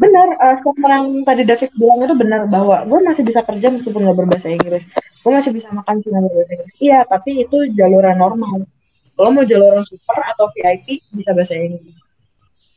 Benar 0.00 0.36
uh, 0.40 0.56
yang 0.88 1.24
tadi 1.24 1.42
David 1.44 1.70
bilang 1.76 1.98
itu 2.04 2.14
benar 2.16 2.40
bahwa 2.48 2.84
gue 2.84 3.00
masih 3.04 3.22
bisa 3.24 3.40
kerja 3.44 3.68
meskipun 3.72 4.00
nggak 4.04 4.18
berbahasa 4.18 4.48
Inggris. 4.52 4.84
Gue 5.24 5.32
masih 5.32 5.52
bisa 5.52 5.72
makan 5.72 6.00
sih 6.00 6.08
nggak 6.12 6.24
berbahasa 6.24 6.52
Inggris. 6.56 6.74
Iya 6.80 6.98
tapi 7.08 7.30
itu 7.44 7.56
jaluran 7.72 8.16
normal. 8.18 8.68
Lo 9.14 9.28
mau 9.30 9.46
jaluran 9.46 9.86
super 9.86 10.18
atau 10.20 10.50
VIP 10.52 11.00
bisa 11.14 11.30
bahasa 11.32 11.54
Inggris. 11.54 12.02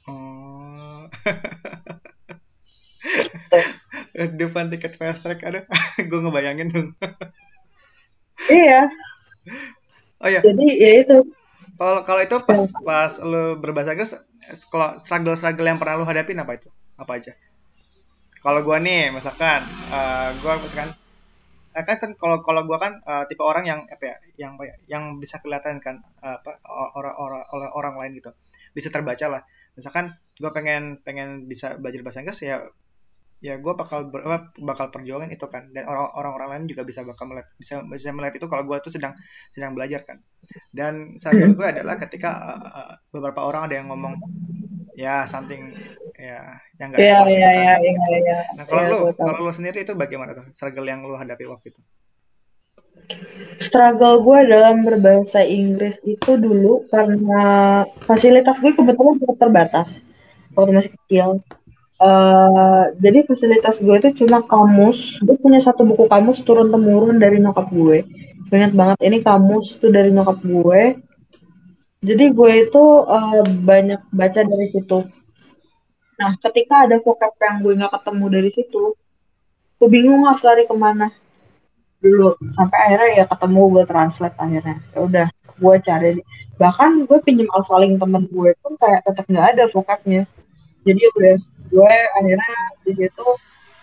Oh. 0.08 1.04
Depan 4.40 4.74
tiket 4.74 4.98
fast 4.98 5.22
track 5.24 5.46
ada 5.46 5.70
gue 6.10 6.20
ngebayangin 6.20 6.74
dong. 6.74 6.90
Iya. 8.50 8.90
Oh 10.18 10.26
ya 10.26 10.42
jadi 10.42 10.66
ya 10.82 10.92
itu. 11.06 11.18
Kalau 11.78 12.02
kalau 12.02 12.22
itu 12.26 12.34
pas 12.42 12.58
ya. 12.58 12.82
pas 12.82 13.14
lo 13.22 13.54
berbahasa 13.62 13.94
Inggris 13.94 14.18
kalau 14.74 14.98
struggle 14.98 15.38
struggle 15.38 15.70
yang 15.70 15.78
pernah 15.78 16.02
lo 16.02 16.10
hadapin 16.10 16.42
apa 16.42 16.58
itu? 16.58 16.74
Apa 16.98 17.22
aja? 17.22 17.38
Kalau 18.42 18.66
gue 18.66 18.78
nih 18.82 19.14
misalkan 19.14 19.62
uh, 19.94 20.34
gue 20.42 20.54
misalkan 20.66 20.90
uh, 21.78 21.84
kan 21.86 22.02
kan 22.02 22.12
kalau 22.18 22.42
kalau 22.42 22.66
gue 22.66 22.78
kan 22.82 22.98
uh, 23.06 23.30
tipe 23.30 23.46
orang 23.46 23.70
yang 23.70 23.86
apa 23.86 24.04
ya 24.10 24.16
yang 24.42 24.58
apa 24.58 24.74
ya, 24.74 24.76
yang 24.90 25.22
bisa 25.22 25.38
kelihatan 25.38 25.78
kan 25.86 26.02
uh, 26.26 26.42
apa 26.42 26.58
orang-orang 26.98 27.46
oleh 27.54 27.70
orang 27.70 27.94
lain 28.02 28.12
gitu. 28.18 28.34
Bisa 28.74 28.90
terbaca 28.90 29.30
lah. 29.30 29.46
Misalkan 29.78 30.18
gue 30.42 30.50
pengen 30.50 30.98
pengen 31.06 31.46
bisa 31.46 31.78
belajar 31.78 32.02
bahasa 32.02 32.26
Inggris 32.26 32.42
ya 32.42 32.66
ya 33.38 33.62
gue 33.62 33.74
bakal 33.78 34.10
ber, 34.10 34.50
bakal 34.58 34.90
perjuangan 34.90 35.30
itu 35.30 35.46
kan. 35.48 35.70
Dan 35.74 35.86
orang-orang 35.90 36.58
lain 36.58 36.64
juga 36.70 36.84
bisa 36.88 37.06
bakal 37.06 37.30
melihat 37.30 37.50
bisa 37.58 37.86
bisa 37.86 38.14
melihat 38.14 38.36
itu 38.40 38.48
kalau 38.50 38.64
gue 38.66 38.78
tuh 38.82 38.94
sedang 38.94 39.14
sedang 39.54 39.78
belajar 39.78 40.04
kan. 40.04 40.18
Dan 40.74 41.20
saran 41.20 41.54
gue 41.54 41.68
adalah 41.68 41.96
ketika 42.00 42.30
uh, 42.58 42.94
beberapa 43.14 43.46
orang 43.46 43.70
ada 43.70 43.76
yang 43.82 43.88
ngomong 43.92 44.16
ya 44.98 45.30
something 45.30 45.78
ya 46.18 46.58
yang 46.82 46.90
enggak 46.90 47.06
ya, 47.06 47.18
ya, 47.30 47.52
ya, 47.54 47.74
ya, 47.78 48.18
ya, 48.18 48.40
nah 48.58 48.66
kalau 48.66 48.82
ya, 48.82 48.90
lu 48.90 48.98
kalau 49.14 49.46
lu 49.46 49.54
sendiri 49.54 49.86
itu 49.86 49.94
bagaimana 49.94 50.34
tuh 50.34 50.50
struggle 50.50 50.90
yang 50.90 51.06
lu 51.06 51.14
hadapi 51.14 51.46
waktu 51.46 51.70
itu? 51.70 51.82
Struggle 53.62 54.26
gue 54.26 54.40
dalam 54.50 54.82
berbahasa 54.82 55.46
Inggris 55.46 56.02
itu 56.02 56.42
dulu 56.42 56.82
karena 56.90 57.86
fasilitas 58.02 58.58
gue 58.58 58.74
kebetulan 58.74 59.22
cukup 59.22 59.38
terbatas 59.38 59.94
waktu 60.58 60.72
masih 60.74 60.92
kecil 60.98 61.46
Uh, 61.98 62.94
jadi 63.02 63.26
fasilitas 63.26 63.82
gue 63.82 63.96
itu 63.98 64.24
cuma 64.24 64.46
kamus. 64.46 65.18
Gue 65.26 65.34
punya 65.42 65.58
satu 65.58 65.82
buku 65.82 66.06
kamus 66.06 66.46
turun 66.46 66.70
temurun 66.70 67.18
dari 67.18 67.42
nyokap 67.42 67.74
gue. 67.74 68.06
Ingat 68.54 68.72
banget 68.78 68.98
ini 69.02 69.18
kamus 69.26 69.82
tuh 69.82 69.90
dari 69.90 70.14
nyokap 70.14 70.38
gue. 70.46 70.82
Jadi 72.06 72.26
gue 72.30 72.52
itu 72.70 72.84
uh, 73.02 73.42
banyak 73.44 74.14
baca 74.14 74.42
dari 74.46 74.68
situ. 74.70 75.02
Nah, 76.18 76.32
ketika 76.38 76.86
ada 76.86 77.02
vocab 77.02 77.34
yang 77.42 77.66
gue 77.66 77.74
nggak 77.78 77.94
ketemu 77.98 78.26
dari 78.30 78.50
situ, 78.54 78.84
gue 79.82 79.90
bingung 79.90 80.26
harus 80.30 80.42
lari 80.46 80.70
ke 80.70 80.76
mana 80.78 81.10
dulu. 81.98 82.38
Sampai 82.54 82.78
akhirnya 82.90 83.10
ya 83.22 83.26
ketemu 83.26 83.62
gue 83.74 83.84
translate 83.90 84.38
akhirnya. 84.38 84.78
Ya 84.94 85.00
udah, 85.02 85.28
gue 85.34 85.76
cari. 85.82 86.10
Bahkan 86.62 87.10
gue 87.10 87.18
pinjam 87.26 87.50
alphalink 87.54 87.98
temen 87.98 88.24
gue 88.30 88.50
pun 88.62 88.74
kayak 88.78 89.02
tetap 89.02 89.26
nggak 89.26 89.48
ada 89.58 89.64
vocabnya. 89.74 90.30
Jadi 90.86 91.02
udah 91.18 91.36
gue 91.68 91.96
akhirnya 92.18 92.56
di 92.84 92.92
situ 92.96 93.28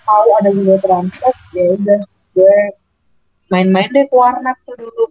tahu 0.05 0.29
ada 0.39 0.51
Google 0.53 0.81
Translate 0.81 1.41
ya 1.57 1.65
udah. 1.77 2.01
Gue 2.35 2.57
main-main 3.53 3.91
deh 3.93 4.07
ke 4.09 4.17
warnet 4.17 4.57
tuh 4.67 4.77
dulu. 4.77 5.05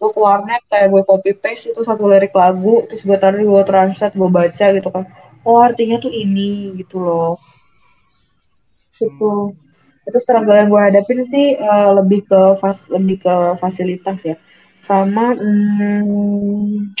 Gue 0.00 0.10
ke 0.14 0.20
warnet 0.20 0.62
kayak 0.70 0.88
gue 0.92 1.02
copy 1.04 1.32
paste 1.36 1.74
itu 1.74 1.80
satu 1.84 2.06
lirik 2.06 2.34
lagu 2.34 2.86
terus 2.88 3.02
gue 3.04 3.16
taruh 3.18 3.38
di 3.40 3.46
Google 3.46 3.68
Translate 3.68 4.14
gue 4.16 4.30
baca 4.30 4.66
gitu 4.76 4.88
kan. 4.90 5.04
Oh 5.46 5.58
artinya 5.60 5.96
tuh 5.98 6.12
ini 6.12 6.76
gitu 6.78 7.00
loh. 7.00 7.34
Itu 9.00 9.56
itu 10.00 10.18
struggle 10.18 10.56
yang 10.56 10.68
gue 10.72 10.80
hadapin 10.80 11.22
sih 11.28 11.54
uh, 11.60 11.94
lebih 12.02 12.26
ke 12.26 12.40
fas 12.60 12.88
lebih 12.88 13.16
ke 13.24 13.34
fasilitas 13.60 14.18
ya. 14.24 14.36
Sama 14.80 15.36
hmm, 15.36 16.96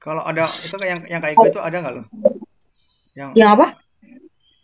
kalau 0.00 0.24
ada 0.24 0.48
itu 0.64 0.74
yang 0.80 1.00
yang 1.04 1.20
kayak 1.20 1.36
gue 1.36 1.48
itu 1.52 1.60
ada 1.60 1.76
nggak 1.76 1.94
lo? 2.00 2.02
Yang 3.12 3.30
yang 3.36 3.50
apa? 3.52 3.66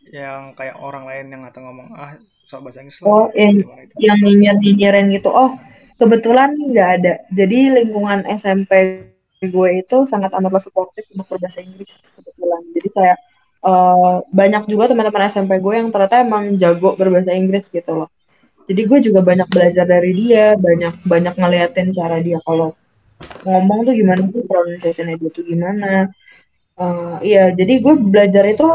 Yang 0.09 0.43
kayak 0.57 0.76
orang 0.80 1.05
lain 1.05 1.26
yang 1.28 1.43
atau 1.45 1.61
ngomong 1.61 1.93
ah 1.93 2.16
soal 2.41 2.64
bahasa 2.64 2.80
Inggris 2.80 3.05
Oh, 3.05 3.28
yang, 3.37 3.61
yang 4.01 4.18
nyinyir 4.24 4.57
nyinyirin 4.57 5.12
gitu. 5.12 5.28
Oh, 5.28 5.53
kebetulan 6.01 6.57
nggak 6.57 6.89
ada. 7.03 7.14
Jadi 7.28 7.59
lingkungan 7.84 8.24
SMP 8.32 9.05
gue 9.45 9.70
itu 9.76 9.97
sangat 10.09 10.32
amat 10.32 10.64
suportif 10.64 11.05
untuk 11.12 11.37
berbahasa 11.37 11.61
Inggris 11.61 11.93
kebetulan. 12.16 12.62
Jadi 12.72 12.89
kayak 12.97 13.18
uh, 13.61 14.24
banyak 14.32 14.64
juga 14.72 14.89
teman-teman 14.89 15.28
SMP 15.28 15.61
gue 15.61 15.74
yang 15.76 15.93
ternyata 15.93 16.24
emang 16.24 16.57
jago 16.57 16.97
berbahasa 16.97 17.37
Inggris 17.37 17.68
gitu 17.68 17.93
loh. 17.93 18.09
Jadi 18.66 18.82
gue 18.82 18.99
juga 19.05 19.20
banyak 19.20 19.47
belajar 19.53 19.84
dari 19.84 20.11
dia, 20.16 20.57
banyak 20.57 21.05
banyak 21.05 21.34
ngeliatin 21.37 21.93
cara 21.93 22.18
dia 22.24 22.41
kalau 22.43 22.72
ngomong 23.47 23.79
tuh 23.87 23.95
gimana 23.97 24.23
sih? 24.29 24.43
Pronunciation 24.45 25.09
dia 25.11 25.29
tuh 25.31 25.45
gimana? 25.45 26.11
Uh, 26.77 27.17
iya 27.25 27.49
jadi 27.57 27.81
gue 27.81 27.95
belajar 27.97 28.45
itu 28.45 28.69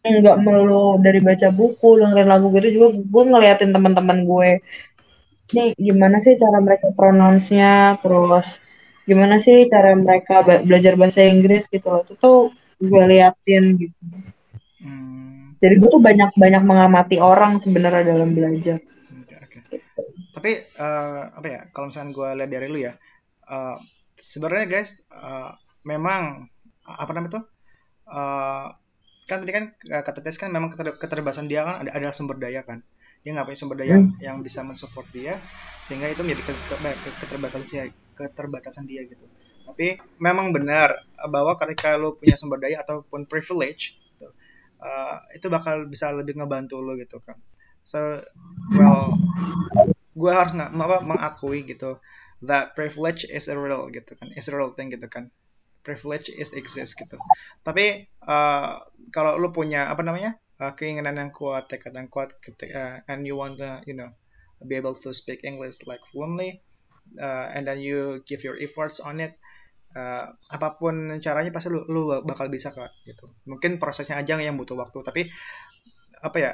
nggak 0.00 0.40
melulu 0.40 0.96
dari 0.96 1.20
baca 1.20 1.52
buku 1.52 2.00
dengerin 2.00 2.24
lagu 2.24 2.48
gitu 2.56 2.68
juga 2.72 2.88
gue 2.96 3.24
ngeliatin 3.28 3.70
teman-teman 3.74 4.18
gue. 4.24 4.50
Nih 5.50 5.68
gimana 5.76 6.16
sih 6.24 6.38
cara 6.40 6.58
mereka 6.62 6.88
pronounce-nya? 6.96 8.00
Terus 8.00 8.46
gimana 9.04 9.36
sih 9.42 9.66
cara 9.68 9.92
mereka 9.98 10.40
belajar 10.64 10.94
bahasa 10.96 11.20
Inggris 11.26 11.68
gitu 11.68 11.84
loh. 11.84 12.02
Itu 12.06 12.14
tuh 12.16 12.38
gue 12.80 13.02
liatin 13.12 13.64
gitu. 13.76 14.00
Hmm. 14.80 15.60
jadi 15.60 15.76
gue 15.76 15.88
tuh 15.92 16.00
banyak 16.00 16.32
banyak 16.40 16.62
mengamati 16.64 17.20
orang 17.20 17.60
sebenarnya 17.60 18.16
dalam 18.16 18.32
belajar 18.32 18.80
tapi 20.30 20.62
uh, 20.78 21.34
apa 21.34 21.46
ya 21.46 21.60
kalau 21.74 21.90
misalnya 21.90 22.14
gue 22.14 22.28
lihat 22.38 22.50
dari 22.50 22.66
lu 22.70 22.78
ya 22.78 22.94
uh, 23.50 23.76
sebenarnya 24.14 24.66
guys 24.70 25.04
uh, 25.10 25.54
memang 25.82 26.46
apa 26.86 27.10
namanya 27.14 27.30
itu 27.38 27.40
uh, 28.10 28.68
kan 29.30 29.38
tadi 29.46 29.52
kan 29.54 29.64
kata 29.78 30.26
tes 30.26 30.34
kan 30.42 30.50
memang 30.50 30.74
keter 30.74 30.98
keterbatasan 30.98 31.46
dia 31.46 31.62
kan 31.62 31.86
ada 31.86 31.94
ada 31.94 32.10
sumber 32.10 32.34
daya 32.42 32.66
kan. 32.66 32.82
Dia 33.22 33.36
nggak 33.36 33.46
punya 33.46 33.58
sumber 33.62 33.76
daya 33.78 34.02
hmm. 34.02 34.18
yang 34.18 34.42
bisa 34.42 34.66
mensupport 34.66 35.06
dia 35.14 35.38
sehingga 35.86 36.10
itu 36.10 36.26
menjadi 36.26 36.50
ke, 36.50 36.52
ke, 36.56 36.74
ke, 36.82 37.10
keterbatasan 37.22 37.62
dia 37.62 37.94
keterbatasan 38.18 38.84
dia 38.90 39.06
gitu. 39.06 39.30
Tapi 39.70 40.02
memang 40.18 40.50
benar 40.50 41.06
bahwa 41.30 41.54
ketika 41.54 41.94
lo 41.94 42.18
punya 42.18 42.34
sumber 42.34 42.58
daya 42.58 42.82
ataupun 42.82 43.30
privilege 43.30 44.02
gitu, 44.02 44.34
uh, 44.82 45.22
itu 45.30 45.46
bakal 45.46 45.86
bisa 45.86 46.10
lebih 46.10 46.34
ngebantu 46.34 46.82
lo 46.82 46.98
gitu 46.98 47.22
kan. 47.22 47.38
So 47.86 48.18
well 48.74 49.14
gue 50.14 50.30
harus 50.30 50.52
nggak 50.54 50.74
apa 50.74 50.98
mengakui 51.06 51.62
gitu 51.62 52.02
that 52.42 52.72
privilege 52.72 53.28
is 53.28 53.46
a 53.52 53.56
real 53.56 53.88
gitu 53.92 54.16
kan 54.16 54.32
is 54.32 54.48
a 54.48 54.54
real 54.56 54.72
thing 54.72 54.88
gitu 54.92 55.06
kan. 55.06 55.28
Privilege 55.80 56.28
is 56.28 56.52
exist 56.52 56.92
gitu. 57.00 57.16
Tapi 57.64 58.04
uh, 58.28 58.84
kalau 59.16 59.40
lu 59.40 59.48
punya 59.48 59.88
apa 59.88 60.04
namanya 60.04 60.36
uh, 60.60 60.76
keinginan 60.76 61.16
yang 61.16 61.32
kuat 61.32 61.72
tekad 61.72 61.96
yang 61.96 62.12
kuat 62.12 62.36
uh, 62.36 63.00
and 63.08 63.24
you 63.24 63.32
want 63.32 63.56
to 63.56 63.80
you 63.88 63.96
know 63.96 64.12
be 64.60 64.76
able 64.76 64.92
to 64.92 65.16
speak 65.16 65.40
English 65.40 65.88
like 65.88 66.04
fluently 66.04 66.60
uh, 67.16 67.48
and 67.48 67.64
then 67.64 67.80
you 67.80 68.20
give 68.28 68.44
your 68.44 68.60
efforts 68.60 69.00
on 69.00 69.24
it 69.24 69.32
uh, 69.96 70.28
apa 70.52 70.76
pun 70.76 71.16
caranya 71.24 71.48
pasti 71.48 71.72
lu, 71.72 71.88
lu 71.88 72.12
bakal 72.28 72.52
bisa 72.52 72.76
kak 72.76 72.92
gitu. 73.08 73.24
Mungkin 73.48 73.80
prosesnya 73.80 74.20
aja 74.20 74.36
yang 74.36 74.60
butuh 74.60 74.76
waktu 74.76 75.00
tapi 75.00 75.22
apa 76.20 76.36
ya 76.36 76.52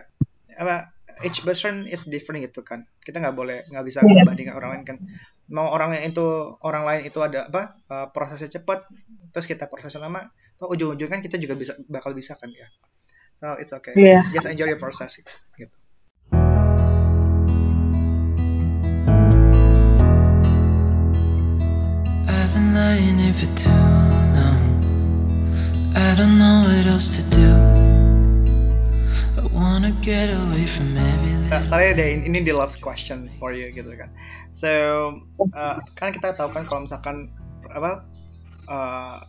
apa 0.54 0.95
each 1.25 1.41
person 1.45 1.89
is 1.89 2.05
different 2.12 2.45
gitu 2.45 2.61
kan. 2.61 2.85
Kita 3.01 3.23
nggak 3.23 3.37
boleh 3.37 3.64
nggak 3.73 3.85
bisa 3.87 4.05
yeah. 4.05 4.21
membandingkan 4.21 4.55
orang 4.59 4.71
lain 4.77 4.85
kan. 4.85 4.97
Mau 5.49 5.73
orang 5.73 5.97
yang 5.97 6.12
itu 6.12 6.27
orang 6.61 6.85
lain 6.85 7.09
itu 7.09 7.19
ada 7.25 7.49
apa 7.49 7.81
uh, 7.89 8.07
prosesnya 8.12 8.61
cepat 8.61 8.85
terus 9.33 9.47
kita 9.49 9.69
prosesnya 9.69 10.09
lama 10.09 10.29
tuh 10.57 10.69
ujung-ujungnya 10.73 11.21
kan 11.21 11.23
kita 11.25 11.37
juga 11.41 11.57
bisa 11.57 11.73
bakal 11.89 12.12
bisa 12.12 12.37
kan 12.37 12.53
ya. 12.53 12.69
So 13.37 13.57
it's 13.57 13.73
okay. 13.73 13.93
Yeah. 13.97 14.29
just 14.33 14.49
enjoy 14.49 14.69
your 14.69 14.81
process 14.81 15.21
gitu. 15.21 15.33
I've 22.29 22.53
been 22.53 22.73
lying 22.77 23.17
here 23.21 23.37
for 23.37 23.49
too 23.57 23.73
long. 24.37 24.64
I 25.97 26.12
don't 26.17 26.37
know 26.37 26.64
what 26.64 26.85
else 26.89 27.17
to 27.17 27.23
do 27.33 27.86
Tadi 31.48 31.86
ada 31.96 32.04
ini 32.04 32.44
di 32.44 32.52
last 32.52 32.84
question 32.84 33.32
for 33.40 33.57
you 33.57 33.72
gitu 33.72 33.88
kan. 33.96 34.12
So 34.52 34.68
uh, 35.57 35.80
kan 35.96 36.12
kita 36.12 36.36
tahu 36.36 36.52
kan 36.52 36.68
kalau 36.68 36.84
misalkan 36.84 37.32
apa 37.64 38.04
uh, 38.68 39.24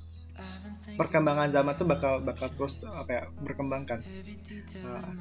perkembangan 1.00 1.48
zaman 1.48 1.80
tuh 1.80 1.88
bakal 1.88 2.20
bakal 2.20 2.52
terus 2.52 2.84
apa 2.84 3.08
ya 3.08 3.24
berkembang 3.40 3.88
kan. 3.88 4.04
Uh, 4.84 5.16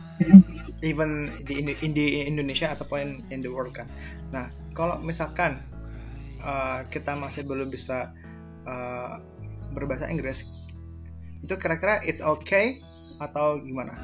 even 0.82 1.30
di, 1.46 1.62
in 1.62 1.94
di 1.94 2.26
Indonesia 2.26 2.74
ataupun 2.74 3.30
in 3.30 3.46
the 3.46 3.50
world 3.50 3.70
kan. 3.70 3.86
Nah 4.34 4.50
kalau 4.74 4.98
misalkan 4.98 5.62
uh, 6.42 6.82
kita 6.90 7.14
masih 7.14 7.46
belum 7.46 7.70
bisa 7.70 8.10
uh, 8.66 9.22
berbahasa 9.70 10.10
Inggris, 10.10 10.50
itu 11.46 11.54
kira-kira 11.54 12.02
it's 12.02 12.26
okay 12.26 12.82
atau 13.22 13.62
gimana? 13.62 13.94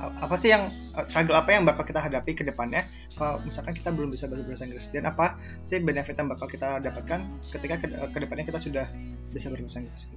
Apa 0.00 0.34
sih 0.40 0.48
yang 0.48 0.72
eh, 0.96 1.04
struggle 1.04 1.36
apa 1.36 1.52
yang 1.52 1.68
bakal 1.68 1.84
kita 1.84 2.00
hadapi 2.00 2.32
ke 2.32 2.42
depannya? 2.42 2.88
Kalau 3.20 3.44
misalkan 3.44 3.76
kita 3.76 3.92
belum 3.92 4.08
bisa 4.08 4.24
berbahasa 4.26 4.64
Inggris 4.64 4.88
dan 4.88 5.04
apa 5.04 5.36
sih 5.60 5.76
benefit 5.84 6.16
yang 6.16 6.32
bakal 6.32 6.48
kita 6.48 6.80
dapatkan 6.80 7.20
ketika 7.52 7.74
ke, 7.84 7.86
ke 7.92 8.18
depannya 8.24 8.44
kita 8.48 8.56
sudah 8.56 8.88
bisa 9.28 9.52
berbahasa 9.52 9.84
Inggris? 9.84 10.08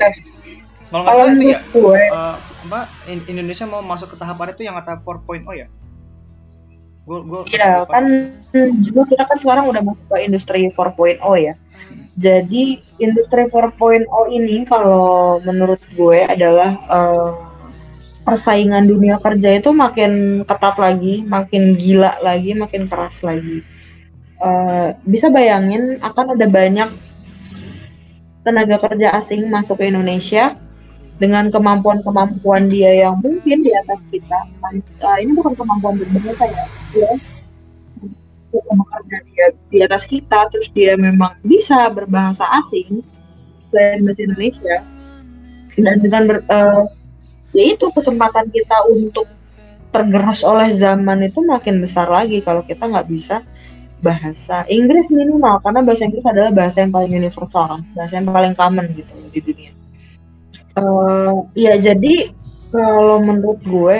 Okay. 0.00 0.24
kalau 0.88 1.04
nggak 1.04 1.12
salah 1.12 1.32
itu 1.36 1.44
ya 1.52 1.60
uh, 2.08 2.36
apa 2.66 2.80
Indonesia 3.28 3.68
mau 3.68 3.84
masuk 3.84 4.16
ke 4.16 4.16
tahapan 4.16 4.56
itu 4.56 4.64
yang 4.64 4.74
kata 4.80 5.04
4.0 5.04 5.44
ya? 5.52 5.68
Gue 7.04 7.20
gue 7.28 7.40
iya 7.52 7.84
kan 7.84 8.04
juga 8.80 9.02
kita 9.12 9.28
kan 9.28 9.36
sekarang 9.36 9.64
udah 9.68 9.82
masuk 9.84 10.06
ke 10.08 10.16
industri 10.24 10.72
4.0 10.72 11.20
ya. 11.36 11.54
Jadi 12.18 12.82
industri 12.98 13.46
4.0 13.46 14.08
ini 14.32 14.66
kalau 14.66 15.38
menurut 15.44 15.78
gue 15.94 16.26
adalah 16.26 16.74
uh, 16.90 17.49
persaingan 18.22 18.84
dunia 18.86 19.16
kerja 19.18 19.56
itu 19.56 19.70
makin 19.72 20.44
ketat 20.44 20.76
lagi, 20.76 21.24
makin 21.24 21.74
gila 21.76 22.20
lagi, 22.20 22.52
makin 22.54 22.86
keras 22.86 23.24
lagi. 23.24 23.64
Uh, 24.40 24.96
bisa 25.04 25.28
bayangin 25.28 26.00
akan 26.00 26.36
ada 26.36 26.46
banyak 26.48 26.88
tenaga 28.40 28.80
kerja 28.80 29.12
asing 29.20 29.44
masuk 29.52 29.80
ke 29.80 29.92
Indonesia 29.92 30.56
dengan 31.20 31.52
kemampuan-kemampuan 31.52 32.72
dia 32.72 33.04
yang 33.04 33.20
mungkin 33.20 33.60
di 33.60 33.72
atas 33.76 34.08
kita. 34.08 34.40
Uh, 35.04 35.16
ini 35.20 35.36
bukan 35.36 35.52
kemampuan 35.52 36.00
berbahasa 36.00 36.48
ya, 36.48 36.64
ya 36.96 37.12
bekerja 38.50 39.16
dia 39.30 39.46
di 39.70 39.78
atas 39.82 40.02
kita 40.06 40.50
terus 40.50 40.68
dia 40.74 40.98
memang 40.98 41.38
bisa 41.46 41.86
berbahasa 41.90 42.42
asing 42.62 43.02
selain 43.66 44.02
bahasa 44.02 44.26
Indonesia 44.26 44.76
dan 45.78 45.96
dengan 46.02 46.22
ber, 46.26 46.38
uh, 46.50 46.90
ya 47.50 47.64
itu 47.74 47.86
kesempatan 47.90 48.46
kita 48.48 48.76
untuk 48.90 49.26
tergerus 49.90 50.46
oleh 50.46 50.70
zaman 50.78 51.26
itu 51.26 51.42
makin 51.42 51.82
besar 51.82 52.06
lagi 52.06 52.38
kalau 52.40 52.62
kita 52.62 52.86
nggak 52.86 53.08
bisa 53.10 53.42
bahasa 54.00 54.64
Inggris 54.70 55.12
minimal 55.12 55.60
karena 55.60 55.80
bahasa 55.84 56.08
Inggris 56.08 56.24
adalah 56.24 56.50
bahasa 56.54 56.80
yang 56.80 56.92
paling 56.94 57.12
universal 57.12 57.64
kan 57.68 57.82
bahasa 57.92 58.12
yang 58.16 58.26
paling 58.30 58.54
common 58.56 58.86
gitu 58.96 59.12
di 59.28 59.40
dunia. 59.42 59.72
Uh, 60.78 61.44
ya 61.58 61.74
jadi 61.76 62.30
kalau 62.70 63.18
menurut 63.18 63.60
gue 63.66 63.98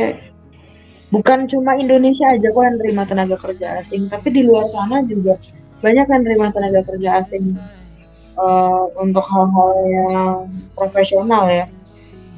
bukan 1.10 1.50
cuma 1.50 1.74
Indonesia 1.74 2.30
aja 2.30 2.48
kok 2.54 2.62
yang 2.62 2.78
terima 2.78 3.02
tenaga 3.02 3.36
kerja 3.36 3.82
asing 3.82 4.06
tapi 4.06 4.30
di 4.30 4.46
luar 4.46 4.70
sana 4.70 5.02
juga 5.02 5.36
banyak 5.82 6.06
yang 6.06 6.22
terima 6.22 6.46
tenaga 6.54 6.80
kerja 6.86 7.24
asing 7.24 7.58
uh, 8.40 8.84
untuk 9.00 9.24
hal-hal 9.24 9.70
yang 9.88 10.14
profesional 10.76 11.48
ya. 11.48 11.66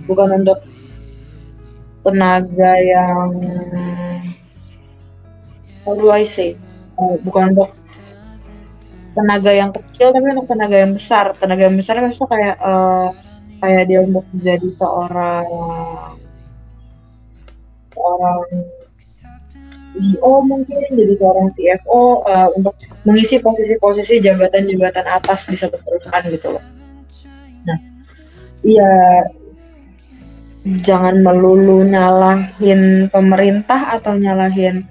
Bukan 0.06 0.42
untuk 0.42 0.62
tenaga 2.02 2.72
yang 2.82 3.30
how 5.86 5.94
do 5.94 6.10
I 6.10 6.26
uh, 6.98 7.16
bukan 7.22 7.54
untuk 7.54 7.70
tenaga 9.12 9.50
yang 9.52 9.70
kecil 9.70 10.10
tapi 10.10 10.26
untuk 10.32 10.48
tenaga 10.48 10.76
yang 10.82 10.92
besar 10.96 11.36
tenaga 11.36 11.62
yang 11.68 11.76
besar 11.76 12.00
maksudnya 12.00 12.28
kayak 12.32 12.56
uh, 12.62 13.08
kayak 13.62 13.84
dia 13.86 14.00
untuk 14.02 14.24
menjadi 14.34 14.68
seorang 14.74 15.46
seorang 17.92 18.46
CEO 19.92 20.32
mungkin 20.48 20.80
jadi 20.88 21.14
seorang 21.14 21.52
CFO 21.52 22.24
uh, 22.24 22.48
untuk 22.56 22.72
mengisi 23.04 23.36
posisi-posisi 23.36 24.24
jabatan-jabatan 24.24 25.04
atas 25.04 25.52
di 25.52 25.56
satu 25.60 25.76
perusahaan 25.84 26.24
gitu 26.32 26.48
loh. 26.48 26.64
Nah, 27.68 27.78
iya 28.64 28.88
jangan 30.62 31.22
melulu 31.26 31.82
nyalahin 31.82 33.10
pemerintah 33.10 33.98
atau 33.98 34.14
nyalahin 34.14 34.86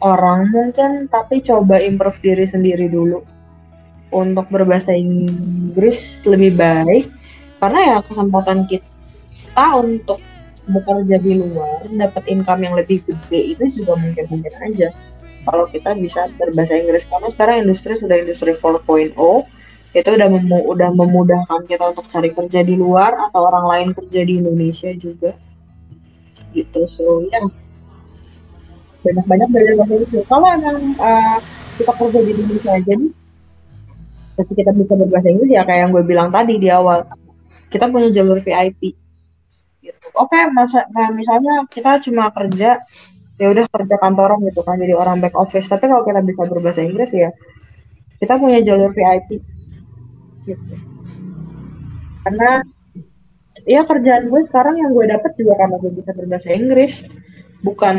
orang 0.00 0.48
mungkin, 0.48 1.06
tapi 1.12 1.44
coba 1.44 1.76
improve 1.80 2.16
diri 2.24 2.48
sendiri 2.48 2.88
dulu. 2.88 3.20
Untuk 4.10 4.50
berbahasa 4.50 4.90
Inggris 4.90 6.26
lebih 6.26 6.58
baik 6.58 7.06
karena 7.62 7.80
ya 7.84 7.96
kesempatan 8.02 8.66
kita 8.66 9.66
untuk 9.78 10.18
bekerja 10.66 11.16
di 11.22 11.38
luar 11.38 11.86
dapat 11.86 12.26
income 12.26 12.66
yang 12.66 12.74
lebih 12.74 13.04
gede 13.06 13.54
itu 13.54 13.64
juga 13.82 13.94
mungkin 14.00 14.24
mungkin 14.26 14.54
aja. 14.66 14.90
Kalau 15.46 15.64
kita 15.70 15.94
bisa 15.94 16.26
berbahasa 16.36 16.74
Inggris 16.74 17.06
karena 17.06 17.28
sekarang 17.30 17.56
industri 17.68 17.94
sudah 17.96 18.16
industri 18.18 18.50
4.0 18.50 19.14
itu 19.90 20.06
udah 20.06 20.28
memu 20.30 20.58
udah 20.70 20.88
memudahkan 20.94 21.66
kita 21.66 21.90
untuk 21.90 22.06
cari 22.06 22.30
kerja 22.30 22.60
di 22.62 22.78
luar 22.78 23.30
atau 23.30 23.42
orang 23.42 23.66
lain 23.66 23.88
kerja 23.96 24.20
di 24.22 24.38
Indonesia 24.38 24.90
juga. 24.94 25.34
Gitu 26.54 26.80
so 26.90 27.24
ya. 27.26 27.38
Yeah. 27.40 27.48
banyak-banyak 29.00 29.48
belajar 29.48 29.74
bahasa 29.80 29.92
Inggris 29.96 30.28
kalau 30.28 30.48
emang 30.52 30.76
uh, 31.00 31.40
kita 31.80 31.92
kerja 31.96 32.20
di 32.20 32.30
Indonesia 32.36 32.70
aja 32.76 32.92
nih. 32.92 33.12
Tapi 34.36 34.52
kita 34.56 34.72
bisa 34.76 34.92
berbahasa 34.96 35.28
Inggris 35.32 35.50
ya 35.52 35.62
kayak 35.64 35.80
yang 35.88 35.90
gue 35.92 36.04
bilang 36.04 36.28
tadi 36.28 36.60
di 36.60 36.68
awal. 36.68 37.08
Kita 37.72 37.88
punya 37.88 38.12
jalur 38.12 38.44
VIP 38.44 39.00
oke 40.14 40.30
okay, 40.30 40.52
masa 40.52 40.84
nah 40.92 41.08
misalnya 41.10 41.64
kita 41.70 42.02
cuma 42.04 42.28
kerja 42.30 42.82
ya 43.40 43.46
udah 43.48 43.64
kerja 43.72 43.96
kantoran 43.96 44.44
gitu 44.44 44.60
kan 44.60 44.76
jadi 44.76 44.92
orang 44.92 45.16
back 45.22 45.32
office. 45.32 45.64
Tapi 45.64 45.88
kalau 45.88 46.04
kita 46.04 46.20
bisa 46.20 46.44
berbahasa 46.44 46.84
Inggris 46.84 47.10
ya 47.16 47.32
kita 48.20 48.36
punya 48.36 48.60
jalur 48.60 48.92
VIP 48.92 49.40
gitu. 50.44 50.74
Karena 52.24 52.60
ya 53.64 53.84
kerjaan 53.84 54.28
gue 54.28 54.40
sekarang 54.44 54.80
yang 54.80 54.90
gue 54.92 55.06
dapat 55.08 55.32
juga 55.36 55.56
karena 55.60 55.76
gue 55.80 55.92
bisa 55.92 56.10
berbahasa 56.12 56.50
Inggris. 56.52 57.04
Bukan 57.60 57.96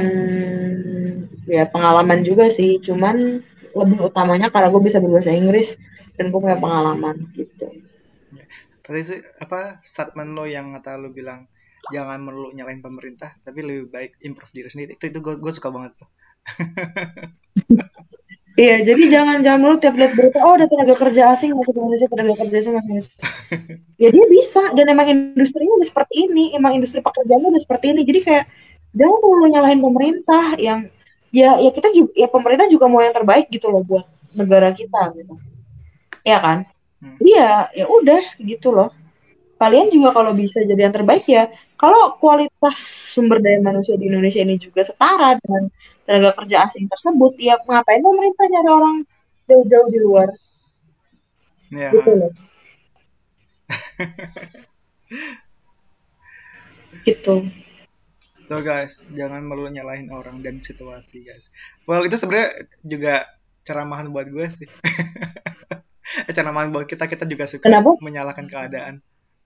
ya 1.46 1.70
pengalaman 1.70 2.26
juga 2.26 2.50
sih. 2.50 2.82
Cuman 2.82 3.42
lebih 3.72 4.00
utamanya 4.04 4.52
karena 4.52 4.68
gue 4.70 4.82
bisa 4.84 5.00
berbahasa 5.00 5.32
Inggris 5.32 5.78
dan 6.18 6.30
gue 6.30 6.40
punya 6.40 6.58
pengalaman 6.60 7.30
gitu. 7.38 7.68
Tadi 8.82 9.02
sih 9.06 9.20
apa 9.40 9.80
statement 9.86 10.36
lo 10.36 10.44
yang 10.50 10.76
kata 10.76 11.00
lo 11.00 11.14
bilang 11.14 11.48
jangan 11.90 12.22
melulu 12.22 12.54
nyalain 12.54 12.78
pemerintah 12.78 13.34
tapi 13.42 13.66
lebih 13.66 13.90
baik 13.90 14.12
improve 14.26 14.54
diri 14.54 14.70
sendiri. 14.70 14.92
Itu 15.00 15.08
itu 15.08 15.20
gue 15.24 15.40
gue 15.40 15.52
suka 15.54 15.72
banget 15.72 15.98
tuh 16.04 16.10
Iya, 18.62 18.76
jadi 18.86 19.04
jangan 19.10 19.38
jangan 19.42 19.58
melulu 19.58 19.78
tiap 19.82 19.98
lihat 19.98 20.14
berita, 20.14 20.38
oh 20.46 20.54
ada 20.54 20.70
tenaga 20.70 20.94
kerja 20.94 21.34
asing 21.34 21.58
masuk 21.58 21.74
Indonesia, 21.74 22.06
tenaga 22.06 22.34
kerja 22.46 22.56
asing 22.62 22.74
masuk 22.78 22.90
Indonesia. 22.94 23.14
ya 23.98 24.10
dia 24.14 24.26
bisa, 24.30 24.62
dan 24.78 24.86
emang 24.86 25.08
industrinya 25.10 25.74
udah 25.82 25.88
seperti 25.90 26.30
ini, 26.30 26.54
emang 26.54 26.78
industri 26.78 27.02
pekerjaannya 27.02 27.50
udah 27.58 27.62
seperti 27.66 27.86
ini. 27.90 28.06
Jadi 28.06 28.20
kayak 28.22 28.46
jangan 28.94 29.18
melulu 29.18 29.46
nyalahin 29.50 29.82
pemerintah 29.82 30.46
yang 30.62 30.80
ya 31.34 31.58
ya 31.58 31.72
kita 31.74 31.90
juga 31.90 32.12
ya 32.14 32.28
pemerintah 32.30 32.68
juga 32.70 32.86
mau 32.86 33.02
yang 33.02 33.16
terbaik 33.18 33.50
gitu 33.50 33.66
loh 33.74 33.82
buat 33.82 34.06
negara 34.38 34.70
kita 34.78 35.10
gitu. 35.18 35.42
Ya 36.22 36.38
kan? 36.38 36.70
Hmm. 37.02 37.18
Iya, 37.18 37.74
ya 37.74 37.86
udah 37.90 38.22
gitu 38.38 38.70
loh 38.70 38.94
kalian 39.62 39.94
juga 39.94 40.10
kalau 40.10 40.34
bisa 40.34 40.58
jadi 40.66 40.90
yang 40.90 40.96
terbaik 40.98 41.22
ya 41.30 41.46
kalau 41.78 42.18
kualitas 42.18 42.82
sumber 43.14 43.38
daya 43.38 43.62
manusia 43.62 43.94
di 43.94 44.10
Indonesia 44.10 44.42
ini 44.42 44.58
juga 44.58 44.82
setara 44.82 45.38
dengan 45.38 45.70
tenaga 46.06 46.32
kerja 46.44 46.66
asing 46.66 46.90
tersebut 46.90 47.34
ya 47.38 47.56
ngapain 47.62 48.02
pemerintah 48.02 48.46
nyari 48.50 48.70
orang 48.70 48.96
jauh-jauh 49.48 49.90
di 49.92 50.00
luar. 50.02 50.30
Ya. 51.72 51.90
gitu 51.96 52.12
loh. 52.20 52.32
Gitu. 57.02 57.50
Tuh 58.46 58.62
guys 58.62 59.08
jangan 59.16 59.42
melulu 59.48 59.72
nyalahin 59.72 60.12
orang 60.12 60.44
dan 60.44 60.60
situasi 60.60 61.24
guys. 61.24 61.48
Well 61.88 62.04
itu 62.04 62.20
sebenarnya 62.20 62.68
juga 62.84 63.24
ceramahan 63.64 64.12
buat 64.12 64.28
gue 64.28 64.46
sih. 64.52 64.70
Ceramahan 66.36 66.76
buat 66.76 66.92
kita 66.92 67.08
kita 67.08 67.24
juga 67.24 67.48
suka 67.48 67.72
Kenapa? 67.72 67.96
menyalahkan 68.04 68.52
keadaan 68.52 69.00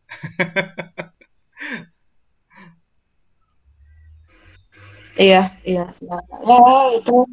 iya, 5.19 5.55
iya, 5.63 5.85
iya. 5.99 6.17
Oh, 6.43 6.95
itu 6.95 7.27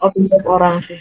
opini 0.00 0.36
orang 0.44 0.82
sih. 0.84 1.00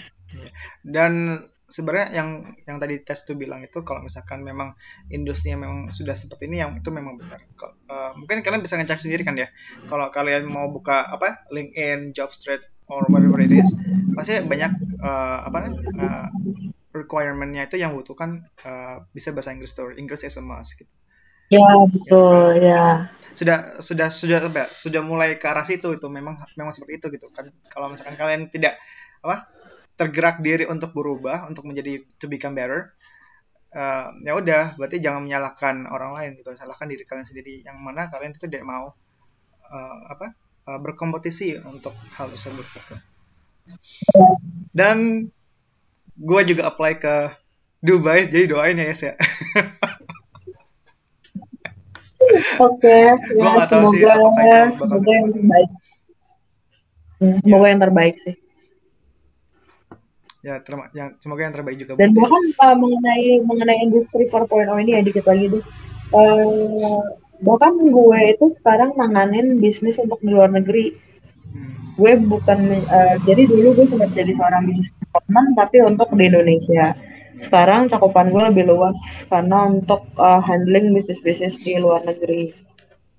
Dan 0.82 1.42
sebenarnya 1.72 2.08
yang 2.12 2.30
yang 2.68 2.78
tadi 2.84 3.00
tes 3.00 3.24
tuh 3.24 3.40
bilang 3.40 3.64
itu 3.64 3.80
kalau 3.88 4.04
misalkan 4.04 4.44
memang 4.44 4.76
industrinya 5.08 5.64
memang 5.64 5.88
sudah 5.96 6.14
seperti 6.14 6.52
ini 6.52 6.60
yang 6.60 6.76
itu 6.76 6.92
memang 6.92 7.16
benar. 7.16 7.40
Uh, 7.88 8.12
mungkin 8.20 8.44
kalian 8.44 8.60
bisa 8.60 8.76
ngecek 8.76 9.00
sendiri 9.00 9.24
kan 9.24 9.40
ya. 9.40 9.48
Kalau 9.88 10.12
kalian 10.12 10.44
mau 10.46 10.68
buka 10.68 11.08
apa 11.08 11.48
LinkedIn, 11.50 12.12
Jobstreet 12.12 12.62
or 12.92 13.08
whatever 13.08 13.40
it 13.40 13.56
is, 13.56 13.72
pasti 14.20 14.44
banyak 14.44 15.00
uh, 15.00 15.48
apa 15.48 15.60
uh, 15.72 16.28
requirementnya 16.92 17.72
itu 17.72 17.80
yang 17.80 17.96
butuhkan 17.96 18.44
uh, 18.68 19.08
bisa 19.16 19.32
bahasa 19.32 19.56
Inggris 19.56 19.72
tuh, 19.72 19.96
Inggris 19.96 20.28
as 20.28 20.36
a 20.36 20.44
must 20.44 20.76
gitu. 20.76 20.92
Ya 21.52 21.68
betul 21.92 22.64
ya. 22.64 23.12
Sudah 23.36 23.76
sudah 23.84 24.08
sudah? 24.08 24.40
Ya, 24.48 24.66
sudah 24.72 25.02
mulai 25.04 25.36
ke 25.36 25.46
arah 25.52 25.68
situ 25.68 25.92
itu 26.00 26.08
memang 26.08 26.40
memang 26.56 26.72
seperti 26.72 27.04
itu 27.04 27.08
gitu 27.20 27.28
kan. 27.36 27.52
Kalau 27.68 27.92
misalkan 27.92 28.16
kalian 28.16 28.48
tidak 28.48 28.80
apa 29.20 29.52
tergerak 30.00 30.40
diri 30.40 30.64
untuk 30.66 30.96
berubah 30.96 31.46
untuk 31.52 31.68
menjadi 31.68 32.08
to 32.18 32.32
become 32.32 32.56
better, 32.56 32.96
uh, 33.76 34.16
ya 34.24 34.34
udah 34.40 34.80
berarti 34.80 35.04
jangan 35.04 35.28
menyalahkan 35.28 35.86
orang 35.92 36.16
lain 36.16 36.32
gitu, 36.40 36.56
salahkan 36.56 36.88
diri 36.88 37.04
kalian 37.04 37.28
sendiri 37.28 37.54
yang 37.68 37.78
mana 37.84 38.08
kalian 38.08 38.32
itu 38.32 38.48
tidak 38.48 38.64
mau 38.64 38.96
uh, 39.68 39.98
apa 40.08 40.32
uh, 40.72 40.80
berkompetisi 40.80 41.60
untuk 41.68 41.92
hal 42.16 42.32
tersebut 42.32 42.64
gitu. 42.64 42.96
Dan 44.72 45.28
gue 46.16 46.42
juga 46.48 46.72
apply 46.72 46.94
ke 46.98 47.16
Dubai 47.82 48.30
jadi 48.30 48.46
doain 48.46 48.78
ya 48.78 48.88
yes 48.88 49.04
ya. 49.04 49.14
Oke, 52.62 52.98
ya 53.38 53.52
semoga 53.66 54.14
sih, 54.72 54.78
semoga 54.78 55.12
yang 55.12 55.30
terbaik. 55.34 55.70
Hmm, 57.22 57.38
semoga 57.42 57.68
yang 57.70 57.82
terbaik 57.82 58.16
sih. 58.22 58.36
ya 60.42 60.58
terma 60.66 60.90
yang 60.98 61.14
semoga 61.22 61.46
yang 61.46 61.54
terbaik 61.54 61.78
juga 61.78 61.94
dan 62.02 62.18
bahkan 62.18 62.44
uh, 62.66 62.74
mengenai 62.74 63.46
mengenai 63.46 63.78
industri 63.86 64.26
4.0 64.26 64.74
ini 64.82 64.92
ya 64.98 65.02
dikit 65.06 65.26
lagi 65.30 65.54
tuh 65.54 65.62
uh, 66.18 66.98
bahkan 67.46 67.78
gue 67.78 68.20
itu 68.26 68.46
sekarang 68.58 68.98
nanganin 68.98 69.62
bisnis 69.62 70.02
untuk 70.02 70.18
di 70.18 70.34
luar 70.34 70.50
negeri 70.50 70.98
hmm. 71.46 71.94
gue 71.94 72.12
bukan 72.26 72.58
uh, 72.74 73.16
jadi 73.22 73.46
dulu 73.46 73.78
gue 73.78 73.86
sempat 73.86 74.10
jadi 74.18 74.34
seorang 74.34 74.66
bisnis 74.66 74.90
development 74.98 75.50
tapi 75.54 75.78
untuk 75.86 76.10
di 76.18 76.26
Indonesia 76.26 76.98
sekarang 77.42 77.90
cakupan 77.90 78.30
gue 78.30 78.44
lebih 78.54 78.70
luas 78.70 78.98
karena 79.26 79.66
untuk 79.66 80.06
uh, 80.16 80.42
handling 80.42 80.94
bisnis 80.94 81.20
bisnis 81.26 81.58
di 81.58 81.82
luar 81.82 82.06
negeri. 82.06 82.54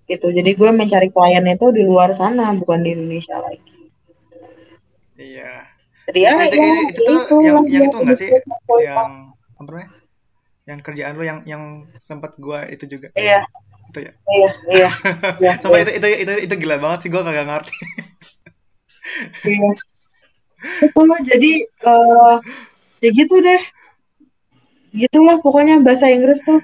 Gitu. 0.07 0.27
Jadi 0.31 0.51
gue 0.55 0.71
mencari 0.71 1.09
klien 1.11 1.45
itu 1.47 1.67
di 1.75 1.83
luar 1.83 2.15
sana 2.15 2.55
bukan 2.55 2.87
di 2.87 2.91
Indonesia 2.95 3.39
lagi. 3.43 3.75
Iya. 5.19 5.53
Jadi 6.11 6.19
ya, 6.19 6.33
itu, 6.35 6.59
ya, 6.59 6.67
itu, 6.91 7.03
itu 7.03 7.03
tuh 7.07 7.19
itu, 7.23 7.37
yang 7.47 7.59
yang 7.71 7.85
itu 7.87 7.97
enggak 8.03 8.19
sih? 8.19 8.31
yang 8.83 9.31
apa 9.59 9.71
namanya? 9.71 9.91
Yang 10.67 10.79
kerjaan 10.83 11.15
lo 11.15 11.25
yang 11.27 11.39
yang 11.47 11.63
sempat 11.99 12.35
gua 12.39 12.67
itu 12.67 12.87
juga. 12.91 13.15
Iya. 13.15 13.47
Itu 13.91 13.99
ya? 14.03 14.13
Iya 14.27 14.51
iya, 14.71 14.91
iya 15.39 15.53
sampai 15.63 15.83
iya. 15.83 15.91
itu, 15.91 15.93
itu 15.99 16.09
itu 16.27 16.33
itu 16.51 16.55
gila 16.59 16.77
banget 16.83 17.07
sih 17.07 17.11
gua 17.11 17.23
kagak 17.23 17.47
ngerti. 17.47 17.77
Iya. 19.47 19.71
Itu 20.63 21.03
jadi 21.27 21.53
uh, 21.83 22.39
ya 23.03 23.11
gitu 23.11 23.35
deh 23.43 23.63
gitulah 24.93 25.41
pokoknya 25.41 25.81
bahasa 25.81 26.09
Inggris 26.13 26.41
tuh 26.45 26.61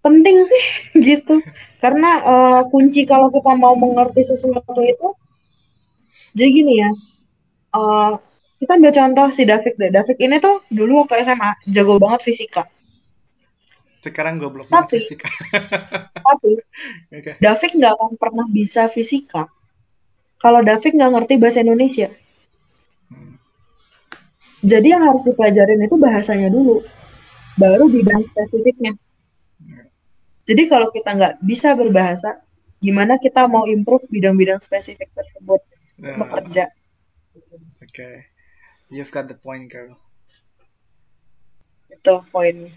penting 0.00 0.46
sih 0.46 0.64
gitu 1.06 1.42
karena 1.82 2.10
uh, 2.22 2.60
kunci 2.70 3.04
kalau 3.04 3.28
kita 3.28 3.52
mau 3.58 3.74
mengerti 3.74 4.22
sesuatu 4.22 4.80
itu 4.82 5.08
jadi 6.32 6.50
gini 6.50 6.74
ya 6.80 6.90
uh, 7.74 8.14
kita 8.56 8.72
ambil 8.80 8.92
contoh 8.92 9.28
si 9.36 9.42
David 9.44 9.74
deh. 9.76 9.90
David 9.92 10.16
ini 10.16 10.36
tuh 10.40 10.64
dulu 10.72 11.04
waktu 11.04 11.28
SMA 11.28 11.50
jago 11.68 12.00
banget 12.00 12.24
fisika. 12.24 12.64
Sekarang 14.00 14.38
goblok 14.40 14.70
tapi, 14.70 14.96
fisika. 15.02 15.28
tapi 16.26 16.62
okay. 17.10 17.34
David 17.42 17.70
nggak 17.76 17.92
akan 17.98 18.12
pernah 18.16 18.46
bisa 18.48 18.86
fisika 18.88 19.50
kalau 20.40 20.62
David 20.62 20.94
nggak 20.96 21.12
ngerti 21.12 21.34
bahasa 21.36 21.60
Indonesia. 21.60 22.08
Jadi 24.66 24.90
yang 24.90 25.06
harus 25.06 25.22
dipelajarin 25.22 25.86
itu 25.86 25.94
bahasanya 25.94 26.50
dulu, 26.50 26.82
baru 27.54 27.86
bidang 27.86 28.26
spesifiknya. 28.26 28.98
Jadi 30.46 30.62
kalau 30.66 30.90
kita 30.90 31.14
nggak 31.14 31.34
bisa 31.42 31.78
berbahasa, 31.78 32.42
gimana 32.82 33.18
kita 33.22 33.46
mau 33.46 33.66
improve 33.70 34.10
bidang-bidang 34.10 34.58
spesifik 34.58 35.10
tersebut 35.14 35.62
nah. 36.02 36.18
bekerja? 36.18 36.70
Okay. 37.86 38.26
You've 38.90 39.10
got 39.10 39.30
the 39.30 39.38
point, 39.38 39.70
girl. 39.70 39.94
Itu 41.90 42.22
poin. 42.30 42.70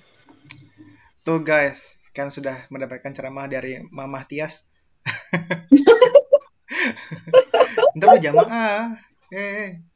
Tuh 1.25 1.41
guys, 1.45 2.09
kan 2.13 2.33
sudah 2.33 2.69
mendapatkan 2.73 3.13
ceramah 3.13 3.45
dari 3.49 3.81
Mama 3.89 4.25
Tias. 4.25 4.73
Ntar 7.97 8.07
lu 8.15 8.19
jamaah. 8.21 8.95
Eh. 9.33 9.88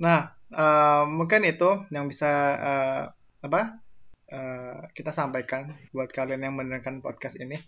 Nah, 0.00 0.32
uh, 0.54 1.04
mungkin 1.08 1.44
itu 1.44 1.88
yang 1.92 2.08
bisa 2.08 2.30
uh, 2.56 3.02
apa 3.42 3.82
uh, 4.32 4.88
kita 4.96 5.10
sampaikan 5.10 5.76
buat 5.92 6.08
kalian 6.12 6.46
yang 6.46 6.54
mendengarkan 6.56 7.04
podcast 7.04 7.36
ini. 7.40 7.58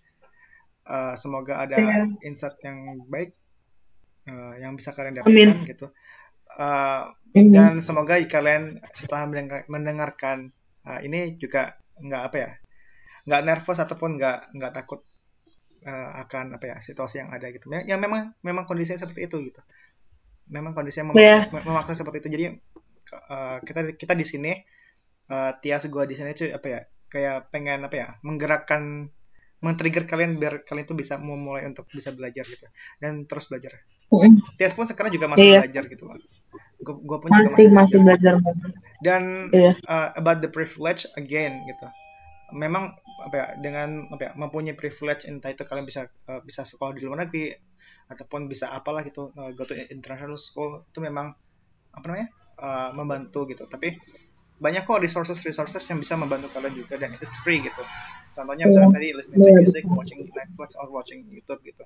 Uh, 0.85 1.17
semoga 1.17 1.65
ada 1.65 1.81
yeah. 1.81 2.05
insight 2.29 2.61
yang 2.61 2.77
baik 3.09 3.33
uh, 4.29 4.55
yang 4.61 4.77
bisa 4.77 4.93
kalian 4.93 5.17
dapatkan 5.17 5.33
Amin. 5.33 5.65
gitu. 5.65 5.89
Uh, 6.55 7.09
dan 7.35 7.83
semoga 7.83 8.21
kalian 8.31 8.79
setelah 8.95 9.27
mendengarkan 9.67 10.55
uh, 10.87 11.01
ini 11.03 11.35
juga 11.41 11.75
nggak 11.99 12.23
apa 12.31 12.37
ya, 12.37 12.51
nggak 13.27 13.43
nervous 13.43 13.83
ataupun 13.83 14.21
nggak 14.21 14.55
nggak 14.55 14.73
takut 14.77 15.03
uh, 15.83 16.11
akan 16.23 16.61
apa 16.61 16.65
ya 16.69 16.77
situasi 16.79 17.25
yang 17.25 17.35
ada 17.35 17.51
gitu. 17.51 17.67
Yang 17.73 18.01
memang 18.01 18.37
memang 18.47 18.65
kondisinya 18.69 19.03
seperti 19.03 19.27
itu 19.27 19.51
gitu. 19.51 19.61
Memang 20.53 20.77
kondisinya 20.77 21.13
mem 21.13 21.17
yeah. 21.21 21.49
memaksa 21.49 21.97
seperti 21.97 22.25
itu. 22.25 22.29
Jadi 22.29 22.45
uh, 23.31 23.59
kita 23.65 23.97
kita 23.97 24.13
di 24.13 24.27
sini 24.27 24.53
uh, 25.33 25.57
Tias 25.61 25.89
gua 25.89 26.05
di 26.05 26.17
sini 26.17 26.37
tuh 26.37 26.53
apa 26.53 26.67
ya 26.67 26.81
kayak 27.09 27.55
pengen 27.55 27.87
apa 27.87 27.97
ya 27.97 28.09
menggerakkan 28.27 29.09
men-trigger 29.65 30.05
kalian 30.05 30.37
biar 30.37 30.61
kalian 30.69 30.85
tuh 30.85 30.99
bisa 30.99 31.17
memulai 31.17 31.65
untuk 31.65 31.89
bisa 31.89 32.13
belajar 32.13 32.45
gitu 32.45 32.69
dan 33.01 33.25
terus 33.25 33.49
belajar. 33.49 33.73
Mm. 34.13 34.45
Tias 34.61 34.77
pun 34.77 34.85
sekarang 34.85 35.09
juga 35.09 35.33
masih 35.33 35.57
iya. 35.57 35.61
belajar 35.65 35.85
gitu 35.89 36.05
Gue 36.85 37.17
pun 37.17 37.33
masih, 37.33 37.49
juga 37.49 37.49
masih, 37.49 37.67
masih 37.73 37.99
belajar. 38.05 38.35
belajar. 38.37 38.71
Dan 39.01 39.23
iya. 39.57 39.73
uh, 39.89 40.13
about 40.21 40.45
the 40.45 40.53
privilege 40.53 41.09
again 41.17 41.65
gitu. 41.65 41.89
Memang 42.53 42.93
apa 43.25 43.35
ya 43.35 43.47
dengan 43.57 44.05
apa 44.13 44.21
ya 44.21 44.31
mempunyai 44.37 44.77
privilege 44.77 45.25
entah 45.25 45.49
itu 45.49 45.65
kalian 45.65 45.89
bisa 45.89 46.13
uh, 46.29 46.45
bisa 46.45 46.69
sekolah 46.69 46.93
di 46.93 47.01
luar 47.09 47.25
negeri 47.25 47.57
ataupun 48.09 48.47
bisa 48.47 48.71
apalah 48.71 49.01
gitu 49.03 49.33
uh, 49.35 49.51
go 49.57 49.65
to 49.65 49.75
international 49.89 50.37
school 50.37 50.85
itu 50.85 51.01
memang 51.01 51.33
apa 51.95 52.05
namanya 52.07 52.29
uh, 52.59 52.91
membantu 52.93 53.49
gitu. 53.49 53.65
Tapi 53.65 53.97
banyak 54.55 54.87
kok 54.87 55.03
resources 55.03 55.43
resources 55.43 55.83
yang 55.91 55.99
bisa 55.99 56.15
membantu 56.15 56.49
kalian 56.55 56.75
juga 56.79 56.95
dan 57.01 57.15
it's 57.19 57.43
free 57.43 57.59
gitu. 57.63 57.83
Contohnya 58.35 58.71
misalnya 58.71 58.95
tadi 58.95 59.09
listening 59.15 59.43
to 59.43 59.53
music 59.59 59.85
watching 59.87 60.21
Netflix 60.31 60.79
or 60.79 60.87
watching 60.91 61.27
YouTube 61.27 61.63
gitu. 61.67 61.83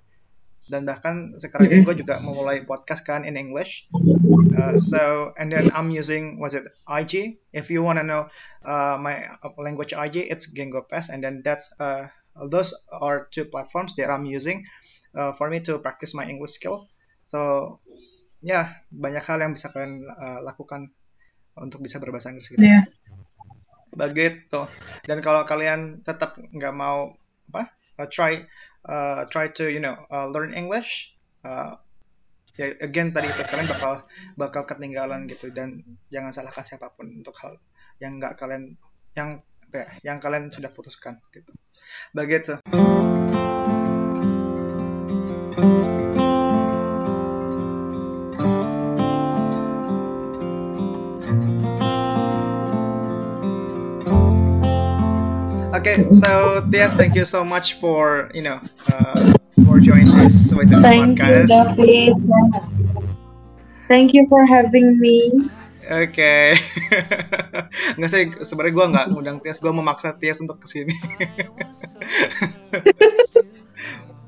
Dan 0.69 0.85
bahkan 0.85 1.33
sekarang 1.41 1.73
ini 1.73 1.81
gue 1.81 2.05
juga 2.05 2.21
memulai 2.21 2.61
podcast 2.69 3.09
kan 3.09 3.25
in 3.25 3.41
English. 3.41 3.89
Uh, 4.59 4.77
so 4.77 5.33
and 5.41 5.49
then 5.49 5.73
I'm 5.73 5.89
using 5.89 6.37
what's 6.43 6.53
it 6.53 6.69
IG 6.85 7.41
if 7.57 7.73
you 7.73 7.81
wanna 7.81 8.05
know 8.05 8.29
uh, 8.67 9.01
my 9.01 9.39
language 9.57 9.97
IG 9.97 10.29
it's 10.29 10.53
Gengo 10.53 10.85
Pass 10.85 11.09
and 11.09 11.25
then 11.25 11.41
that's 11.41 11.73
uh, 11.81 12.13
those 12.37 12.77
are 12.93 13.31
two 13.33 13.49
platforms 13.49 13.97
that 13.97 14.13
I'm 14.13 14.29
using 14.29 14.69
uh, 15.19 15.35
for 15.35 15.51
me 15.51 15.59
to 15.59 15.83
practice 15.83 16.15
my 16.15 16.23
English 16.23 16.63
skill 16.63 16.87
so 17.27 17.77
ya 18.39 18.55
yeah, 18.55 18.65
banyak 18.95 19.21
hal 19.27 19.43
yang 19.43 19.53
bisa 19.59 19.75
kalian 19.75 20.07
uh, 20.07 20.39
lakukan 20.47 20.95
untuk 21.59 21.83
bisa 21.83 21.99
berbahasa 21.99 22.31
Inggris 22.31 22.55
gitu. 22.55 22.63
Yeah. 22.63 22.87
Begitu. 23.95 24.71
Dan 25.05 25.19
kalau 25.25 25.43
kalian 25.43 26.07
tetap 26.07 26.39
nggak 26.39 26.75
mau 26.75 27.19
apa, 27.51 27.75
uh, 27.99 28.07
try 28.07 28.39
uh, 28.87 29.27
try 29.27 29.51
to 29.51 29.67
you 29.67 29.83
know 29.83 29.99
uh, 30.13 30.31
learn 30.31 30.55
English, 30.55 31.19
uh, 31.43 31.75
ya 32.55 32.75
again 32.85 33.11
tadi 33.11 33.33
itu 33.33 33.43
kalian 33.43 33.67
bakal 33.71 34.07
bakal 34.39 34.63
ketinggalan 34.67 35.27
gitu 35.27 35.51
dan 35.51 35.83
jangan 36.13 36.31
salahkan 36.31 36.65
siapa 36.67 36.95
pun 36.95 37.11
untuk 37.11 37.35
hal 37.43 37.59
yang 37.99 38.23
nggak 38.23 38.39
kalian 38.39 38.79
yang 39.19 39.43
apa 39.69 39.75
ya, 39.75 40.15
yang 40.15 40.19
kalian 40.23 40.49
sudah 40.53 40.71
putuskan 40.71 41.19
gitu. 41.35 41.51
Begitu. 42.15 42.61
Okay, 55.89 56.05
so 56.13 56.61
Tias, 56.69 56.93
thank 57.01 57.17
you 57.17 57.25
so 57.25 57.49
much 57.49 57.81
for 57.81 58.29
you 58.37 58.45
know 58.45 58.61
uh, 58.93 59.33
for 59.65 59.81
joining 59.81 60.13
this 60.21 60.53
thank 60.53 61.17
podcast. 61.17 61.49
You. 61.81 62.13
Thank 63.89 64.13
you 64.13 64.29
for 64.29 64.45
having 64.45 65.01
me. 65.01 65.49
Oke, 65.89 66.13
okay. 66.13 66.61
nggak 67.97 68.11
sih 68.13 68.37
sebenarnya 68.45 68.75
gue 68.77 68.87
nggak 68.93 69.07
ngundang 69.17 69.41
Tias, 69.41 69.65
gue 69.65 69.73
memaksa 69.73 70.13
Tias 70.21 70.45
untuk 70.45 70.61
ke 70.61 70.69
sini. 70.69 70.93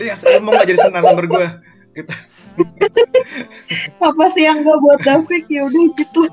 Tias, 0.01 0.25
lu 0.25 0.41
mau 0.41 0.57
nggak 0.57 0.65
jadi 0.65 0.89
narasumber 0.89 1.27
gue? 1.29 1.47
Gitu. 1.93 2.15
Apa 4.01 4.25
sih 4.33 4.49
yang 4.49 4.65
gak 4.65 4.81
buat 4.81 5.01
David 5.05 5.45
ya 5.53 5.69
udah 5.69 5.85
gitu. 5.93 6.25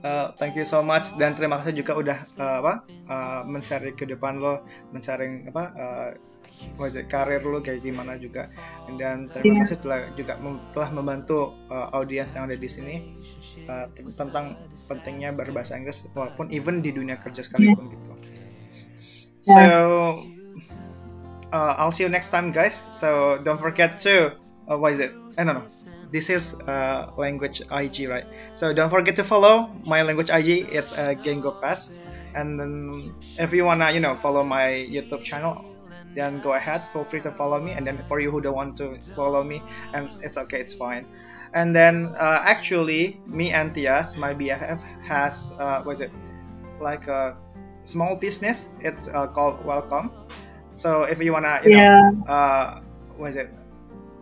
Uh, 0.00 0.32
thank 0.40 0.56
you 0.56 0.64
so 0.64 0.80
much 0.80 1.12
dan 1.20 1.36
terima 1.36 1.60
kasih 1.60 1.76
juga 1.76 1.92
udah 1.92 2.18
uh, 2.40 2.64
apa 2.64 2.74
uh, 3.04 3.40
men-share 3.44 3.92
kehidupan 3.92 4.40
lo, 4.40 4.64
men-sharing 4.96 5.44
apa 5.52 5.64
uh, 5.76 6.08
it, 6.88 7.04
karir 7.04 7.44
lo 7.44 7.60
kayak 7.60 7.84
gimana 7.84 8.16
juga 8.16 8.48
dan 8.96 9.28
terima 9.28 9.60
yeah. 9.60 9.62
kasih 9.68 9.78
telah 9.84 10.00
juga 10.16 10.40
telah 10.72 10.88
membantu 10.96 11.52
uh, 11.68 11.92
audiens 11.92 12.32
yang 12.32 12.48
ada 12.48 12.56
di 12.56 12.64
sini 12.64 13.12
uh, 13.68 13.92
tentang 13.92 14.56
pentingnya 14.88 15.36
berbahasa 15.36 15.76
Inggris 15.76 16.08
walaupun 16.16 16.48
even 16.48 16.80
di 16.80 16.96
dunia 16.96 17.20
kerja 17.20 17.44
sekalipun 17.44 17.92
yeah. 17.92 17.92
gitu. 17.92 18.10
So 19.44 19.60
uh, 21.52 21.72
I'll 21.76 21.92
see 21.92 22.08
you 22.08 22.12
next 22.12 22.32
time 22.32 22.56
guys. 22.56 22.72
So 22.72 23.36
don't 23.44 23.60
forget 23.60 24.00
to 24.08 24.32
uh, 24.64 24.80
what 24.80 24.96
is 24.96 25.00
it? 25.04 25.12
I 25.36 25.44
don't 25.44 25.60
know 25.60 25.89
this 26.12 26.30
is 26.30 26.60
uh, 26.60 27.10
language 27.16 27.62
IG, 27.70 28.08
right? 28.08 28.26
So 28.54 28.72
don't 28.72 28.90
forget 28.90 29.16
to 29.16 29.24
follow 29.24 29.70
my 29.86 30.02
language 30.02 30.30
IG. 30.30 30.68
It's 30.72 30.96
uh, 30.96 31.14
Gengo 31.14 31.60
Pass. 31.60 31.94
And 32.34 32.60
then 32.60 33.14
if 33.38 33.52
you 33.52 33.64
wanna, 33.64 33.90
you 33.90 34.00
know, 34.00 34.16
follow 34.16 34.44
my 34.44 34.86
YouTube 34.90 35.22
channel, 35.22 35.64
then 36.14 36.40
go 36.40 36.52
ahead 36.54 36.84
feel 36.84 37.04
free 37.04 37.20
to 37.20 37.30
follow 37.30 37.60
me 37.60 37.72
and 37.72 37.86
then 37.86 37.96
for 37.96 38.20
you 38.20 38.30
who 38.30 38.40
don't 38.40 38.54
want 38.54 38.76
to 38.76 38.98
follow 39.14 39.42
me 39.42 39.62
and 39.94 40.04
it's 40.22 40.36
okay 40.38 40.60
it's 40.60 40.74
fine 40.74 41.06
and 41.54 41.74
then 41.74 42.06
uh, 42.18 42.40
actually 42.42 43.20
me 43.26 43.52
and 43.52 43.74
Tias 43.74 44.18
my 44.18 44.34
BFF 44.34 44.82
has 45.04 45.54
uh, 45.58 45.82
what 45.82 45.92
is 45.92 46.00
it 46.00 46.10
like 46.80 47.06
a 47.06 47.36
small 47.84 48.16
business 48.16 48.76
it's 48.80 49.08
uh, 49.08 49.26
called 49.28 49.64
Welcome 49.64 50.10
so 50.76 51.04
if 51.04 51.22
you 51.22 51.32
wanna 51.32 51.60
you 51.64 51.76
yeah. 51.76 52.10
know 52.10 52.24
uh, 52.26 52.80
what 53.16 53.30
is 53.30 53.36
it 53.36 53.50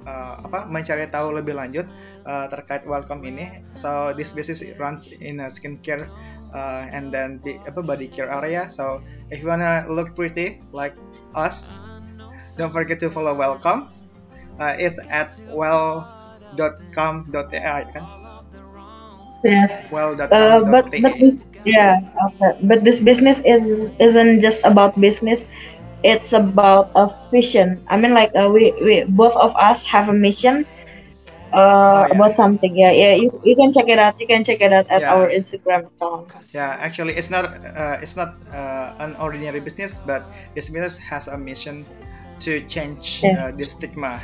uh, 0.08 0.40
apa 0.48 0.64
mencari 0.64 1.04
tahu 1.12 1.36
lebih 1.36 1.52
lanjut 1.52 1.84
uh, 2.24 2.48
terkait 2.48 2.88
welcome 2.88 3.20
ini. 3.28 3.60
So 3.76 4.16
this 4.16 4.32
business 4.32 4.64
runs 4.80 5.12
in 5.12 5.44
a 5.44 5.52
skincare 5.52 6.08
uh, 6.56 6.88
and 6.88 7.12
then 7.12 7.44
the 7.44 7.60
apa 7.68 7.84
body 7.84 8.08
care 8.08 8.32
area. 8.32 8.68
So 8.72 9.04
if 9.28 9.44
you 9.44 9.48
wanna 9.52 9.84
look 9.92 10.16
pretty 10.16 10.64
like 10.72 10.96
us, 11.36 11.76
don't 12.56 12.72
forget 12.72 12.96
to 13.04 13.12
follow 13.12 13.36
welcome. 13.36 13.92
Uh, 14.58 14.74
it's 14.80 14.98
at 15.12 15.30
well.com.ai 15.54 16.60
kan? 17.92 18.04
Yes. 19.44 19.86
Well.com.ai. 19.92 20.34
Uh, 20.34 20.66
but 20.66 20.90
but 20.98 21.14
this 21.20 21.46
yeah 21.62 22.02
okay. 22.02 22.58
but 22.66 22.82
this 22.82 22.98
business 22.98 23.38
is 23.46 23.90
isn't 24.02 24.40
just 24.42 24.58
about 24.66 24.98
business. 24.98 25.46
It's 26.04 26.32
about 26.32 26.90
a 26.94 27.10
vision. 27.30 27.82
I 27.88 27.98
mean, 27.98 28.14
like 28.14 28.30
uh, 28.34 28.50
we 28.52 28.72
we 28.80 29.04
both 29.04 29.34
of 29.34 29.54
us 29.56 29.84
have 29.84 30.08
a 30.08 30.14
mission 30.14 30.66
uh, 31.52 31.56
oh, 31.56 32.06
yeah. 32.06 32.14
about 32.14 32.36
something. 32.36 32.76
Yeah, 32.76 32.92
yeah. 32.92 33.14
You, 33.14 33.40
you 33.44 33.56
can 33.56 33.72
check 33.72 33.88
it 33.88 33.98
out. 33.98 34.20
You 34.20 34.26
can 34.26 34.44
check 34.44 34.60
it 34.60 34.72
out 34.72 34.86
at 34.90 35.00
yeah. 35.00 35.14
our 35.14 35.28
Instagram 35.28 35.88
account. 35.88 36.32
Yeah, 36.52 36.76
actually, 36.78 37.14
it's 37.14 37.30
not 37.30 37.44
uh, 37.44 37.98
it's 38.02 38.16
not 38.16 38.36
uh, 38.52 38.94
an 38.98 39.16
ordinary 39.16 39.60
business, 39.60 39.98
but 40.04 40.24
this 40.54 40.70
business 40.70 40.98
has 40.98 41.28
a 41.28 41.38
mission 41.38 41.84
to 42.40 42.60
change 42.66 43.22
yeah. 43.22 43.48
uh, 43.48 43.50
the 43.52 43.64
stigma. 43.64 44.20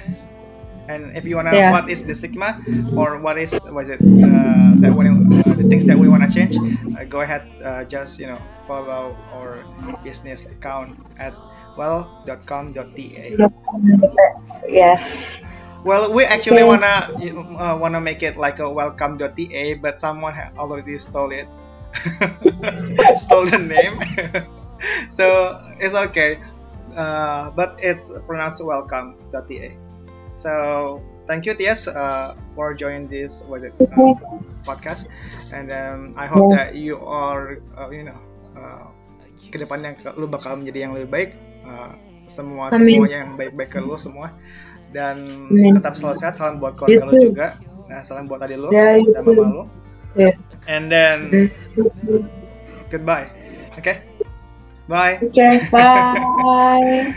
And 0.87 1.17
if 1.17 1.25
you 1.25 1.37
wanna 1.37 1.53
know 1.53 1.73
what 1.73 1.89
is 1.89 2.05
the 2.05 2.15
stigma 2.15 2.61
or 2.93 3.17
what 3.17 3.39
is 3.39 3.57
was 3.73 3.89
it 3.89 4.05
uh, 4.05 4.77
that 4.85 4.93
when, 4.93 5.33
uh, 5.33 5.57
the 5.57 5.65
things 5.65 5.87
that 5.87 5.97
we 5.97 6.13
wanna 6.13 6.29
change, 6.29 6.61
uh, 6.61 7.05
go 7.09 7.25
ahead. 7.25 7.49
just 7.89 8.21
you 8.21 8.29
know 8.29 8.37
follow 8.69 9.17
our 9.33 9.65
business 10.05 10.53
account 10.53 11.01
at 11.17 11.33
well.com.ta. 11.77 13.27
Yes. 14.69 15.43
Well, 15.85 16.15
we 16.17 16.25
actually 16.25 16.65
wanna 16.65 17.13
uh, 17.61 17.77
wanna 17.77 18.01
make 18.01 18.23
it 18.25 18.41
like 18.41 18.59
a 18.59 18.71
welcome.ta, 18.71 19.65
but 19.85 20.01
someone 20.01 20.33
already 20.57 20.97
stole 20.97 21.29
it, 21.29 21.45
stole 23.21 23.45
the 23.45 23.61
name. 23.61 24.01
so 25.13 25.61
it's 25.77 25.95
okay, 26.09 26.41
uh, 26.97 27.53
but 27.53 27.77
it's 27.85 28.17
pronounced 28.25 28.65
welcome.ta. 28.65 29.77
So 30.41 31.05
thank 31.29 31.45
you, 31.45 31.55
Tias, 31.55 31.85
uh, 31.85 32.33
for 32.57 32.73
joining 32.73 33.09
this 33.09 33.45
was 33.45 33.63
it 33.63 33.77
uh, 33.77 34.17
podcast, 34.65 35.13
and 35.53 35.69
um, 35.69 36.15
I 36.17 36.27
hope 36.27 36.49
that 36.57 36.75
you 36.75 36.97
are 37.05 37.61
uh, 37.77 37.93
you 37.93 38.09
know 38.09 38.19
uh, 38.57 38.89
ke 39.53 39.61
depannya 39.61 40.01
lu 40.17 40.33
bakal 40.33 40.57
menjadi 40.57 40.89
yang 40.89 40.97
lebih 40.97 41.13
baik. 41.13 41.31
Uh, 41.65 41.93
semua 42.25 42.73
semuanya 42.73 43.25
yang 43.25 43.37
baik-baik 43.37 43.71
ke 43.73 43.81
lu 43.81 43.97
semua. 44.01 44.33
Dan 44.95 45.27
Amin. 45.51 45.75
tetap 45.75 45.99
selalu 45.99 46.17
sehat 46.17 46.39
salam 46.39 46.63
buat 46.63 46.79
keluarga 46.79 47.05
lo 47.11 47.13
juga. 47.19 47.49
Nah 47.91 48.01
salam 48.07 48.31
buat 48.31 48.41
adik 48.41 48.57
lo 48.57 48.69
yeah, 48.73 48.97
dan 48.97 49.23
mama 49.27 49.45
lo 49.53 49.65
yeah. 50.17 50.33
and 50.71 50.89
then 50.89 51.51
goodbye. 52.89 53.29
Oke? 53.75 53.83
Okay? 53.83 53.97
bye. 54.87 55.19
Oke 55.21 55.35
okay, 55.35 55.61
bye. 55.69 57.13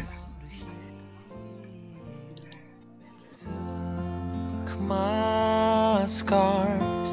My 4.88 6.08
scars 6.08 7.12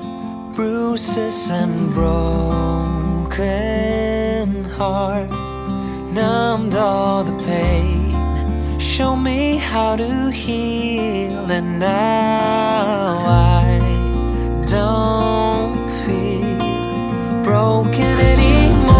bruises 0.55 1.51
and 1.51 1.91
broken 1.91 3.35
heart 4.79 5.44
numbed 6.15 6.77
all 6.77 7.25
the 7.25 7.37
pain. 7.45 8.79
Show 8.79 9.17
me 9.17 9.57
how 9.57 9.97
to 9.97 10.31
heal, 10.31 11.51
and 11.51 11.81
now 11.81 13.25
I 13.27 13.81
don't 14.67 15.91
feel 16.05 17.43
broken 17.43 18.17
anymore. 18.33 18.95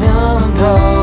Numbed 0.00 0.58
all 0.58 0.99